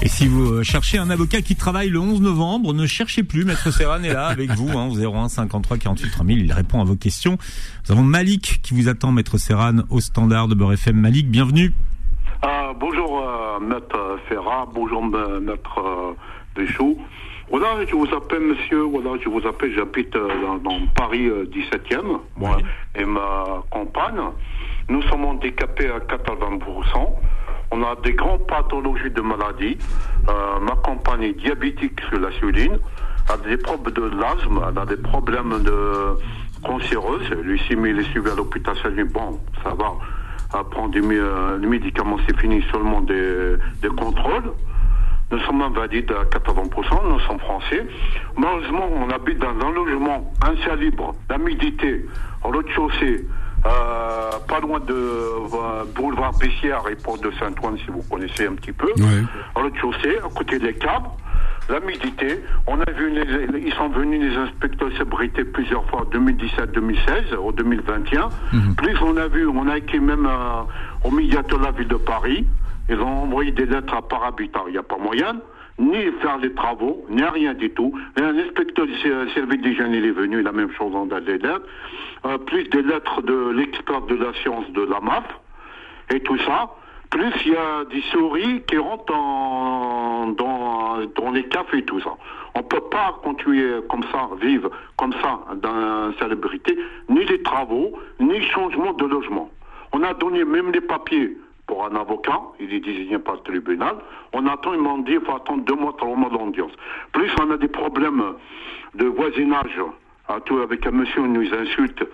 Et 0.00 0.08
si 0.08 0.28
vous 0.28 0.44
euh, 0.44 0.62
cherchez 0.62 0.96
un 0.96 1.10
avocat 1.10 1.42
qui 1.42 1.56
travaille 1.56 1.88
le 1.88 1.98
11 1.98 2.20
novembre, 2.20 2.72
ne 2.72 2.86
cherchez 2.86 3.24
plus, 3.24 3.44
maître 3.44 3.72
Serran 3.72 4.04
est 4.04 4.12
là 4.12 4.26
avec 4.26 4.52
vous, 4.52 4.78
hein, 4.78 4.88
01 4.96 5.28
53 5.28 5.78
48 5.78 6.10
3000, 6.10 6.38
il 6.38 6.52
répond 6.52 6.80
à 6.80 6.84
vos 6.84 6.94
questions. 6.94 7.36
Nous 7.88 7.96
avons 7.96 8.04
Malik 8.04 8.60
qui 8.62 8.74
vous 8.74 8.88
attend, 8.88 9.10
maître 9.10 9.38
Serran, 9.38 9.78
au 9.90 9.98
standard 9.98 10.46
de 10.46 10.54
Beurre 10.54 10.74
FM. 10.74 11.00
Malik, 11.00 11.28
bienvenue. 11.32 11.72
Ah, 12.42 12.70
bonjour, 12.78 13.26
euh, 13.26 13.58
maître 13.58 14.20
Ferrat, 14.28 14.68
bonjour, 14.72 15.04
maître 15.04 15.80
euh, 15.80 16.12
Béchou. 16.54 16.96
Voilà, 17.50 17.84
je 17.88 17.94
vous 17.94 18.08
appelle, 18.14 18.42
monsieur, 18.42 18.82
voilà, 18.82 19.20
je 19.22 19.28
vous 19.28 19.44
appelle, 19.46 19.72
j'habite 19.74 20.12
dans, 20.12 20.80
Paris 20.96 21.28
17e, 21.28 21.94
euh, 21.94 22.18
moi 22.36 22.58
et 22.94 23.04
ma 23.04 23.62
compagne. 23.70 24.20
Nous 24.88 25.02
sommes 25.02 25.24
handicapés 25.24 25.90
à 25.90 25.98
80%. 25.98 26.60
On 27.72 27.82
a 27.82 27.96
des 28.04 28.12
grandes 28.12 28.46
pathologies 28.46 29.10
de 29.10 29.20
maladies. 29.20 29.78
Euh, 30.28 30.60
ma 30.60 30.76
compagne 30.76 31.24
est 31.24 31.32
diabétique 31.32 32.00
sur 32.08 32.20
la 32.20 32.30
l'insuline, 32.30 32.78
a 33.28 33.36
des 33.38 33.56
problèmes 33.56 33.94
de 33.94 34.16
l'asthme, 34.16 34.60
elle 34.68 34.78
a 34.78 34.86
des 34.86 34.96
problèmes 34.96 35.62
de 35.64 36.16
cancéreuse. 36.62 37.26
Si 37.66 37.72
il 37.72 37.98
est 37.98 38.10
suivi 38.10 38.30
à 38.30 38.36
l'hôpital, 38.36 38.76
bon, 39.12 39.40
ça 39.64 39.70
va. 39.70 39.94
Elle 40.54 40.64
prend 40.70 40.88
des, 40.88 41.00
médicaments, 41.00 42.18
c'est 42.26 42.38
fini, 42.38 42.64
seulement 42.70 43.00
des, 43.00 43.56
des 43.82 43.88
contrôles. 43.88 44.52
Nous 45.32 45.40
sommes 45.40 45.62
invalides 45.62 46.12
à 46.12 46.24
80%, 46.24 47.08
nous 47.08 47.18
sommes 47.20 47.40
français. 47.40 47.84
Malheureusement, 48.36 48.88
on 48.94 49.10
habite 49.10 49.38
dans 49.38 49.66
un 49.66 49.72
logement 49.72 50.32
insalubre, 50.40 51.16
l'humidité, 51.28 52.06
en 52.44 52.50
rez-de-chaussée, 52.50 53.26
euh, 53.66 54.30
pas 54.48 54.60
loin 54.60 54.80
de 54.80 54.94
euh, 54.94 55.84
boulevard 55.94 56.32
Bessières 56.38 56.82
et 56.90 56.96
port 56.96 57.18
de 57.18 57.30
Saint-Ouen, 57.38 57.76
si 57.84 57.90
vous 57.90 58.02
connaissez 58.10 58.46
un 58.46 58.54
petit 58.54 58.72
peu. 58.72 58.92
En 59.54 59.62
rez-de-chaussée, 59.62 60.18
à 60.18 60.28
côté 60.28 60.58
des 60.58 60.74
câbles, 60.74 61.08
l'humidité. 61.68 62.42
On 62.66 62.80
a 62.80 62.90
vu, 62.90 63.12
ils 63.64 63.74
sont 63.74 63.88
venus 63.88 64.20
les 64.20 64.36
inspecteurs 64.36 64.90
sobriété 64.96 65.44
plusieurs 65.44 65.84
fois, 65.86 66.06
2017, 66.12 66.72
2016, 66.72 67.34
au 67.42 67.52
2021. 67.52 68.28
Mhm. 68.52 68.74
Plus 68.76 68.96
on 69.02 69.16
a 69.16 69.26
vu, 69.26 69.46
on 69.48 69.68
a 69.68 69.78
écrit 69.78 70.00
même 70.00 70.26
euh, 70.26 70.62
au 71.04 71.10
médiateur 71.10 71.58
de 71.58 71.64
la 71.64 71.72
ville 71.72 71.88
de 71.88 71.96
Paris. 71.96 72.46
Ils 72.88 73.00
ont 73.00 73.22
envoyé 73.24 73.50
des 73.50 73.66
lettres 73.66 73.94
à 73.94 74.02
par 74.02 74.24
habitant. 74.24 74.64
Il 74.68 74.72
n'y 74.72 74.78
a 74.78 74.82
pas 74.82 74.98
moyen. 74.98 75.40
Ni 75.78 76.10
faire 76.22 76.38
les 76.38 76.52
travaux, 76.54 77.04
ni 77.10 77.22
rien 77.22 77.54
du 77.54 77.70
tout. 77.70 77.92
L'inspecteur 78.16 78.86
du 78.86 78.96
service 79.34 79.60
d'hygiène, 79.60 79.92
il 79.94 80.04
est 80.04 80.10
venu, 80.10 80.42
la 80.42 80.52
même 80.52 80.70
chose 80.72 80.92
dans 80.92 81.18
les 81.18 81.38
lettres. 81.38 81.66
Euh, 82.24 82.38
plus 82.38 82.64
des 82.64 82.82
lettres 82.82 83.22
de 83.22 83.50
l'expert 83.50 84.00
de 84.02 84.14
la 84.14 84.32
science 84.42 84.70
de 84.72 84.82
la 84.82 85.00
MAF, 85.00 85.24
et 86.10 86.20
tout 86.20 86.38
ça. 86.38 86.70
Plus 87.10 87.32
il 87.44 87.52
y 87.52 87.56
a 87.56 87.84
des 87.84 88.02
souris 88.12 88.62
qui 88.66 88.78
rentrent 88.78 89.06
dans, 89.06 90.26
dans, 91.14 91.30
les 91.30 91.44
cafés 91.44 91.78
et 91.78 91.84
tout 91.84 92.00
ça. 92.00 92.10
On 92.54 92.60
ne 92.60 92.64
peut 92.64 92.82
pas 92.90 93.20
continuer 93.22 93.80
comme 93.88 94.02
ça, 94.10 94.28
vivre 94.40 94.70
comme 94.96 95.12
ça 95.22 95.40
dans 95.56 96.12
célébrité, 96.18 96.76
ni 97.08 97.24
les 97.24 97.42
travaux, 97.42 97.92
ni 98.18 98.42
changement 98.42 98.92
de 98.94 99.04
logement. 99.04 99.50
On 99.92 100.02
a 100.02 100.14
donné 100.14 100.44
même 100.44 100.72
les 100.72 100.80
papiers 100.80 101.36
un 101.84 101.94
avocat, 101.96 102.40
il 102.60 102.72
est 102.72 102.80
désigné 102.80 103.18
par 103.18 103.34
le 103.34 103.40
tribunal. 103.40 103.96
On 104.32 104.46
attend, 104.46 104.74
ils 104.74 104.80
m'ont 104.80 104.98
dit, 104.98 105.12
il 105.12 105.20
faut 105.20 105.34
attendre 105.34 105.64
deux 105.64 105.74
mois, 105.74 105.94
trois 105.96 106.14
mois 106.16 106.30
d'audience. 106.30 106.72
Plus 107.12 107.30
on 107.40 107.50
a 107.50 107.56
des 107.56 107.68
problèmes 107.68 108.22
de 108.94 109.06
voisinage, 109.06 109.80
à 110.28 110.40
tout 110.40 110.58
avec 110.58 110.86
un 110.86 110.90
monsieur 110.90 111.22
qui 111.22 111.28
nous 111.28 111.54
insulte 111.54 112.04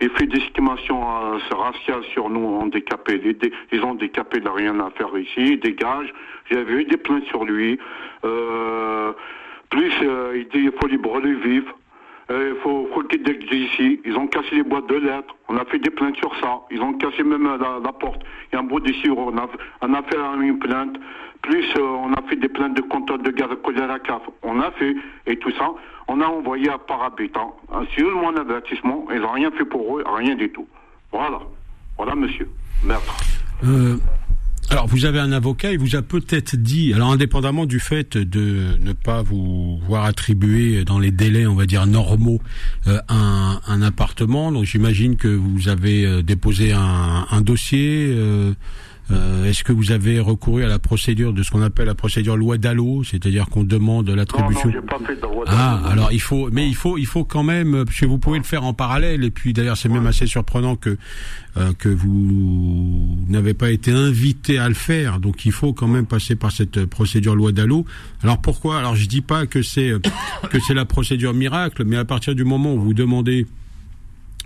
et 0.00 0.08
fait 0.08 0.26
discrimination 0.26 1.02
euh, 1.02 1.38
raciale 1.50 2.02
sur 2.12 2.30
nous 2.30 2.56
handicapés. 2.56 3.18
Les, 3.18 3.36
les 3.70 3.80
handicapés, 3.80 4.38
il 4.38 4.44
n'a 4.44 4.52
rien 4.52 4.80
à 4.80 4.90
faire 4.90 5.16
ici, 5.16 5.52
il 5.52 5.60
dégage. 5.60 6.12
J'avais 6.50 6.72
eu 6.72 6.84
des 6.84 6.96
plaintes 6.96 7.26
sur 7.26 7.44
lui. 7.44 7.78
Euh, 8.24 9.12
plus, 9.68 9.92
euh, 10.02 10.32
il 10.36 10.48
dit, 10.48 10.64
il 10.64 10.72
faut 10.72 10.88
les 10.88 10.96
brûler 10.96 11.34
vifs. 11.34 11.72
Il 12.30 12.54
faut, 12.62 12.88
faut 12.94 13.02
le 13.02 13.54
ici. 13.56 14.00
Ils 14.04 14.16
ont 14.16 14.28
cassé 14.28 14.54
les 14.54 14.62
boîtes 14.62 14.88
de 14.88 14.96
lettres. 14.96 15.34
On 15.48 15.56
a 15.56 15.64
fait 15.64 15.80
des 15.80 15.90
plaintes 15.90 16.16
sur 16.16 16.32
ça. 16.36 16.60
Ils 16.70 16.80
ont 16.80 16.92
cassé 16.94 17.24
même 17.24 17.44
la, 17.44 17.92
porte. 17.92 18.22
Il 18.50 18.54
y 18.54 18.56
a 18.56 18.60
un 18.60 18.64
bout 18.64 18.78
d'ici. 18.78 19.10
On 19.10 19.36
a, 19.36 19.48
on 19.82 19.94
a 19.94 20.02
fait 20.02 20.16
une 20.40 20.58
plainte. 20.60 20.96
Plus, 21.42 21.66
euh, 21.76 21.82
on 21.82 22.12
a 22.12 22.22
fait 22.28 22.36
des 22.36 22.48
plaintes 22.48 22.74
de 22.74 22.82
compteur 22.82 23.18
de 23.18 23.30
gaz 23.30 23.48
collé 23.64 23.80
à 23.80 23.88
la 23.88 23.98
CAF. 23.98 24.22
On 24.42 24.60
a 24.60 24.70
fait. 24.72 24.94
Et 25.26 25.36
tout 25.38 25.50
ça. 25.52 25.70
On 26.06 26.20
a 26.20 26.26
envoyé 26.26 26.70
à 26.70 26.78
par 26.78 27.02
habitant. 27.02 27.56
Sur 27.96 28.10
mon 28.14 28.36
avertissement. 28.36 29.06
Ils 29.12 29.20
n'ont 29.20 29.32
rien 29.32 29.50
fait 29.50 29.64
pour 29.64 29.98
eux. 29.98 30.04
Rien 30.06 30.36
du 30.36 30.50
tout. 30.50 30.68
Voilà. 31.10 31.40
Voilà, 31.96 32.14
monsieur. 32.14 32.48
Maître. 32.84 33.16
Euh, 33.64 33.96
alors, 34.70 34.86
vous 34.86 35.04
avez 35.04 35.18
un 35.18 35.32
avocat, 35.32 35.72
il 35.72 35.80
vous 35.80 35.96
a 35.96 36.02
peut-être 36.02 36.54
dit, 36.54 36.94
alors 36.94 37.10
indépendamment 37.10 37.66
du 37.66 37.80
fait 37.80 38.16
de 38.16 38.78
ne 38.80 38.92
pas 38.92 39.20
vous 39.20 39.80
voir 39.88 40.04
attribuer 40.04 40.84
dans 40.84 41.00
les 41.00 41.10
délais, 41.10 41.44
on 41.44 41.56
va 41.56 41.66
dire 41.66 41.86
normaux, 41.86 42.40
euh, 42.86 43.00
un, 43.08 43.60
un, 43.66 43.82
appartement, 43.82 44.52
donc 44.52 44.64
j'imagine 44.64 45.16
que 45.16 45.26
vous 45.26 45.68
avez 45.68 46.06
euh, 46.06 46.22
déposé 46.22 46.72
un, 46.72 47.26
un 47.28 47.40
dossier. 47.40 48.06
Euh, 48.10 48.52
euh, 49.12 49.44
est-ce 49.44 49.64
que 49.64 49.72
vous 49.72 49.92
avez 49.92 50.20
recouru 50.20 50.64
à 50.64 50.68
la 50.68 50.78
procédure 50.78 51.32
de 51.32 51.42
ce 51.42 51.50
qu'on 51.50 51.62
appelle 51.62 51.86
la 51.86 51.94
procédure 51.94 52.36
loi 52.36 52.58
Dallot, 52.58 53.02
c'est-à-dire 53.04 53.46
qu'on 53.46 53.64
demande 53.64 54.08
l'attribution 54.10 54.70
Ah, 55.46 55.80
alors 55.90 56.12
il 56.12 56.20
faut, 56.20 56.48
mais 56.52 56.68
il 56.68 56.74
faut, 56.74 56.96
il 56.96 57.06
faut 57.06 57.24
quand 57.24 57.42
même, 57.42 57.84
parce 57.84 57.98
que 57.98 58.06
vous 58.06 58.18
pouvez 58.18 58.38
le 58.38 58.44
faire 58.44 58.64
en 58.64 58.72
parallèle. 58.72 59.24
Et 59.24 59.30
puis 59.30 59.52
d'ailleurs, 59.52 59.76
c'est 59.76 59.88
même 59.88 60.06
assez 60.06 60.26
surprenant 60.26 60.76
que 60.76 60.96
euh, 61.56 61.72
que 61.76 61.88
vous 61.88 63.18
n'avez 63.28 63.54
pas 63.54 63.72
été 63.72 63.90
invité 63.90 64.58
à 64.58 64.68
le 64.68 64.74
faire. 64.74 65.18
Donc 65.18 65.44
il 65.44 65.52
faut 65.52 65.72
quand 65.72 65.88
même 65.88 66.06
passer 66.06 66.36
par 66.36 66.52
cette 66.52 66.84
procédure 66.84 67.34
loi 67.34 67.50
Dallot. 67.50 67.84
Alors 68.22 68.40
pourquoi? 68.40 68.78
Alors 68.78 68.94
je 68.94 69.06
dis 69.06 69.22
pas 69.22 69.46
que 69.46 69.62
c'est 69.62 69.92
que 70.50 70.58
c'est 70.60 70.74
la 70.74 70.84
procédure 70.84 71.34
miracle, 71.34 71.84
mais 71.84 71.96
à 71.96 72.04
partir 72.04 72.36
du 72.36 72.44
moment 72.44 72.74
où 72.74 72.80
vous 72.80 72.94
demandez 72.94 73.46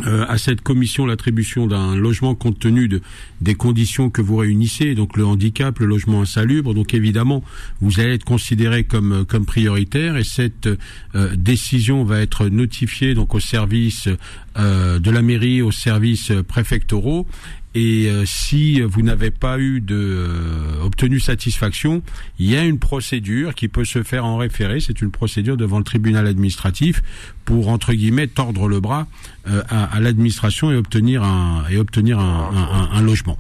euh, 0.07 0.25
à 0.29 0.39
cette 0.39 0.61
commission 0.61 1.07
l'attribution 1.07 1.69
d'un 1.69 1.95
logement 1.95 2.35
compte 2.35 2.59
tenu 2.59 2.89
de, 2.89 3.01
des 3.41 3.55
conditions 3.55 4.11
que 4.11 4.23
vous 4.23 4.37
réunissez, 4.37 4.97
donc 4.97 5.17
le 5.17 5.25
handicap, 5.25 5.79
le 5.79 5.87
logement 5.87 6.23
insalubre. 6.23 6.75
Donc 6.75 6.95
évidemment, 6.95 7.45
vous 7.81 8.01
allez 8.01 8.15
être 8.15 8.25
considéré 8.25 8.83
comme 8.83 9.25
comme 9.25 9.47
prioritaire 9.47 10.17
et 10.17 10.25
cette 10.25 10.69
euh, 11.15 11.37
décision 11.37 12.03
va 12.03 12.21
être 12.21 12.49
notifiée 12.49 13.15
donc 13.15 13.37
au 13.37 13.41
service 13.41 14.09
euh, 14.09 14.17
de 14.57 15.11
la 15.11 15.23
mairie, 15.23 15.63
aux 15.63 15.73
services 15.73 16.33
préfectoraux 16.47 17.27
et 17.75 18.07
euh, 18.09 18.25
si 18.25 18.81
vous 18.81 19.03
n'avez 19.03 19.33
pas 19.33 19.59
eu 19.59 19.81
de 19.81 19.97
euh, 19.97 20.85
obtenu 20.85 21.19
satisfaction, 21.19 22.03
il 22.39 22.49
y 22.49 22.57
a 22.57 22.65
une 22.65 22.79
procédure 22.79 23.55
qui 23.55 23.67
peut 23.67 23.85
se 23.85 24.05
faire 24.05 24.25
en 24.25 24.37
référé. 24.37 24.79
C'est 24.79 25.01
une 25.01 25.11
procédure 25.11 25.57
devant 25.57 25.79
le 25.79 25.85
tribunal 25.85 26.29
administratif 26.29 27.03
pour 27.45 27.69
entre 27.69 27.93
guillemets 27.93 28.29
tordre 28.29 28.69
le 28.69 28.79
bras 28.79 29.09
euh, 29.49 29.63
à, 29.69 29.85
à 29.97 30.01
l'administration 30.01 30.71
et 30.71 30.77
obtenir 30.77 31.25
un 31.25 31.65
et 31.69 31.77
obtenir 31.77 32.21
un, 32.21 33.03
logement. 33.03 33.37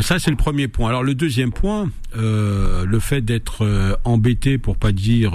ça 0.00 0.18
c'est 0.18 0.30
le 0.30 0.36
premier 0.36 0.68
point. 0.68 0.88
Alors 0.88 1.02
le 1.02 1.14
deuxième 1.14 1.52
point, 1.52 1.90
le 2.14 2.98
fait 2.98 3.20
d'être 3.20 3.98
embêté 4.04 4.58
pour 4.58 4.76
pas 4.76 4.90
dire 4.90 5.34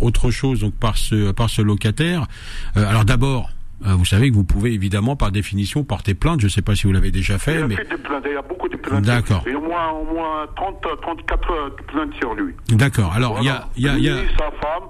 autre 0.00 0.30
chose 0.30 0.60
donc 0.60 0.74
par 0.74 0.96
ce 0.96 1.30
par 1.32 1.50
ce 1.50 1.62
locataire. 1.62 2.26
alors 2.74 3.04
d'abord 3.04 3.50
euh, 3.50 3.57
vous 3.80 4.04
savez 4.04 4.30
que 4.30 4.34
vous 4.34 4.44
pouvez 4.44 4.72
évidemment, 4.72 5.16
par 5.16 5.30
définition, 5.30 5.84
porter 5.84 6.14
plainte. 6.14 6.40
Je 6.40 6.46
ne 6.46 6.50
sais 6.50 6.62
pas 6.62 6.74
si 6.74 6.86
vous 6.86 6.92
l'avez 6.92 7.10
déjà 7.10 7.38
fait. 7.38 7.60
Il 7.60 7.66
mais... 7.66 7.76
fait 7.76 7.88
des 7.88 7.96
plaintes, 7.98 8.24
il 8.26 8.32
y 8.32 8.36
a 8.36 8.42
beaucoup 8.42 8.68
de 8.68 8.76
plaintes. 8.76 9.04
D'accord. 9.04 9.42
Il 9.46 9.52
y 9.52 9.54
a 9.54 9.58
au 9.58 9.62
moins, 9.62 9.90
au 9.90 10.04
moins 10.04 10.46
30, 10.56 10.86
34 11.02 11.76
plaintes 11.86 12.14
sur 12.14 12.34
lui. 12.34 12.54
D'accord. 12.68 13.12
Alors, 13.14 13.38
il 13.40 13.46
y 13.46 13.48
a... 13.48 13.68
Y 13.76 13.88
a, 13.88 13.98
y 13.98 14.08
a... 14.08 14.16
Sa 14.36 14.50
femme, 14.60 14.88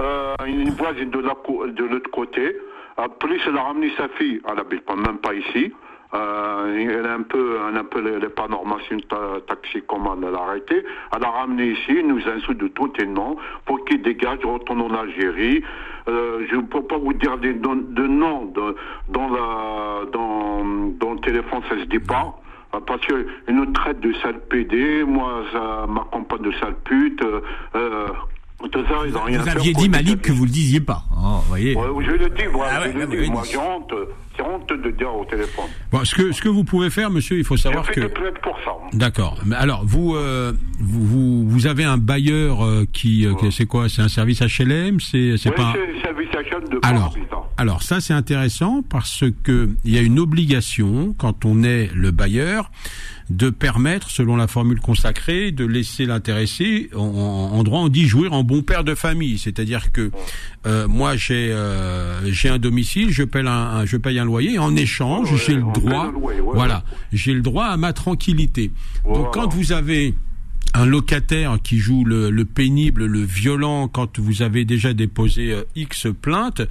euh, 0.00 0.34
une 0.46 0.70
voisine 0.70 1.10
de 1.10 1.18
l'autre 1.84 2.10
côté. 2.10 2.56
Euh, 2.98 3.08
plus, 3.18 3.40
elle 3.46 3.56
a 3.56 3.62
ramené 3.62 3.90
sa 3.96 4.08
fille. 4.18 4.40
Elle 4.48 4.56
n'habite 4.56 4.88
même 4.88 5.18
pas 5.18 5.34
ici. 5.34 5.72
Euh, 6.12 6.76
elle 6.76 7.06
est 7.06 7.08
un 7.08 7.22
peu, 7.22 7.56
elle 7.68 7.76
un 7.76 7.84
peu, 7.84 8.02
elle 8.04 8.24
est 8.24 8.28
pas 8.28 8.48
normale, 8.48 8.78
c'est 8.88 8.94
une 8.94 9.02
taxi 9.46 9.82
commande, 9.86 10.24
elle 10.26 10.34
a 10.34 10.42
arrêté. 10.42 10.84
Elle 11.16 11.24
a 11.24 11.30
ramené 11.30 11.70
ici, 11.70 12.02
nous 12.04 12.20
insulte 12.26 12.58
de 12.58 12.68
tout 12.68 12.92
et 13.00 13.06
non, 13.06 13.36
pour 13.64 13.84
qu'il 13.84 14.02
dégage, 14.02 14.40
retourne 14.44 14.80
en 14.82 14.94
Algérie. 14.94 15.62
Euh, 16.08 16.46
je 16.50 16.56
ne 16.56 16.62
peux 16.62 16.82
pas 16.82 16.98
vous 16.98 17.12
dire 17.12 17.38
de, 17.38 17.52
de 17.52 18.06
noms 18.06 18.46
de, 18.46 18.74
dans, 19.08 19.28
la, 19.28 20.06
dans, 20.12 20.64
dans 20.98 21.12
le 21.14 21.20
téléphone, 21.20 21.60
ça 21.68 21.78
se 21.78 21.84
dit 21.84 21.98
pas. 22.00 22.34
Euh, 22.74 22.80
parce 22.86 23.00
que 23.06 23.26
une 23.48 23.72
traite 23.72 24.00
de 24.00 24.12
sale 24.14 24.40
PD, 24.48 25.04
moi, 25.04 25.42
ça 25.52 25.86
m'accompagne 25.88 26.42
de 26.42 26.52
sale 26.52 26.76
pute. 26.84 27.22
Euh, 27.74 28.08
tout 28.72 28.84
ça, 28.88 28.94
ils 29.06 29.16
ont 29.16 29.22
rien 29.22 29.40
vous 29.40 29.48
aviez 29.48 29.72
dit 29.72 29.88
Malik 29.88 30.22
que 30.22 30.32
vous 30.32 30.44
le 30.44 30.50
disiez 30.50 30.80
pas. 30.80 31.02
Oh, 31.12 31.40
voyez. 31.48 31.74
Ouais, 31.74 32.04
je 32.04 32.10
le 32.10 32.28
dis, 32.30 32.44
voilà, 32.52 32.72
ah 32.76 32.80
ouais, 32.82 32.92
je 32.92 32.98
le 32.98 33.06
dis. 33.06 33.30
Moi, 33.30 33.42
j'ai 33.50 33.56
honte, 33.56 33.92
j'ai 34.29 34.29
honte 34.40 34.68
de 34.68 34.90
dire 34.90 35.14
au 35.14 35.24
téléphone. 35.24 35.66
Bon, 35.92 36.04
ce 36.04 36.14
que 36.14 36.32
ce 36.32 36.40
que 36.42 36.48
vous 36.48 36.64
pouvez 36.64 36.90
faire, 36.90 37.10
monsieur, 37.10 37.38
il 37.38 37.44
faut 37.44 37.56
savoir 37.56 37.90
que. 37.90 38.00
D'accord. 38.92 39.38
Mais 39.44 39.56
alors, 39.56 39.84
vous, 39.84 40.14
euh, 40.16 40.52
vous, 40.80 41.04
vous 41.06 41.48
vous 41.48 41.66
avez 41.66 41.84
un 41.84 41.98
bailleur 41.98 42.64
euh, 42.64 42.84
qui, 42.92 43.26
euh, 43.26 43.34
c'est 43.50 43.66
quoi? 43.66 43.88
C'est 43.88 44.02
un 44.02 44.08
service 44.08 44.40
HLM 44.40 45.00
C'est 45.00 45.36
c'est 45.36 45.50
Oui, 45.50 45.56
pas. 45.56 45.74
c'est 45.74 45.86
le 45.86 46.00
service 46.00 46.28
HM 46.30 46.68
de 46.68 46.78
Alors, 46.82 47.14
alors 47.56 47.82
ça 47.82 48.00
c'est 48.00 48.14
intéressant 48.14 48.82
parce 48.88 49.24
que 49.44 49.70
il 49.84 49.94
y 49.94 49.98
a 49.98 50.02
une 50.02 50.18
obligation 50.18 51.14
quand 51.18 51.44
on 51.44 51.62
est 51.62 51.90
le 51.94 52.10
bailleur 52.10 52.70
de 53.30 53.48
permettre, 53.48 54.10
selon 54.10 54.34
la 54.34 54.48
formule 54.48 54.80
consacrée, 54.80 55.52
de 55.52 55.64
laisser 55.64 56.04
l'intéressé 56.04 56.90
en, 56.96 57.62
droit 57.62 57.78
on 57.80 57.88
dit 57.88 58.08
jouir 58.08 58.32
en 58.32 58.42
bon 58.42 58.62
père 58.62 58.82
de 58.82 58.94
famille, 58.96 59.38
c'est-à-dire 59.38 59.92
que 59.92 60.10
euh, 60.66 60.88
moi 60.88 61.16
j'ai 61.16 61.52
euh, 61.52 62.20
j'ai 62.32 62.48
un 62.48 62.58
domicile, 62.58 63.10
je 63.10 63.22
paye 63.22 63.46
un, 63.46 63.50
un- 63.52 63.86
je 63.86 63.96
paye 63.96 64.18
un 64.18 64.24
loyer, 64.24 64.58
en 64.58 64.74
échange 64.74 65.30
Ouais, 65.32 65.38
j'ai 65.46 65.54
le 65.54 65.62
droit, 65.72 66.06
le 66.06 66.12
loyer, 66.12 66.40
ouais, 66.40 66.50
voilà, 66.54 66.82
j'ai 67.12 67.32
le 67.32 67.40
droit 67.40 67.66
à 67.66 67.76
ma 67.76 67.92
tranquillité. 67.92 68.72
Donc 69.04 69.32
quand 69.32 69.54
vous 69.54 69.70
avez 69.72 70.14
un 70.72 70.86
locataire 70.86 71.58
qui 71.62 71.78
joue 71.78 72.04
le, 72.04 72.30
le 72.30 72.44
pénible, 72.44 73.04
le 73.06 73.20
violent, 73.22 73.88
quand 73.88 74.20
vous 74.20 74.42
avez 74.42 74.64
déjà 74.64 74.92
déposé 74.92 75.50
euh, 75.52 75.64
X 75.74 76.06
plaintes, 76.22 76.62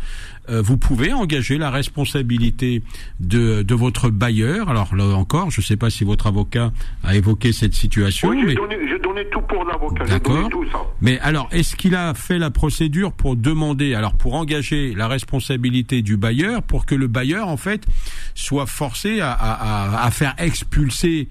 euh, 0.50 0.62
vous 0.62 0.78
pouvez 0.78 1.12
engager 1.12 1.58
la 1.58 1.70
responsabilité 1.70 2.82
de, 3.20 3.62
de 3.62 3.76
votre 3.76 4.10
bailleur. 4.10 4.70
Alors 4.70 4.96
là 4.96 5.04
encore, 5.16 5.52
je 5.52 5.60
ne 5.60 5.66
sais 5.66 5.76
pas 5.76 5.90
si 5.90 6.06
votre 6.06 6.28
avocat 6.28 6.72
a 7.04 7.16
évoqué 7.18 7.52
cette 7.52 7.74
situation, 7.74 8.30
Oui, 8.30 8.38
j'ai 8.40 8.46
mais, 8.48 8.56
donné, 8.56 8.78
j'ai 8.90 9.00
donné 9.00 9.26
tout 9.32 9.42
pour 9.42 9.66
l'avocat, 9.66 10.06
j'ai 10.06 10.12
D'accord. 10.12 10.36
donné 10.38 10.50
tout 10.50 10.66
ça. 10.72 10.80
mais 11.02 11.20
alors 11.20 11.50
est-ce 11.52 11.76
qu'il 11.76 11.94
a 11.96 12.14
fait 12.14 12.40
la 12.40 12.52
procédure 12.52 13.12
pour 13.12 13.36
demander, 13.36 13.96
alors 13.96 14.14
pour 14.14 14.36
engager 14.36 14.94
la 14.96 15.10
responsabilité 15.10 16.02
du 16.02 16.16
bailleur, 16.16 16.64
pour 16.64 16.86
que 16.86 16.96
le 16.96 17.08
bailleur 17.08 17.50
en 17.50 17.58
fait 17.58 17.86
soit 18.34 18.66
forcé 18.66 19.20
à, 19.20 19.34
à- 19.34 19.98
à- 19.98 20.06
à 20.06 20.12
faire 20.12 20.36
expulser 20.38 21.28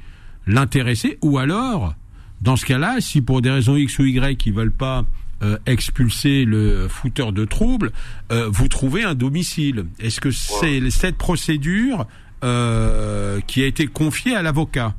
l'intéressé, 0.47 1.19
ou 1.23 1.39
alors 1.39 1.95
dans 2.41 2.57
ce 2.57 2.65
cas-là, 2.67 2.97
si 3.01 3.21
pour 3.21 3.43
des 3.43 3.51
raisons 3.51 3.77
X 3.77 3.99
ou 3.99 4.05
Y 4.05 4.47
ils 4.47 4.53
veulent 4.53 4.73
pas 4.73 5.05
euh, 5.43 5.57
expulser 5.67 6.45
le 6.45 6.89
fouteur 6.89 7.33
de 7.33 7.45
troubles, 7.45 7.93
euh, 8.33 8.49
vous 8.51 8.69
trouvez 8.69 9.05
un 9.05 9.15
domicile. 9.15 9.87
Est-ce 10.01 10.21
que 10.21 10.31
c'est 10.31 10.91
cette 10.91 11.17
procédure 11.17 12.07
euh, 12.45 13.41
qui 13.47 13.63
a 13.63 13.67
été 13.67 13.87
confiée 13.87 14.35
à 14.35 14.43
l'avocat? 14.43 14.95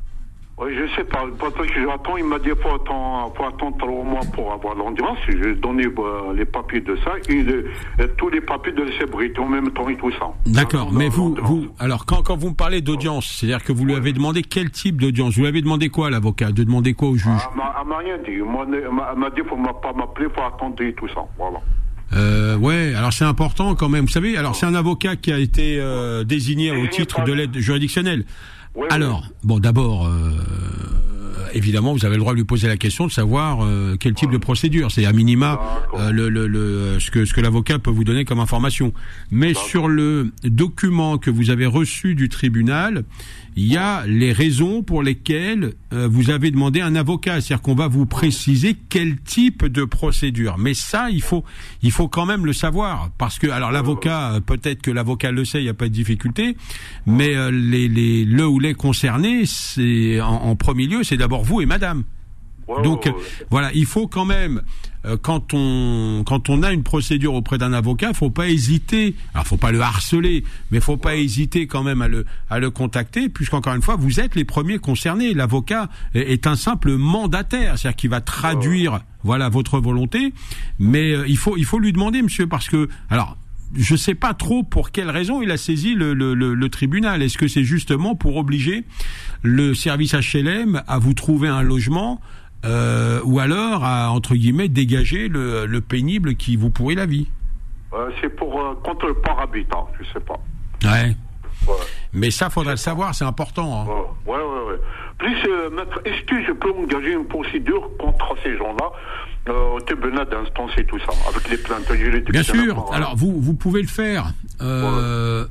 Oui, 0.62 0.72
je 0.76 0.93
sais 0.95 1.05
pas. 1.05 1.24
Parce 1.39 1.53
que 1.53 1.82
j'attends, 1.86 2.18
il 2.18 2.26
m'a 2.26 2.38
dit 2.39 2.49
faut 2.62 2.76
attendre, 2.76 3.34
faut 3.38 3.45
attendre 3.45 3.78
trois 3.78 4.03
mois 4.03 4.20
pour 4.34 4.51
avoir 4.51 4.76
l'endurance. 4.76 5.18
J'ai 5.28 5.55
donné 5.55 5.86
euh, 5.86 6.34
les 6.36 6.43
papiers 6.45 6.82
de 6.82 6.97
ça 6.97 7.12
et 7.30 7.36
euh, 7.45 8.07
tous 8.18 8.30
les 8.30 8.41
papiers 8.41 8.74
de 8.74 8.86
sécurité 8.99 9.39
en 9.39 9.47
même 9.47 9.72
temps 9.72 9.88
et 9.88 9.95
tout 9.95 10.12
ça. 10.12 10.28
D'accord, 10.45 10.91
mais 10.91 11.07
vous, 11.07 11.36
vous, 11.41 11.68
alors 11.80 12.05
quand, 12.05 12.24
quand 12.24 12.36
vous 12.36 12.49
me 12.49 12.55
parlez 12.55 12.82
d'audience, 12.82 13.38
c'est-à-dire 13.39 13.64
que 13.64 13.72
vous 13.72 13.86
lui 13.86 13.95
avez 13.95 14.12
demandé 14.12 14.41
quel 14.41 14.70
type 14.70 14.99
d'audience? 14.99 15.36
Vous 15.36 15.41
lui 15.41 15.47
avez 15.47 15.62
demandé 15.62 15.88
quoi 15.88 16.10
l'avocat? 16.10 16.51
De 16.51 16.64
demander 16.64 16.93
quoi 16.93 17.10
au 17.10 17.16
juge? 17.16 17.32
Ah, 17.38 17.49
Elle 17.51 17.57
m'a- 17.57 17.76
elle 17.82 17.88
m'a 17.88 17.97
rien 17.97 18.18
dit. 18.18 18.32
Elle 18.34 19.20
m'a- 19.20 19.30
dit 19.30 19.41
faut 19.47 19.55
pas 19.82 19.93
m'appeler, 19.93 20.28
faut 20.36 20.41
attendre 20.43 20.82
et 20.82 20.93
tout 20.93 21.07
ça. 21.07 21.22
Voilà. 21.38 21.60
Euh, 22.12 22.57
ouais, 22.57 22.93
alors 22.95 23.14
c'est 23.14 23.24
important 23.24 23.76
quand 23.76 23.88
même. 23.88 24.05
Vous 24.05 24.12
savez, 24.12 24.36
alors 24.36 24.55
c'est 24.55 24.66
un 24.66 24.74
avocat 24.76 25.16
qui 25.16 25.32
a 25.32 25.38
été 25.38 25.78
euh, 25.80 26.24
désigné 26.24 26.72
au 26.72 26.88
titre 26.88 27.24
de 27.24 27.32
l'aide 27.32 27.55
juridictionnelle. 27.57 28.26
Alors, 28.89 29.28
bon, 29.43 29.59
d'abord, 29.59 30.07
euh, 30.07 30.32
évidemment, 31.53 31.93
vous 31.93 32.05
avez 32.05 32.15
le 32.15 32.20
droit 32.22 32.34
de 32.34 32.38
lui 32.38 32.45
poser 32.45 32.67
la 32.67 32.78
question 32.78 33.07
de 33.07 33.11
savoir 33.11 33.63
euh, 33.63 33.95
quel 33.99 34.13
type 34.13 34.32
de 34.32 34.38
procédure. 34.38 34.91
C'est 34.91 35.05
à 35.05 35.11
minima 35.13 35.59
euh, 35.95 36.11
le, 36.11 36.30
le, 36.30 36.47
le- 36.47 36.99
ce 36.99 37.11
que 37.11 37.26
ce 37.26 37.34
que 37.34 37.41
l'avocat 37.41 37.80
peut 37.80 37.91
vous 37.91 38.03
donner 38.03 38.26
comme 38.26 38.39
information. 38.39 38.93
Mais 39.32 39.53
sur 39.53 39.88
le 39.88 40.32
document 40.43 41.17
que 41.17 41.30
vous 41.30 41.49
avez 41.49 41.65
reçu 41.65 42.15
du 42.15 42.30
tribunal, 42.30 43.03
il 43.56 43.72
y 43.72 43.78
a 43.78 44.06
les 44.06 44.32
raisons 44.32 44.84
pour 44.84 45.04
lesquelles 45.04 45.74
euh, 45.93 46.08
vous 46.10 46.30
avez 46.30 46.52
demandé 46.52 46.82
un 46.82 46.95
avocat. 46.95 47.41
C'est-à-dire 47.41 47.62
qu'on 47.62 47.76
va 47.76 47.88
vous 47.88 48.06
préciser 48.06 48.76
quel 48.89 49.20
type 49.20 49.66
de 49.66 49.84
procédure. 49.84 50.58
Mais 50.58 50.74
ça, 50.74 51.10
il 51.10 51.22
faut, 51.22 51.43
il 51.82 51.91
faut 51.91 52.08
quand 52.08 52.26
même 52.26 52.45
le 52.45 52.54
savoir. 52.54 53.10
Parce 53.18 53.39
que, 53.39 53.47
alors 53.47 53.72
l'avocat, 53.72 54.34
euh, 54.34 54.39
peut-être 54.39 54.82
que 54.82 54.91
l'avocat 54.91 55.32
le 55.32 55.45
sait, 55.45 55.60
il 55.60 55.64
n'y 55.64 55.70
a 55.70 55.74
pas 55.74 55.88
de 55.88 55.93
difficulté. 55.93 56.56
Mais 57.06 57.36
euh, 57.36 57.52
les, 57.52 57.88
les, 57.88 58.26
le 58.26 58.47
ou 58.47 58.60
les 58.60 58.74
concernés, 58.74 59.45
c'est 59.45 60.22
en, 60.22 60.28
en 60.28 60.56
premier 60.56 60.88
lieu, 60.88 61.04
c'est 61.04 61.18
d'abord 61.18 61.43
vous 61.43 61.62
et 61.62 61.66
madame. 61.66 62.04
Donc 62.84 63.08
euh, 63.08 63.12
voilà, 63.50 63.72
il 63.74 63.88
faut 63.88 64.08
quand 64.08 64.26
même 64.26 64.62
euh, 65.06 65.18
quand 65.22 65.54
on 65.54 66.24
quand 66.26 66.50
on 66.50 66.62
a 66.62 66.74
une 66.74 66.84
procédure 66.84 67.34
auprès 67.34 67.58
d'un 67.58 67.72
avocat, 67.72 68.14
faut 68.14 68.30
pas 68.30 68.50
hésiter. 68.50 69.16
Alors 69.34 69.47
faut 69.47 69.58
pas 69.58 69.72
le 69.72 69.82
harceler, 69.82 70.43
mais 70.72 70.80
faut 70.82 70.97
pas 70.97 71.16
hésiter 71.16 71.68
quand 71.68 71.84
même 71.84 72.02
à 72.02 72.08
le 72.08 72.26
à 72.50 72.60
le 72.60 72.70
contacter, 72.70 73.30
puisqu'encore 73.30 73.74
une 73.74 73.82
fois, 73.82 73.95
vous 73.95 74.20
êtes 74.20 74.36
les 74.36 74.45
premiers 74.45 74.80
concernés. 74.80 75.34
L'avocat 75.34 75.89
est, 76.14 76.47
un 76.47 76.56
simple 76.56 76.95
mandataire, 76.95 77.78
c'est-à-dire 77.78 77.95
qu'il 77.95 78.10
va 78.10 78.22
traduire 78.22 79.02
voilà 79.24 79.50
votre 79.50 79.80
volonté, 79.80 80.34
mais 80.80 81.14
euh, 81.14 81.28
il 81.28 81.38
faut 81.38 81.56
il 81.56 81.66
faut 81.66 81.80
lui 81.80 81.93
demander, 81.93 82.22
monsieur, 82.22 82.47
parce 82.47 82.68
que 82.68 82.89
alors. 83.10 83.38
Je 83.76 83.95
sais 83.95 84.16
pas 84.16 84.34
trop 84.34 84.64
pour 84.64 84.89
quelle 84.89 85.12
raison 85.12 85.43
il 85.43 85.52
a 85.52 85.58
saisi 85.58 85.93
le, 85.93 86.16
le, 86.16 86.34
le, 86.34 86.56
le 86.56 86.70
tribunal. 86.70 87.22
Est-ce 87.22 87.38
que 87.38 87.47
c'est 87.47 87.64
justement 87.64 88.16
pour 88.16 88.36
obliger 88.36 88.84
le 89.43 89.76
service 89.76 90.16
HLM 90.16 90.82
à 90.88 90.97
vous 90.97 91.14
trouver 91.14 91.50
un 91.50 91.62
logement 91.62 92.20
euh, 92.66 93.22
ou 93.24 93.39
alors 93.39 93.84
à 93.84 94.12
entre 94.12 94.36
guillemets 94.36 94.68
dégager 94.68 95.28
le, 95.28 95.66
le 95.66 95.82
pénible 95.82 96.36
qui 96.36 96.55
vous 96.55 96.70
pourrit 96.70 96.95
la 96.95 97.05
vie. 97.05 97.28
Euh, 97.93 98.10
c'est 98.22 98.30
pour 98.30 98.60
euh, 98.60 98.76
contre 98.84 99.07
le 99.07 99.16
parabitant, 99.16 99.89
je 99.99 100.05
sais 100.14 100.20
pas. 100.20 100.39
Ouais. 100.84 101.16
Ouais. 101.68 101.74
Mais 102.14 102.32
ça, 102.32 102.49
faudrait 102.49 102.74
le 102.74 102.78
savoir, 102.78 103.14
c'est 103.16 103.26
important. 103.26 103.82
hein. 103.82 103.86
Ouais, 104.26 104.36
ouais, 104.36 104.41
ouais. 104.43 104.72
ouais. 104.72 104.80
Plus, 105.18 105.36
est-ce 106.05 106.22
que 106.24 106.43
je 106.45 106.51
peux 106.53 106.72
engager 106.72 107.12
une 107.14 107.26
procédure 107.26 107.89
contre 107.99 108.36
ces 108.43 108.55
gens-là? 108.57 108.91
Euh, 109.48 109.80
tout 110.88 111.00
ça, 111.00 111.30
avec 111.30 111.50
les 111.50 112.32
Bien 112.32 112.44
sûr. 112.44 112.80
hein. 112.80 112.96
Alors 112.96 113.16
vous 113.16 113.40
vous 113.40 113.54
pouvez 113.54 113.82
le 113.82 113.88
faire. 113.88 114.34
Euh, 114.62 115.46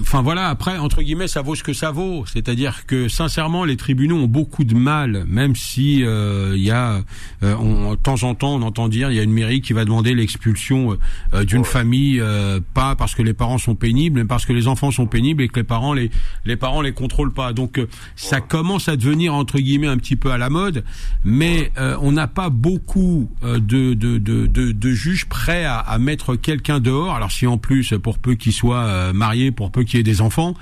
Enfin 0.00 0.22
voilà. 0.22 0.46
Après 0.48 0.78
entre 0.78 1.02
guillemets, 1.02 1.26
ça 1.26 1.42
vaut 1.42 1.56
ce 1.56 1.64
que 1.64 1.72
ça 1.72 1.90
vaut. 1.90 2.24
C'est-à-dire 2.26 2.86
que 2.86 3.08
sincèrement, 3.08 3.64
les 3.64 3.76
tribunaux 3.76 4.16
ont 4.16 4.28
beaucoup 4.28 4.62
de 4.62 4.74
mal, 4.76 5.24
même 5.26 5.56
si 5.56 6.04
euh, 6.04 6.52
il 6.56 6.62
y 6.62 6.70
a 6.70 7.00
euh, 7.42 7.54
on, 7.56 7.90
de 7.90 7.96
temps 7.96 8.22
en 8.22 8.36
temps 8.36 8.54
on 8.54 8.62
entend 8.62 8.86
dire 8.88 9.10
il 9.10 9.16
y 9.16 9.20
a 9.20 9.24
une 9.24 9.32
mairie 9.32 9.60
qui 9.60 9.72
va 9.72 9.84
demander 9.84 10.14
l'expulsion 10.14 10.96
euh, 11.34 11.42
d'une 11.44 11.64
famille, 11.64 12.20
euh, 12.20 12.60
pas 12.72 12.94
parce 12.94 13.16
que 13.16 13.22
les 13.22 13.34
parents 13.34 13.58
sont 13.58 13.74
pénibles, 13.74 14.20
mais 14.20 14.26
parce 14.26 14.46
que 14.46 14.52
les 14.52 14.68
enfants 14.68 14.92
sont 14.92 15.06
pénibles 15.06 15.42
et 15.42 15.48
que 15.48 15.58
les 15.58 15.64
parents 15.64 15.92
les 15.92 16.10
les 16.44 16.56
parents 16.56 16.80
les 16.80 16.92
contrôlent 16.92 17.34
pas. 17.34 17.52
Donc 17.52 17.78
euh, 17.80 17.88
ça 18.14 18.40
commence 18.40 18.88
à 18.88 18.94
devenir 18.94 19.34
entre 19.34 19.58
guillemets 19.58 19.88
un 19.88 19.98
petit 19.98 20.14
peu 20.14 20.30
à 20.30 20.38
la 20.38 20.50
mode, 20.50 20.84
mais 21.24 21.72
euh, 21.78 21.96
on 22.00 22.12
n'a 22.12 22.28
pas 22.28 22.48
beaucoup 22.48 23.17
euh, 23.44 23.58
de, 23.58 23.94
de, 23.94 24.18
de, 24.18 24.46
de, 24.46 24.72
de 24.72 24.90
juges 24.90 25.26
prêts 25.26 25.64
à, 25.64 25.78
à 25.78 25.98
mettre 25.98 26.36
quelqu'un 26.36 26.80
dehors. 26.80 27.14
Alors 27.14 27.30
si 27.32 27.46
en 27.46 27.58
plus, 27.58 27.94
pour 28.02 28.18
peu 28.18 28.34
qu'il 28.34 28.52
soit 28.52 28.78
euh, 28.84 29.12
marié, 29.12 29.50
pour 29.50 29.70
peu 29.70 29.82
qu'il 29.84 29.98
ait 30.00 30.02
des 30.04 30.20
enfants, 30.20 30.54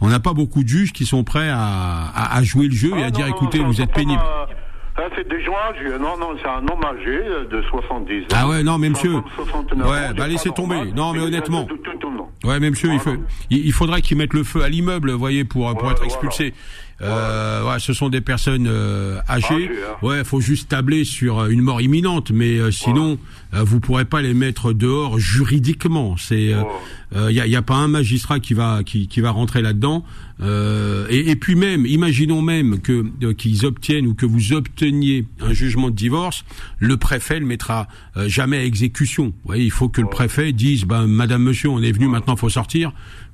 on 0.00 0.08
n'a 0.08 0.20
pas 0.20 0.32
beaucoup 0.32 0.62
de 0.62 0.68
juges 0.68 0.92
qui 0.92 1.06
sont 1.06 1.24
prêts 1.24 1.48
à, 1.48 1.58
à, 1.60 2.36
à 2.36 2.42
jouer 2.42 2.66
le 2.68 2.74
jeu 2.74 2.90
et 2.96 3.02
Ah, 3.02 3.06
à 3.06 3.10
non, 3.10 3.16
dire 3.16 3.26
non, 3.26 3.32
écoutez, 3.34 3.58
vous 3.60 3.80
êtes 3.80 3.92
pénible. 3.92 4.20
euh, 4.22 5.08
c'est 5.16 5.28
des 5.28 5.42
gens 5.44 5.54
âgés. 5.70 5.98
Non, 5.98 6.16
non, 6.18 6.36
c'est 6.40 6.48
un 6.48 6.58
homme 6.68 6.84
âgé 6.84 7.08
euh, 7.24 7.44
de 7.50 7.62
70 7.70 8.22
ans. 8.22 8.26
Ah 8.34 8.48
ouais, 8.48 8.62
non, 8.62 8.78
mais 8.78 8.88
monsieur. 8.90 9.16
Enfin, 9.16 9.44
69 9.44 9.86
Ouais, 9.90 9.96
ans, 9.98 10.12
bah, 10.16 10.28
laissez 10.28 10.50
tomber. 10.50 10.76
normal. 10.76 10.94
Non, 10.94 11.12
mais 11.12 11.20
honnêtement. 11.20 11.64
tout, 11.64 11.76
tout, 11.78 11.90
tout, 11.98 12.10
non. 12.10 12.28
Ouais, 12.44 12.60
mais 12.60 12.70
monsieur, 12.70 12.90
il, 12.92 12.98
faut, 13.00 13.14
il, 13.50 13.66
il 13.66 13.72
faudrait 13.72 14.02
qu'ils 14.02 14.16
mettent 14.18 14.34
le 14.34 14.44
feu 14.44 14.62
à 14.62 14.68
l'immeuble, 14.68 15.10
vous 15.12 15.18
voyez, 15.18 15.44
pour, 15.44 15.70
pour 15.74 15.84
Ouais, 15.84 15.92
être 15.92 15.98
voilà. 16.04 16.12
Euh, 17.02 17.64
ouais, 17.68 17.78
ce 17.80 17.92
sont 17.92 18.08
des 18.08 18.20
personnes 18.20 18.66
euh, 18.68 19.18
âgées. 19.28 19.68
Hein. 19.70 19.96
Ouais, 20.06 20.24
faut 20.24 20.40
juste 20.40 20.68
tabler 20.68 21.04
sur 21.04 21.40
euh, 21.40 21.48
une 21.48 21.60
mort 21.60 21.80
imminente, 21.80 22.30
mais 22.30 22.58
euh, 22.58 22.70
sinon, 22.70 23.18
euh, 23.54 23.62
vous 23.64 23.80
pourrez 23.80 24.04
pas 24.04 24.22
les 24.22 24.34
mettre 24.34 24.72
dehors 24.72 25.18
juridiquement. 25.18 26.16
C'est, 26.16 26.52
il 27.14 27.18
Ouais. 27.18 27.34
y, 27.34 27.40
a, 27.40 27.46
y 27.46 27.56
a 27.56 27.62
pas 27.62 27.74
un 27.74 27.88
magistrat 27.88 28.40
qui 28.40 28.54
va 28.54 28.82
qui, 28.84 29.06
qui 29.08 29.20
va 29.20 29.30
rentrer 29.32 29.62
là-dedans. 29.62 30.04
Euh, 30.40 31.06
et, 31.10 31.30
et 31.30 31.36
puis 31.36 31.54
même, 31.56 31.86
imaginons 31.86 32.40
même 32.42 32.80
que 32.80 33.04
euh, 33.22 33.34
qu'ils 33.34 33.66
obtiennent 33.66 34.06
ou 34.06 34.14
que 34.14 34.26
vous 34.26 34.52
obteniez 34.54 35.26
un 35.40 35.52
jugement 35.52 35.90
de 35.90 35.94
divorce, 35.96 36.44
le 36.78 36.96
préfet 36.96 37.38
le 37.40 37.46
mettra 37.46 37.86
euh, 38.16 38.28
jamais 38.28 38.58
à 38.58 38.64
exécution. 38.64 39.26
Vous 39.26 39.34
voyez, 39.44 39.64
il 39.64 39.70
faut 39.70 39.88
que 39.88 40.00
le 40.00 40.08
préfet 40.08 40.52
dise, 40.52 40.84
ben, 40.84 41.06
Madame, 41.06 41.42
Monsieur, 41.42 41.68
on 41.68 41.82
est 41.82 41.92
venu, 41.92 42.06
maintenant, 42.08 42.36
faut 42.36 42.48
sortir. 42.48 42.92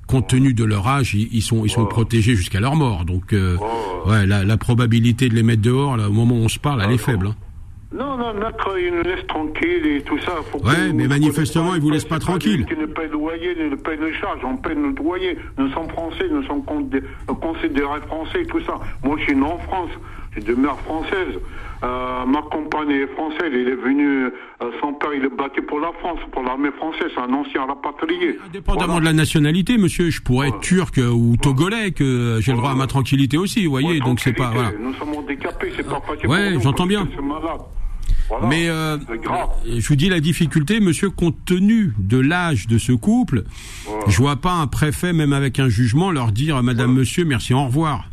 Compte 0.09 0.27
tenu 0.27 0.53
de 0.55 0.63
leur 0.63 0.87
âge, 0.87 1.13
ils, 1.13 1.29
ils 1.31 1.41
sont 1.43 1.63
ils 1.65 1.69
sont 1.69 1.85
protégés 1.85 2.33
jusqu'à 2.33 2.59
leur 2.59 2.75
mort. 2.75 3.05
Donc, 3.05 3.31
euh, 3.31 3.57
ouais, 4.07 4.25
la, 4.25 4.43
la 4.43 4.57
probabilité 4.57 5.29
de 5.29 5.35
les 5.35 5.43
mettre 5.43 5.61
dehors, 5.61 5.97
là, 5.97 6.09
au 6.09 6.11
moment 6.11 6.33
où 6.33 6.39
on 6.45 6.47
se 6.49 6.57
parle, 6.57 6.81
elle 6.83 6.91
est 6.91 6.97
faible. 6.97 7.27
Hein. 7.27 7.35
Non, 7.95 8.17
non, 8.17 8.33
maître, 8.33 8.69
il 8.79 8.93
nous 8.95 9.03
laisse 9.03 9.25
tranquille 9.27 9.85
et 9.85 10.01
tout 10.01 10.17
ça. 10.19 10.33
Faut 10.51 10.59
Ouais, 10.65 10.93
mais 10.93 11.07
manifestement, 11.07 11.71
que- 11.71 11.75
il 11.77 11.81
vous 11.81 11.89
laisse 11.91 12.05
pas 12.05 12.15
c'est 12.15 12.21
tranquille. 12.25 12.65
Qui 12.65 12.75
ne 12.75 12.85
paye 12.87 13.05
le 13.07 13.13
loyer, 13.13 13.55
ne 13.69 13.75
paye 13.75 13.97
le 13.97 14.11
charge, 14.13 14.39
on 14.43 14.57
paye 14.57 14.75
notre 14.75 15.01
loyer. 15.03 15.37
Nous 15.59 15.69
sommes 15.73 15.89
français, 15.89 16.25
nous 16.31 16.43
sommes 16.43 16.63
condé- 16.63 17.03
considérés 17.41 18.01
français, 18.07 18.45
tout 18.49 18.61
ça. 18.65 18.79
Moi, 19.03 19.15
je 19.19 19.23
suis 19.25 19.35
né 19.35 19.41
en 20.29 20.35
France, 20.35 20.45
j'ai 20.47 20.53
de 20.53 20.59
mère 20.59 20.79
française. 20.79 21.39
Euh, 21.81 22.25
ma 22.25 22.41
compagne 22.41 22.91
est 22.91 23.07
française, 23.13 23.51
il 23.53 23.69
est 23.69 23.75
venu, 23.75 24.25
euh, 24.25 24.31
son 24.81 24.91
père, 24.93 25.13
il 25.15 25.23
est 25.23 25.33
battu 25.35 25.61
pour 25.61 25.79
la 25.79 25.91
France, 26.01 26.19
pour 26.33 26.43
l'armée 26.43 26.71
française, 26.71 27.07
c'est 27.15 27.21
un 27.21 27.33
ancien 27.33 27.65
rapatrié. 27.65 28.37
Indépendamment 28.47 28.85
Voilà. 28.87 28.99
de 28.99 29.05
la 29.05 29.13
nationalité, 29.13 29.77
monsieur, 29.77 30.09
je 30.09 30.21
pourrais 30.21 30.49
être 30.49 30.59
turc 30.59 30.97
euh, 30.97 31.09
ou 31.09 31.37
togolais, 31.37 31.91
que 31.91 32.39
j'ai 32.41 32.51
le 32.51 32.57
droit 32.57 32.71
à 32.71 32.75
ma 32.75 32.87
tranquillité 32.87 33.37
aussi, 33.37 33.63
vous 33.63 33.71
voyez. 33.71 33.87
Ouais, 33.87 33.99
donc 33.99 34.19
c'est 34.19 34.33
pas 34.33 34.51
voilà. 34.51 34.71
Nous 34.77 34.93
sommes 34.95 35.15
handicapés, 35.15 35.71
c'est 35.77 35.87
pas 35.87 36.01
facile 36.01 36.27
Ouais, 36.27 36.47
pour 36.47 36.53
nous, 36.55 36.61
j'entends 36.63 36.85
bien. 36.85 37.07
Voilà. 38.27 38.47
Mais 38.47 38.67
euh, 38.69 38.97
je 39.65 39.87
vous 39.87 39.95
dis 39.95 40.09
la 40.09 40.19
difficulté, 40.19 40.81
monsieur, 40.81 41.09
compte 41.09 41.37
tenu 41.45 41.93
de 41.97 42.19
l'âge 42.19 42.67
de 42.67 42.77
ce 42.77 42.91
couple, 42.91 43.43
je 44.07 44.17
vois 44.17 44.35
pas 44.35 44.51
un 44.53 44.67
préfet, 44.67 45.13
même 45.13 45.31
avec 45.33 45.59
un 45.59 45.69
jugement, 45.69 46.11
leur 46.11 46.31
dire 46.33 46.61
Madame, 46.61 46.93
Monsieur, 46.93 47.23
merci, 47.23 47.53
au 47.53 47.63
revoir. 47.63 48.08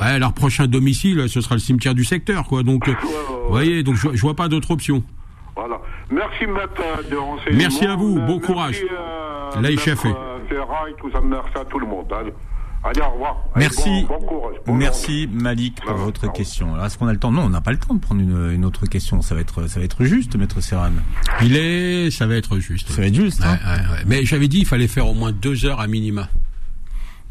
ouais. 0.06 0.12
Ouais, 0.12 0.18
leur 0.18 0.32
prochain 0.32 0.66
domicile, 0.66 1.28
ce 1.28 1.40
sera 1.40 1.54
le 1.54 1.60
cimetière 1.60 1.94
du 1.94 2.04
secteur, 2.04 2.44
quoi. 2.46 2.62
Donc, 2.62 2.88
euh, 2.88 2.94
vous 3.02 3.50
voyez, 3.50 3.82
donc 3.82 3.96
je, 3.96 4.08
je 4.14 4.20
vois 4.20 4.34
pas 4.36 4.48
d'autre 4.48 4.70
option. 4.70 5.02
Voilà. 5.56 5.78
Merci, 6.10 6.46
maître 6.46 7.08
de 7.10 7.16
renseignement. 7.16 7.58
Merci 7.58 7.86
à 7.86 7.94
vous, 7.96 8.16
Euh, 8.18 8.26
bon 8.26 8.34
merci, 8.36 8.46
courage. 8.46 8.80
euh, 8.82 9.76
chaffe. 9.78 10.04
euh, 10.06 10.92
tout 10.98 11.10
ça, 11.10 11.20
merci 11.22 11.50
à 11.60 11.64
tout 11.64 11.78
le 11.78 11.86
monde. 11.86 12.06
Allez, 12.12 12.32
Allez, 12.84 13.00
au 13.00 13.10
revoir. 13.12 13.36
Allez, 13.54 13.66
Merci. 13.66 14.04
bon- 14.08 14.18
bon 14.18 14.26
courage. 14.26 14.56
Bonne 14.66 14.76
Merci 14.76 15.28
Malik 15.32 15.80
pour 15.86 15.94
votre 15.94 16.32
question. 16.32 16.74
Alors, 16.74 16.86
est-ce 16.86 16.98
qu'on 16.98 17.06
a 17.06 17.12
le 17.12 17.18
temps? 17.20 17.30
Non, 17.30 17.42
on 17.42 17.48
n'a 17.48 17.60
pas 17.60 17.70
le 17.70 17.76
temps 17.78 17.94
de 17.94 18.00
prendre 18.00 18.20
une, 18.20 18.50
une 18.52 18.64
autre 18.64 18.86
question. 18.86 19.22
Ça 19.22 19.36
va 19.36 19.40
être, 19.40 19.68
ça 19.68 19.78
va 19.78 19.84
être 19.86 20.02
juste, 20.02 20.34
maître 20.36 20.60
Serran. 20.60 20.90
Il 21.42 21.56
est, 21.56 22.10
ça 22.10 22.26
va 22.26 22.34
être 22.34 22.58
juste. 22.58 22.90
Ça 22.90 23.00
va 23.02 23.06
être 23.06 23.14
juste. 23.14 23.38
Ouais, 23.40 23.46
hein 23.46 23.58
ouais, 23.64 23.80
ouais. 23.98 24.02
Mais 24.06 24.24
j'avais 24.24 24.48
dit, 24.48 24.58
il 24.58 24.66
fallait 24.66 24.88
faire 24.88 25.06
au 25.06 25.14
moins 25.14 25.30
deux 25.30 25.64
heures 25.64 25.78
à 25.80 25.86
minima. 25.86 26.28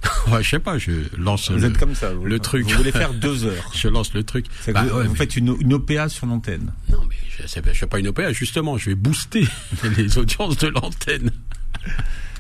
ouais, 0.32 0.42
je 0.44 0.50
sais 0.50 0.60
pas, 0.60 0.78
je 0.78 0.92
lance 1.18 1.52
Vous 1.52 1.58
le, 1.58 1.66
êtes 1.66 1.78
comme 1.78 1.96
ça. 1.96 2.14
Vous, 2.14 2.26
le 2.26 2.40
truc. 2.40 2.68
Vous 2.70 2.78
voulez 2.78 2.92
faire 2.92 3.14
deux 3.14 3.46
heures. 3.46 3.72
je 3.76 3.88
lance 3.88 4.14
le 4.14 4.24
truc. 4.24 4.46
Bah, 4.68 4.84
vous, 4.84 4.98
ouais, 4.98 5.06
vous 5.06 5.12
mais- 5.12 5.18
faites 5.18 5.36
une, 5.36 5.56
une 5.60 5.74
OPA 5.74 6.10
sur 6.10 6.26
l'antenne. 6.28 6.74
Non, 6.90 7.02
mais 7.08 7.16
je 7.30 7.44
ne 7.44 7.74
fais 7.74 7.88
pas 7.88 8.00
une 8.00 8.08
OPA, 8.08 8.32
justement, 8.34 8.78
je 8.78 8.90
vais 8.90 8.96
booster 8.96 9.48
les 9.98 10.18
audiences 10.18 10.58
de 10.58 10.68
l'antenne. 10.68 11.32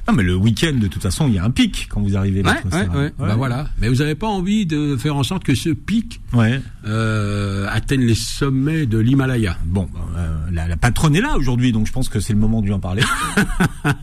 Non, 0.07 0.13
mais 0.15 0.23
le 0.23 0.35
week-end, 0.35 0.73
de 0.73 0.87
toute 0.87 1.01
façon, 1.01 1.27
il 1.27 1.35
y 1.35 1.39
a 1.39 1.43
un 1.43 1.51
pic 1.51 1.87
quand 1.89 2.01
vous 2.01 2.17
arrivez. 2.17 2.41
Ouais, 2.43 2.53
Maître 2.53 2.65
ouais, 2.65 2.83
Serran. 2.83 2.97
ouais. 2.97 3.13
Bah 3.19 3.35
voilà. 3.35 3.67
Mais 3.79 3.87
vous 3.89 3.95
n'avez 3.95 4.15
pas 4.15 4.27
envie 4.27 4.65
de 4.65 4.97
faire 4.97 5.15
en 5.15 5.23
sorte 5.23 5.43
que 5.43 5.55
ce 5.55 5.69
pic 5.69 6.19
Ouais. 6.33 6.59
euh, 6.87 7.67
atteigne 7.69 8.01
les 8.05 8.15
sommets 8.15 8.85
de 8.85 8.97
l'Himalaya. 8.97 9.57
Bon, 9.65 9.87
euh, 10.17 10.37
la, 10.51 10.67
la 10.67 10.77
patronne 10.77 11.15
est 11.15 11.21
là 11.21 11.37
aujourd'hui, 11.37 11.71
donc 11.71 11.87
je 11.87 11.91
pense 11.91 12.09
que 12.09 12.19
c'est 12.19 12.33
le 12.33 12.39
moment 12.39 12.61
de 12.61 12.65
lui 12.67 12.73
en 12.73 12.79
parler. 12.79 13.03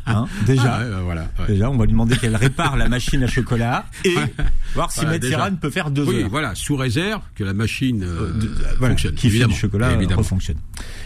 Hein, 0.07 0.27
déjà. 0.47 0.75
Ah, 0.77 0.81
ouais, 0.89 0.95
ouais, 0.97 1.03
voilà. 1.05 1.29
ouais. 1.39 1.47
Déjà, 1.49 1.71
on 1.71 1.77
va 1.77 1.85
lui 1.85 1.93
demander 1.93 2.17
qu'elle 2.17 2.35
répare 2.35 2.77
la 2.77 2.89
machine 2.89 3.23
à 3.23 3.27
chocolat 3.27 3.85
et 4.05 4.15
voir 4.75 4.91
si 4.91 5.01
Voilà, 5.01 5.19
Maître 5.19 5.61
peut 5.61 5.71
faire 5.71 5.91
deux 5.91 6.03
Oui, 6.05 6.23
heures. 6.23 6.31
voilà, 6.31 6.55
sous 6.55 6.77
réserve 6.77 7.21
que 7.35 7.45
la 7.45 7.53
machine 7.53 8.03
euh, 8.03 8.33
de- 8.33 8.51
voilà, 8.79 8.95
fonctionne. 8.95 9.15
qui 9.15 9.29
fait 9.31 9.45
du 9.47 9.55
chocolat 9.55 9.93
évidemment. 9.93 10.19
refonctionne. 10.23 10.57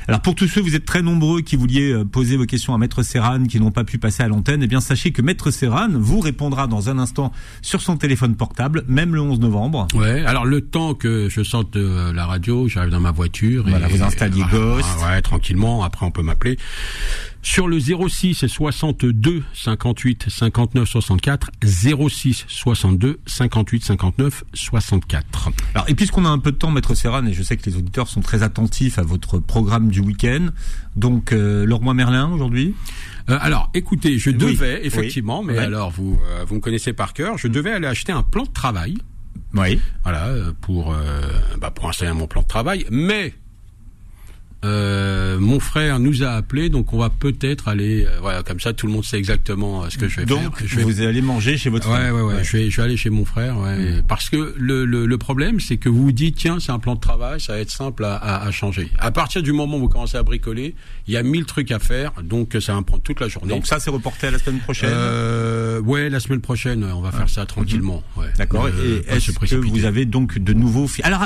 Alors 0.09 0.21
pour 0.23 0.35
tous 0.37 0.47
ceux, 0.47 0.61
vous 0.61 0.75
êtes 0.77 0.85
très 0.85 1.03
nombreux 1.03 1.43
qui 1.43 1.57
vouliez 1.57 2.03
poser 2.11 2.37
vos 2.37 2.47
questions 2.47 2.75
à 2.75 2.79
Maître 2.79 3.03
Serran, 3.03 3.45
qui 3.45 3.59
n'ont 3.61 3.71
pas 3.73 3.85
pu 3.85 3.99
passer 3.99 4.23
à 4.23 4.29
l'antenne, 4.29 4.63
eh 4.63 4.67
bien 4.69 4.81
sachez 4.83 5.13
que 5.13 5.23
Maître 5.23 5.51
Serran 5.51 5.89
vous 5.95 6.21
répondra 6.21 6.67
dans 6.67 6.91
un 6.91 6.99
instant 6.99 7.33
sur 7.63 7.81
son 7.81 7.97
téléphone 7.97 8.37
portable, 8.37 8.85
même 8.89 9.15
le 9.15 9.21
11 9.21 9.41
novembre. 9.41 9.89
Ouais. 9.95 10.25
Alors 10.27 10.45
le 10.45 10.61
temps 10.61 10.95
que 10.95 11.29
je 11.29 11.43
sorte 11.43 11.73
de 11.73 12.13
la 12.13 12.27
radio, 12.27 12.69
j'arrive 12.69 12.91
dans 12.91 13.01
ma 13.01 13.13
voiture. 13.13 13.65
Voilà, 13.67 13.89
et, 13.89 13.93
vous 13.93 14.03
installiez 14.03 14.43
Ah, 14.47 14.51
Ghost. 14.51 14.89
Ouais, 15.05 15.23
tranquillement. 15.23 15.83
Après, 15.83 16.05
on 16.05 16.11
peut 16.11 16.23
m'appeler 16.23 16.59
sur 17.43 17.67
le 17.67 17.79
06 17.81 18.47
62 18.47 19.43
58 19.53 20.27
59 20.29 20.89
64 20.89 21.51
06 22.09 22.45
62 22.47 23.19
58 23.27 23.85
59 23.85 24.45
64. 24.55 25.51
Alors 25.75 25.89
et 25.89 25.95
puisqu'on 25.95 26.25
a 26.25 26.29
un 26.29 26.39
peu 26.39 26.53
de 26.53 26.57
temps, 26.57 26.71
Maître 26.71 26.95
Serran, 26.95 27.27
et 27.27 27.33
je 27.33 27.43
sais 27.43 27.57
que 27.57 27.69
les 27.69 27.77
auditeurs 27.77 28.09
sont 28.09 28.21
très 28.21 28.43
attentifs 28.43 28.99
à 28.99 29.03
votre 29.03 29.39
programme 29.39 29.89
du 29.89 30.01
week-end, 30.01 30.49
donc 30.95 31.33
euh, 31.33 31.67
Leroy 31.67 31.95
Merlin 31.95 32.31
aujourd'hui? 32.31 32.75
Euh, 33.31 33.39
alors, 33.41 33.71
écoutez, 33.75 34.19
je 34.19 34.31
Oui, 34.31 34.37
devais 34.37 34.85
effectivement, 34.87 35.41
oui, 35.41 35.47
mais 35.49 35.53
ouais. 35.55 35.65
alors 35.65 35.91
vous 35.91 36.19
euh, 36.29 36.45
vous 36.47 36.57
me 36.57 36.61
connaissez 36.61 36.93
par 36.93 37.13
cœur, 37.13 37.39
je 37.39 37.49
devais 37.49 37.73
aller 37.73 37.87
acheter 37.87 38.13
un 38.13 38.23
plan 38.23 38.45
de 38.45 38.51
travail. 38.53 38.97
Oui. 39.55 39.81
Voilà, 40.03 40.27
euh, 40.29 40.53
pour 40.61 40.93
euh, 40.93 40.99
bah, 41.61 41.71
pour 41.71 41.89
installer 41.89 42.13
mon 42.13 42.27
plan 42.27 42.43
de 42.43 42.47
travail. 42.47 42.87
Mais 42.91 43.35
euh, 44.65 45.39
mon 45.41 45.59
frère 45.61 45.99
nous 45.99 46.23
a 46.23 46.31
appelé, 46.31 46.69
donc 46.69 46.93
on 46.93 46.99
va 46.99 47.11
peut-être 47.11 47.69
aller. 47.69 48.05
euh, 48.07 48.19
voilà, 48.21 48.43
comme 48.43 48.61
ça, 48.61 48.73
tout 48.73 48.87
le 48.87 48.93
monde 48.93 49.05
sait 49.05 49.19
exactement 49.19 49.83
euh, 49.85 49.87
ce 49.91 49.99
que 49.99 50.09
je 50.09 50.21
vais 50.21 50.27
Donc 50.27 50.57
faire. 50.59 50.67
Je 50.69 50.77
vais- 50.77 50.83
vous 50.85 51.01
allez 51.01 51.21
manger 51.23 51.57
chez 51.57 51.69
votre 51.71 51.89
Ouais, 51.91 51.97
frère. 51.97 52.15
ouais, 52.15 52.23
ouais, 52.23 52.45
Je, 52.45 52.57
vais, 52.57 52.71
je 52.71 52.77
vais 52.77 52.83
aller 52.85 52.97
chez 52.97 53.11
mon 53.11 53.25
frère, 53.25 53.59
ouais. 53.59 54.03
Parce 54.07 54.31
que 54.31 54.55
le, 54.57 54.85
le, 54.85 55.07
le 55.07 55.19
problème, 55.19 55.59
c'est 55.61 55.77
que 55.79 55.89
vous 55.89 56.03
vous 56.05 56.13
dites, 56.13 56.37
tiens, 56.37 56.59
c'est 56.61 56.71
un 56.73 56.79
plan 56.79 56.95
de 56.95 57.01
travail, 57.01 57.41
ça 57.41 57.55
va 57.55 57.59
être 57.59 57.71
simple 57.71 58.05
à, 58.05 58.15
à, 58.17 58.47
à 58.47 58.51
changer. 58.53 58.89
À 58.99 59.11
partir 59.11 59.43
du 59.43 59.53
moment 59.53 59.77
où 59.79 59.81
vous 59.81 59.89
commencez 59.89 60.17
à 60.17 60.23
bricoler, 60.23 60.75
il 61.09 61.15
y 61.15 61.17
a 61.17 61.23
mille 61.23 61.45
trucs 61.45 61.71
à 61.73 61.79
faire, 61.79 62.13
donc 62.23 62.57
ça 62.61 62.73
va 62.75 62.81
me 62.81 62.85
prendre 62.85 63.03
toute 63.03 63.21
la 63.21 63.29
journée. 63.29 63.49
Donc 63.53 63.67
ça 63.67 63.81
c'est 63.81 63.91
reporté 63.91 64.29
à 64.29 64.31
la 64.31 64.39
semaine 64.39 64.61
prochaine. 64.61 64.91
euh, 64.93 65.81
ouais, 65.81 66.09
la 66.09 66.21
semaine 66.21 66.41
prochaine, 66.41 66.85
on 66.85 67.01
va 67.01 67.11
faire 67.11 67.29
ça 67.29 67.47
tranquillement. 67.47 68.03
ouais. 68.17 68.27
D'accord. 68.39 68.67
Euh, 68.67 69.03
et 69.09 69.15
est-ce 69.17 69.33
que 69.33 69.57
vous 69.57 69.85
avez 69.85 70.05
donc 70.05 70.39
de 70.39 70.53
nouveaux 70.53 70.87
Alors, 71.03 71.25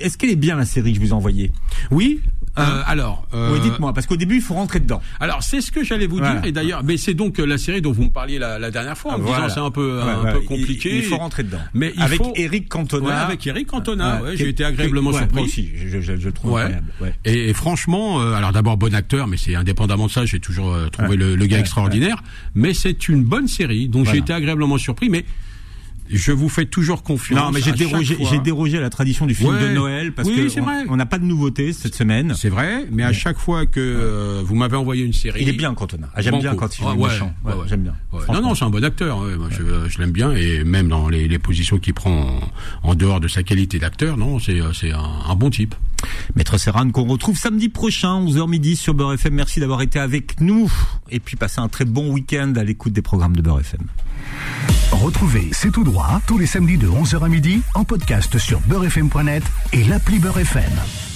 est-ce 0.00 0.16
qu'elle 0.16 0.30
est 0.30 0.36
bien 0.36 0.56
la 0.56 0.64
série 0.64 0.92
que 0.92 0.98
je 0.98 1.02
vous 1.04 1.10
ai 1.10 1.12
envoyée? 1.12 1.50
Oui. 1.90 2.20
Euh, 2.58 2.82
alors, 2.86 3.26
euh, 3.34 3.52
Oui, 3.54 3.60
dites-moi, 3.60 3.92
parce 3.92 4.06
qu'au 4.06 4.16
début, 4.16 4.36
il 4.36 4.42
faut 4.42 4.54
rentrer 4.54 4.80
dedans. 4.80 5.00
Alors 5.20 5.42
c'est 5.42 5.60
ce 5.60 5.70
que 5.70 5.84
j'allais 5.84 6.06
vous 6.06 6.16
Voilà. 6.18 6.34
dire 6.36 6.44
et 6.48 6.52
d'ailleurs, 6.52 6.82
mais 6.84 6.96
c'est 6.96 7.14
donc 7.14 7.38
euh, 7.38 7.44
la 7.46 7.58
série 7.58 7.80
dont 7.82 7.92
vous 7.92 8.04
me 8.04 8.10
parliez 8.10 8.38
la, 8.38 8.58
la 8.58 8.70
dernière 8.70 8.96
fois 8.98 9.14
en 9.14 9.18
me 9.18 9.22
Voilà. 9.24 9.44
disant 9.44 9.54
c'est 9.54 9.60
un 9.66 9.70
peu 9.70 9.96
Ouais, 9.98 10.02
un 10.10 10.24
ouais. 10.24 10.32
peu 10.32 10.40
compliqué. 10.40 10.96
Il, 10.98 11.04
faut 11.04 11.16
rentrer 11.16 11.42
dedans. 11.44 11.58
Mais 11.74 11.92
il 11.96 12.02
avec 12.02 12.18
faut- 12.18 12.32
Eric 12.36 12.68
Cantona. 12.68 13.06
Ouais, 13.06 13.12
avec 13.12 13.46
Eric 13.46 13.66
Cantona, 13.68 14.20
j'ai 14.34 14.48
été 14.48 14.64
agréablement 14.64 15.12
surpris. 15.12 15.34
Moi 15.36 15.44
aussi, 15.44 15.68
je, 15.76 16.00
je, 16.00 16.16
je 16.16 16.28
trouve 16.30 16.50
incroyable. 16.58 16.86
Ouais. 17.00 17.14
Et, 17.24 17.50
et 17.50 17.54
franchement, 17.54 18.20
euh, 18.20 18.32
alors 18.34 18.52
d'abord 18.52 18.76
bon 18.76 18.94
acteur, 18.94 19.26
mais 19.26 19.36
c'est 19.36 19.54
indépendamment 19.54 20.06
de 20.06 20.10
ça, 20.10 20.24
j'ai 20.26 20.40
toujours 20.40 20.72
euh, 20.74 20.88
trouvé 20.88 21.16
le, 21.16 21.36
le 21.36 21.46
gars 21.46 21.58
extraordinaire. 21.58 22.22
Mais 22.54 22.74
c'est 22.74 23.08
une 23.08 23.22
bonne 23.22 23.48
série, 23.48 23.88
donc 23.88 24.04
Voilà. 24.04 24.16
j'ai 24.16 24.22
été 24.22 24.32
agréablement 24.32 24.78
surpris. 24.78 25.08
Mais 25.08 25.24
je 26.10 26.32
vous 26.32 26.48
fais 26.48 26.64
toujours 26.66 27.02
confiance. 27.02 27.38
Non, 27.40 27.50
mais 27.52 27.60
j'ai 27.60 27.72
dérogé, 27.72 28.16
j'ai 28.30 28.38
dérogé 28.38 28.78
à 28.78 28.80
la 28.80 28.90
tradition 28.90 29.26
du 29.26 29.34
film 29.34 29.50
Ouais. 29.54 29.68
de 29.68 29.74
Noël 29.74 30.12
parce 30.12 30.28
Oui, 30.28 30.36
que 30.36 30.48
c'est 30.48 30.60
on- 30.60 30.64
vrai. 30.64 30.84
on 30.88 30.96
n'a 30.96 31.06
pas 31.06 31.18
de 31.18 31.24
nouveautés 31.24 31.72
cette 31.72 31.94
semaine. 31.94 32.34
C'est 32.36 32.48
vrai, 32.48 32.86
mais 32.90 33.02
à 33.02 33.12
chaque 33.12 33.38
fois 33.38 33.66
que 33.66 33.78
euh, 33.80 34.42
vous 34.44 34.54
m'avez 34.54 34.76
envoyé 34.76 35.04
une 35.04 35.12
série, 35.12 35.42
Il 35.42 35.48
est 35.48 35.52
bien 35.52 35.74
Cantona. 35.74 36.08
Ah, 36.14 36.22
J'aime 36.22 36.38
bien 36.40 36.54
quand 36.54 36.78
il 36.78 36.84
Ah, 36.86 36.92
est 36.94 36.96
ouais, 36.96 37.08
méchant. 37.08 37.32
Ouais. 37.44 37.52
J'aime 37.68 37.82
bien. 37.82 37.94
Non, 38.32 38.40
non, 38.42 38.54
c'est 38.54 38.64
un 38.64 38.70
bon 38.70 38.84
acteur. 38.84 39.18
Moi, 39.20 39.48
je, 39.50 39.88
je 39.88 39.98
l'aime 39.98 40.12
bien 40.12 40.32
et 40.32 40.64
même 40.64 40.88
dans 40.88 41.08
les, 41.08 41.28
les 41.28 41.38
positions 41.38 41.78
qu'il 41.78 41.94
prend 41.94 42.40
en, 42.82 42.88
en 42.90 42.94
dehors 42.94 43.20
de 43.20 43.28
sa 43.28 43.42
qualité 43.42 43.78
d'acteur, 43.78 44.16
non, 44.16 44.38
c'est 44.38 44.60
euh, 44.60 44.72
c'est 44.72 44.92
un, 44.92 45.02
un 45.28 45.34
bon 45.34 45.50
type. 45.50 45.74
Maître 46.36 46.58
Serran 46.58 46.90
qu'on 46.90 47.04
retrouve 47.06 47.36
samedi 47.36 47.68
prochain 47.68 48.20
11h 48.24 48.48
midi 48.48 48.76
sur 48.76 48.94
Beurre 48.94 49.14
FM. 49.14 49.34
Merci 49.34 49.58
d'avoir 49.60 49.82
été 49.82 49.98
avec 49.98 50.40
nous 50.40 50.70
et 51.10 51.18
puis 51.20 51.36
passez 51.36 51.60
un 51.60 51.68
très 51.68 51.84
bon 51.84 52.12
week-end 52.12 52.52
à 52.56 52.62
l'écoute 52.64 52.92
des 52.92 53.02
programmes 53.02 53.34
de 53.36 53.42
Beurre 53.42 53.60
FM. 53.60 53.80
Retrouvez 54.92 55.48
C'est 55.52 55.70
tout 55.70 55.84
droit 55.84 56.20
tous 56.26 56.38
les 56.38 56.46
samedis 56.46 56.78
de 56.78 56.88
11h 56.88 57.24
à 57.24 57.28
midi 57.28 57.62
en 57.74 57.84
podcast 57.84 58.38
sur 58.38 58.60
beurrefm.net 58.60 59.42
et 59.72 59.84
l'appli 59.84 60.18
Beurre 60.18 60.38
FM. 60.38 61.07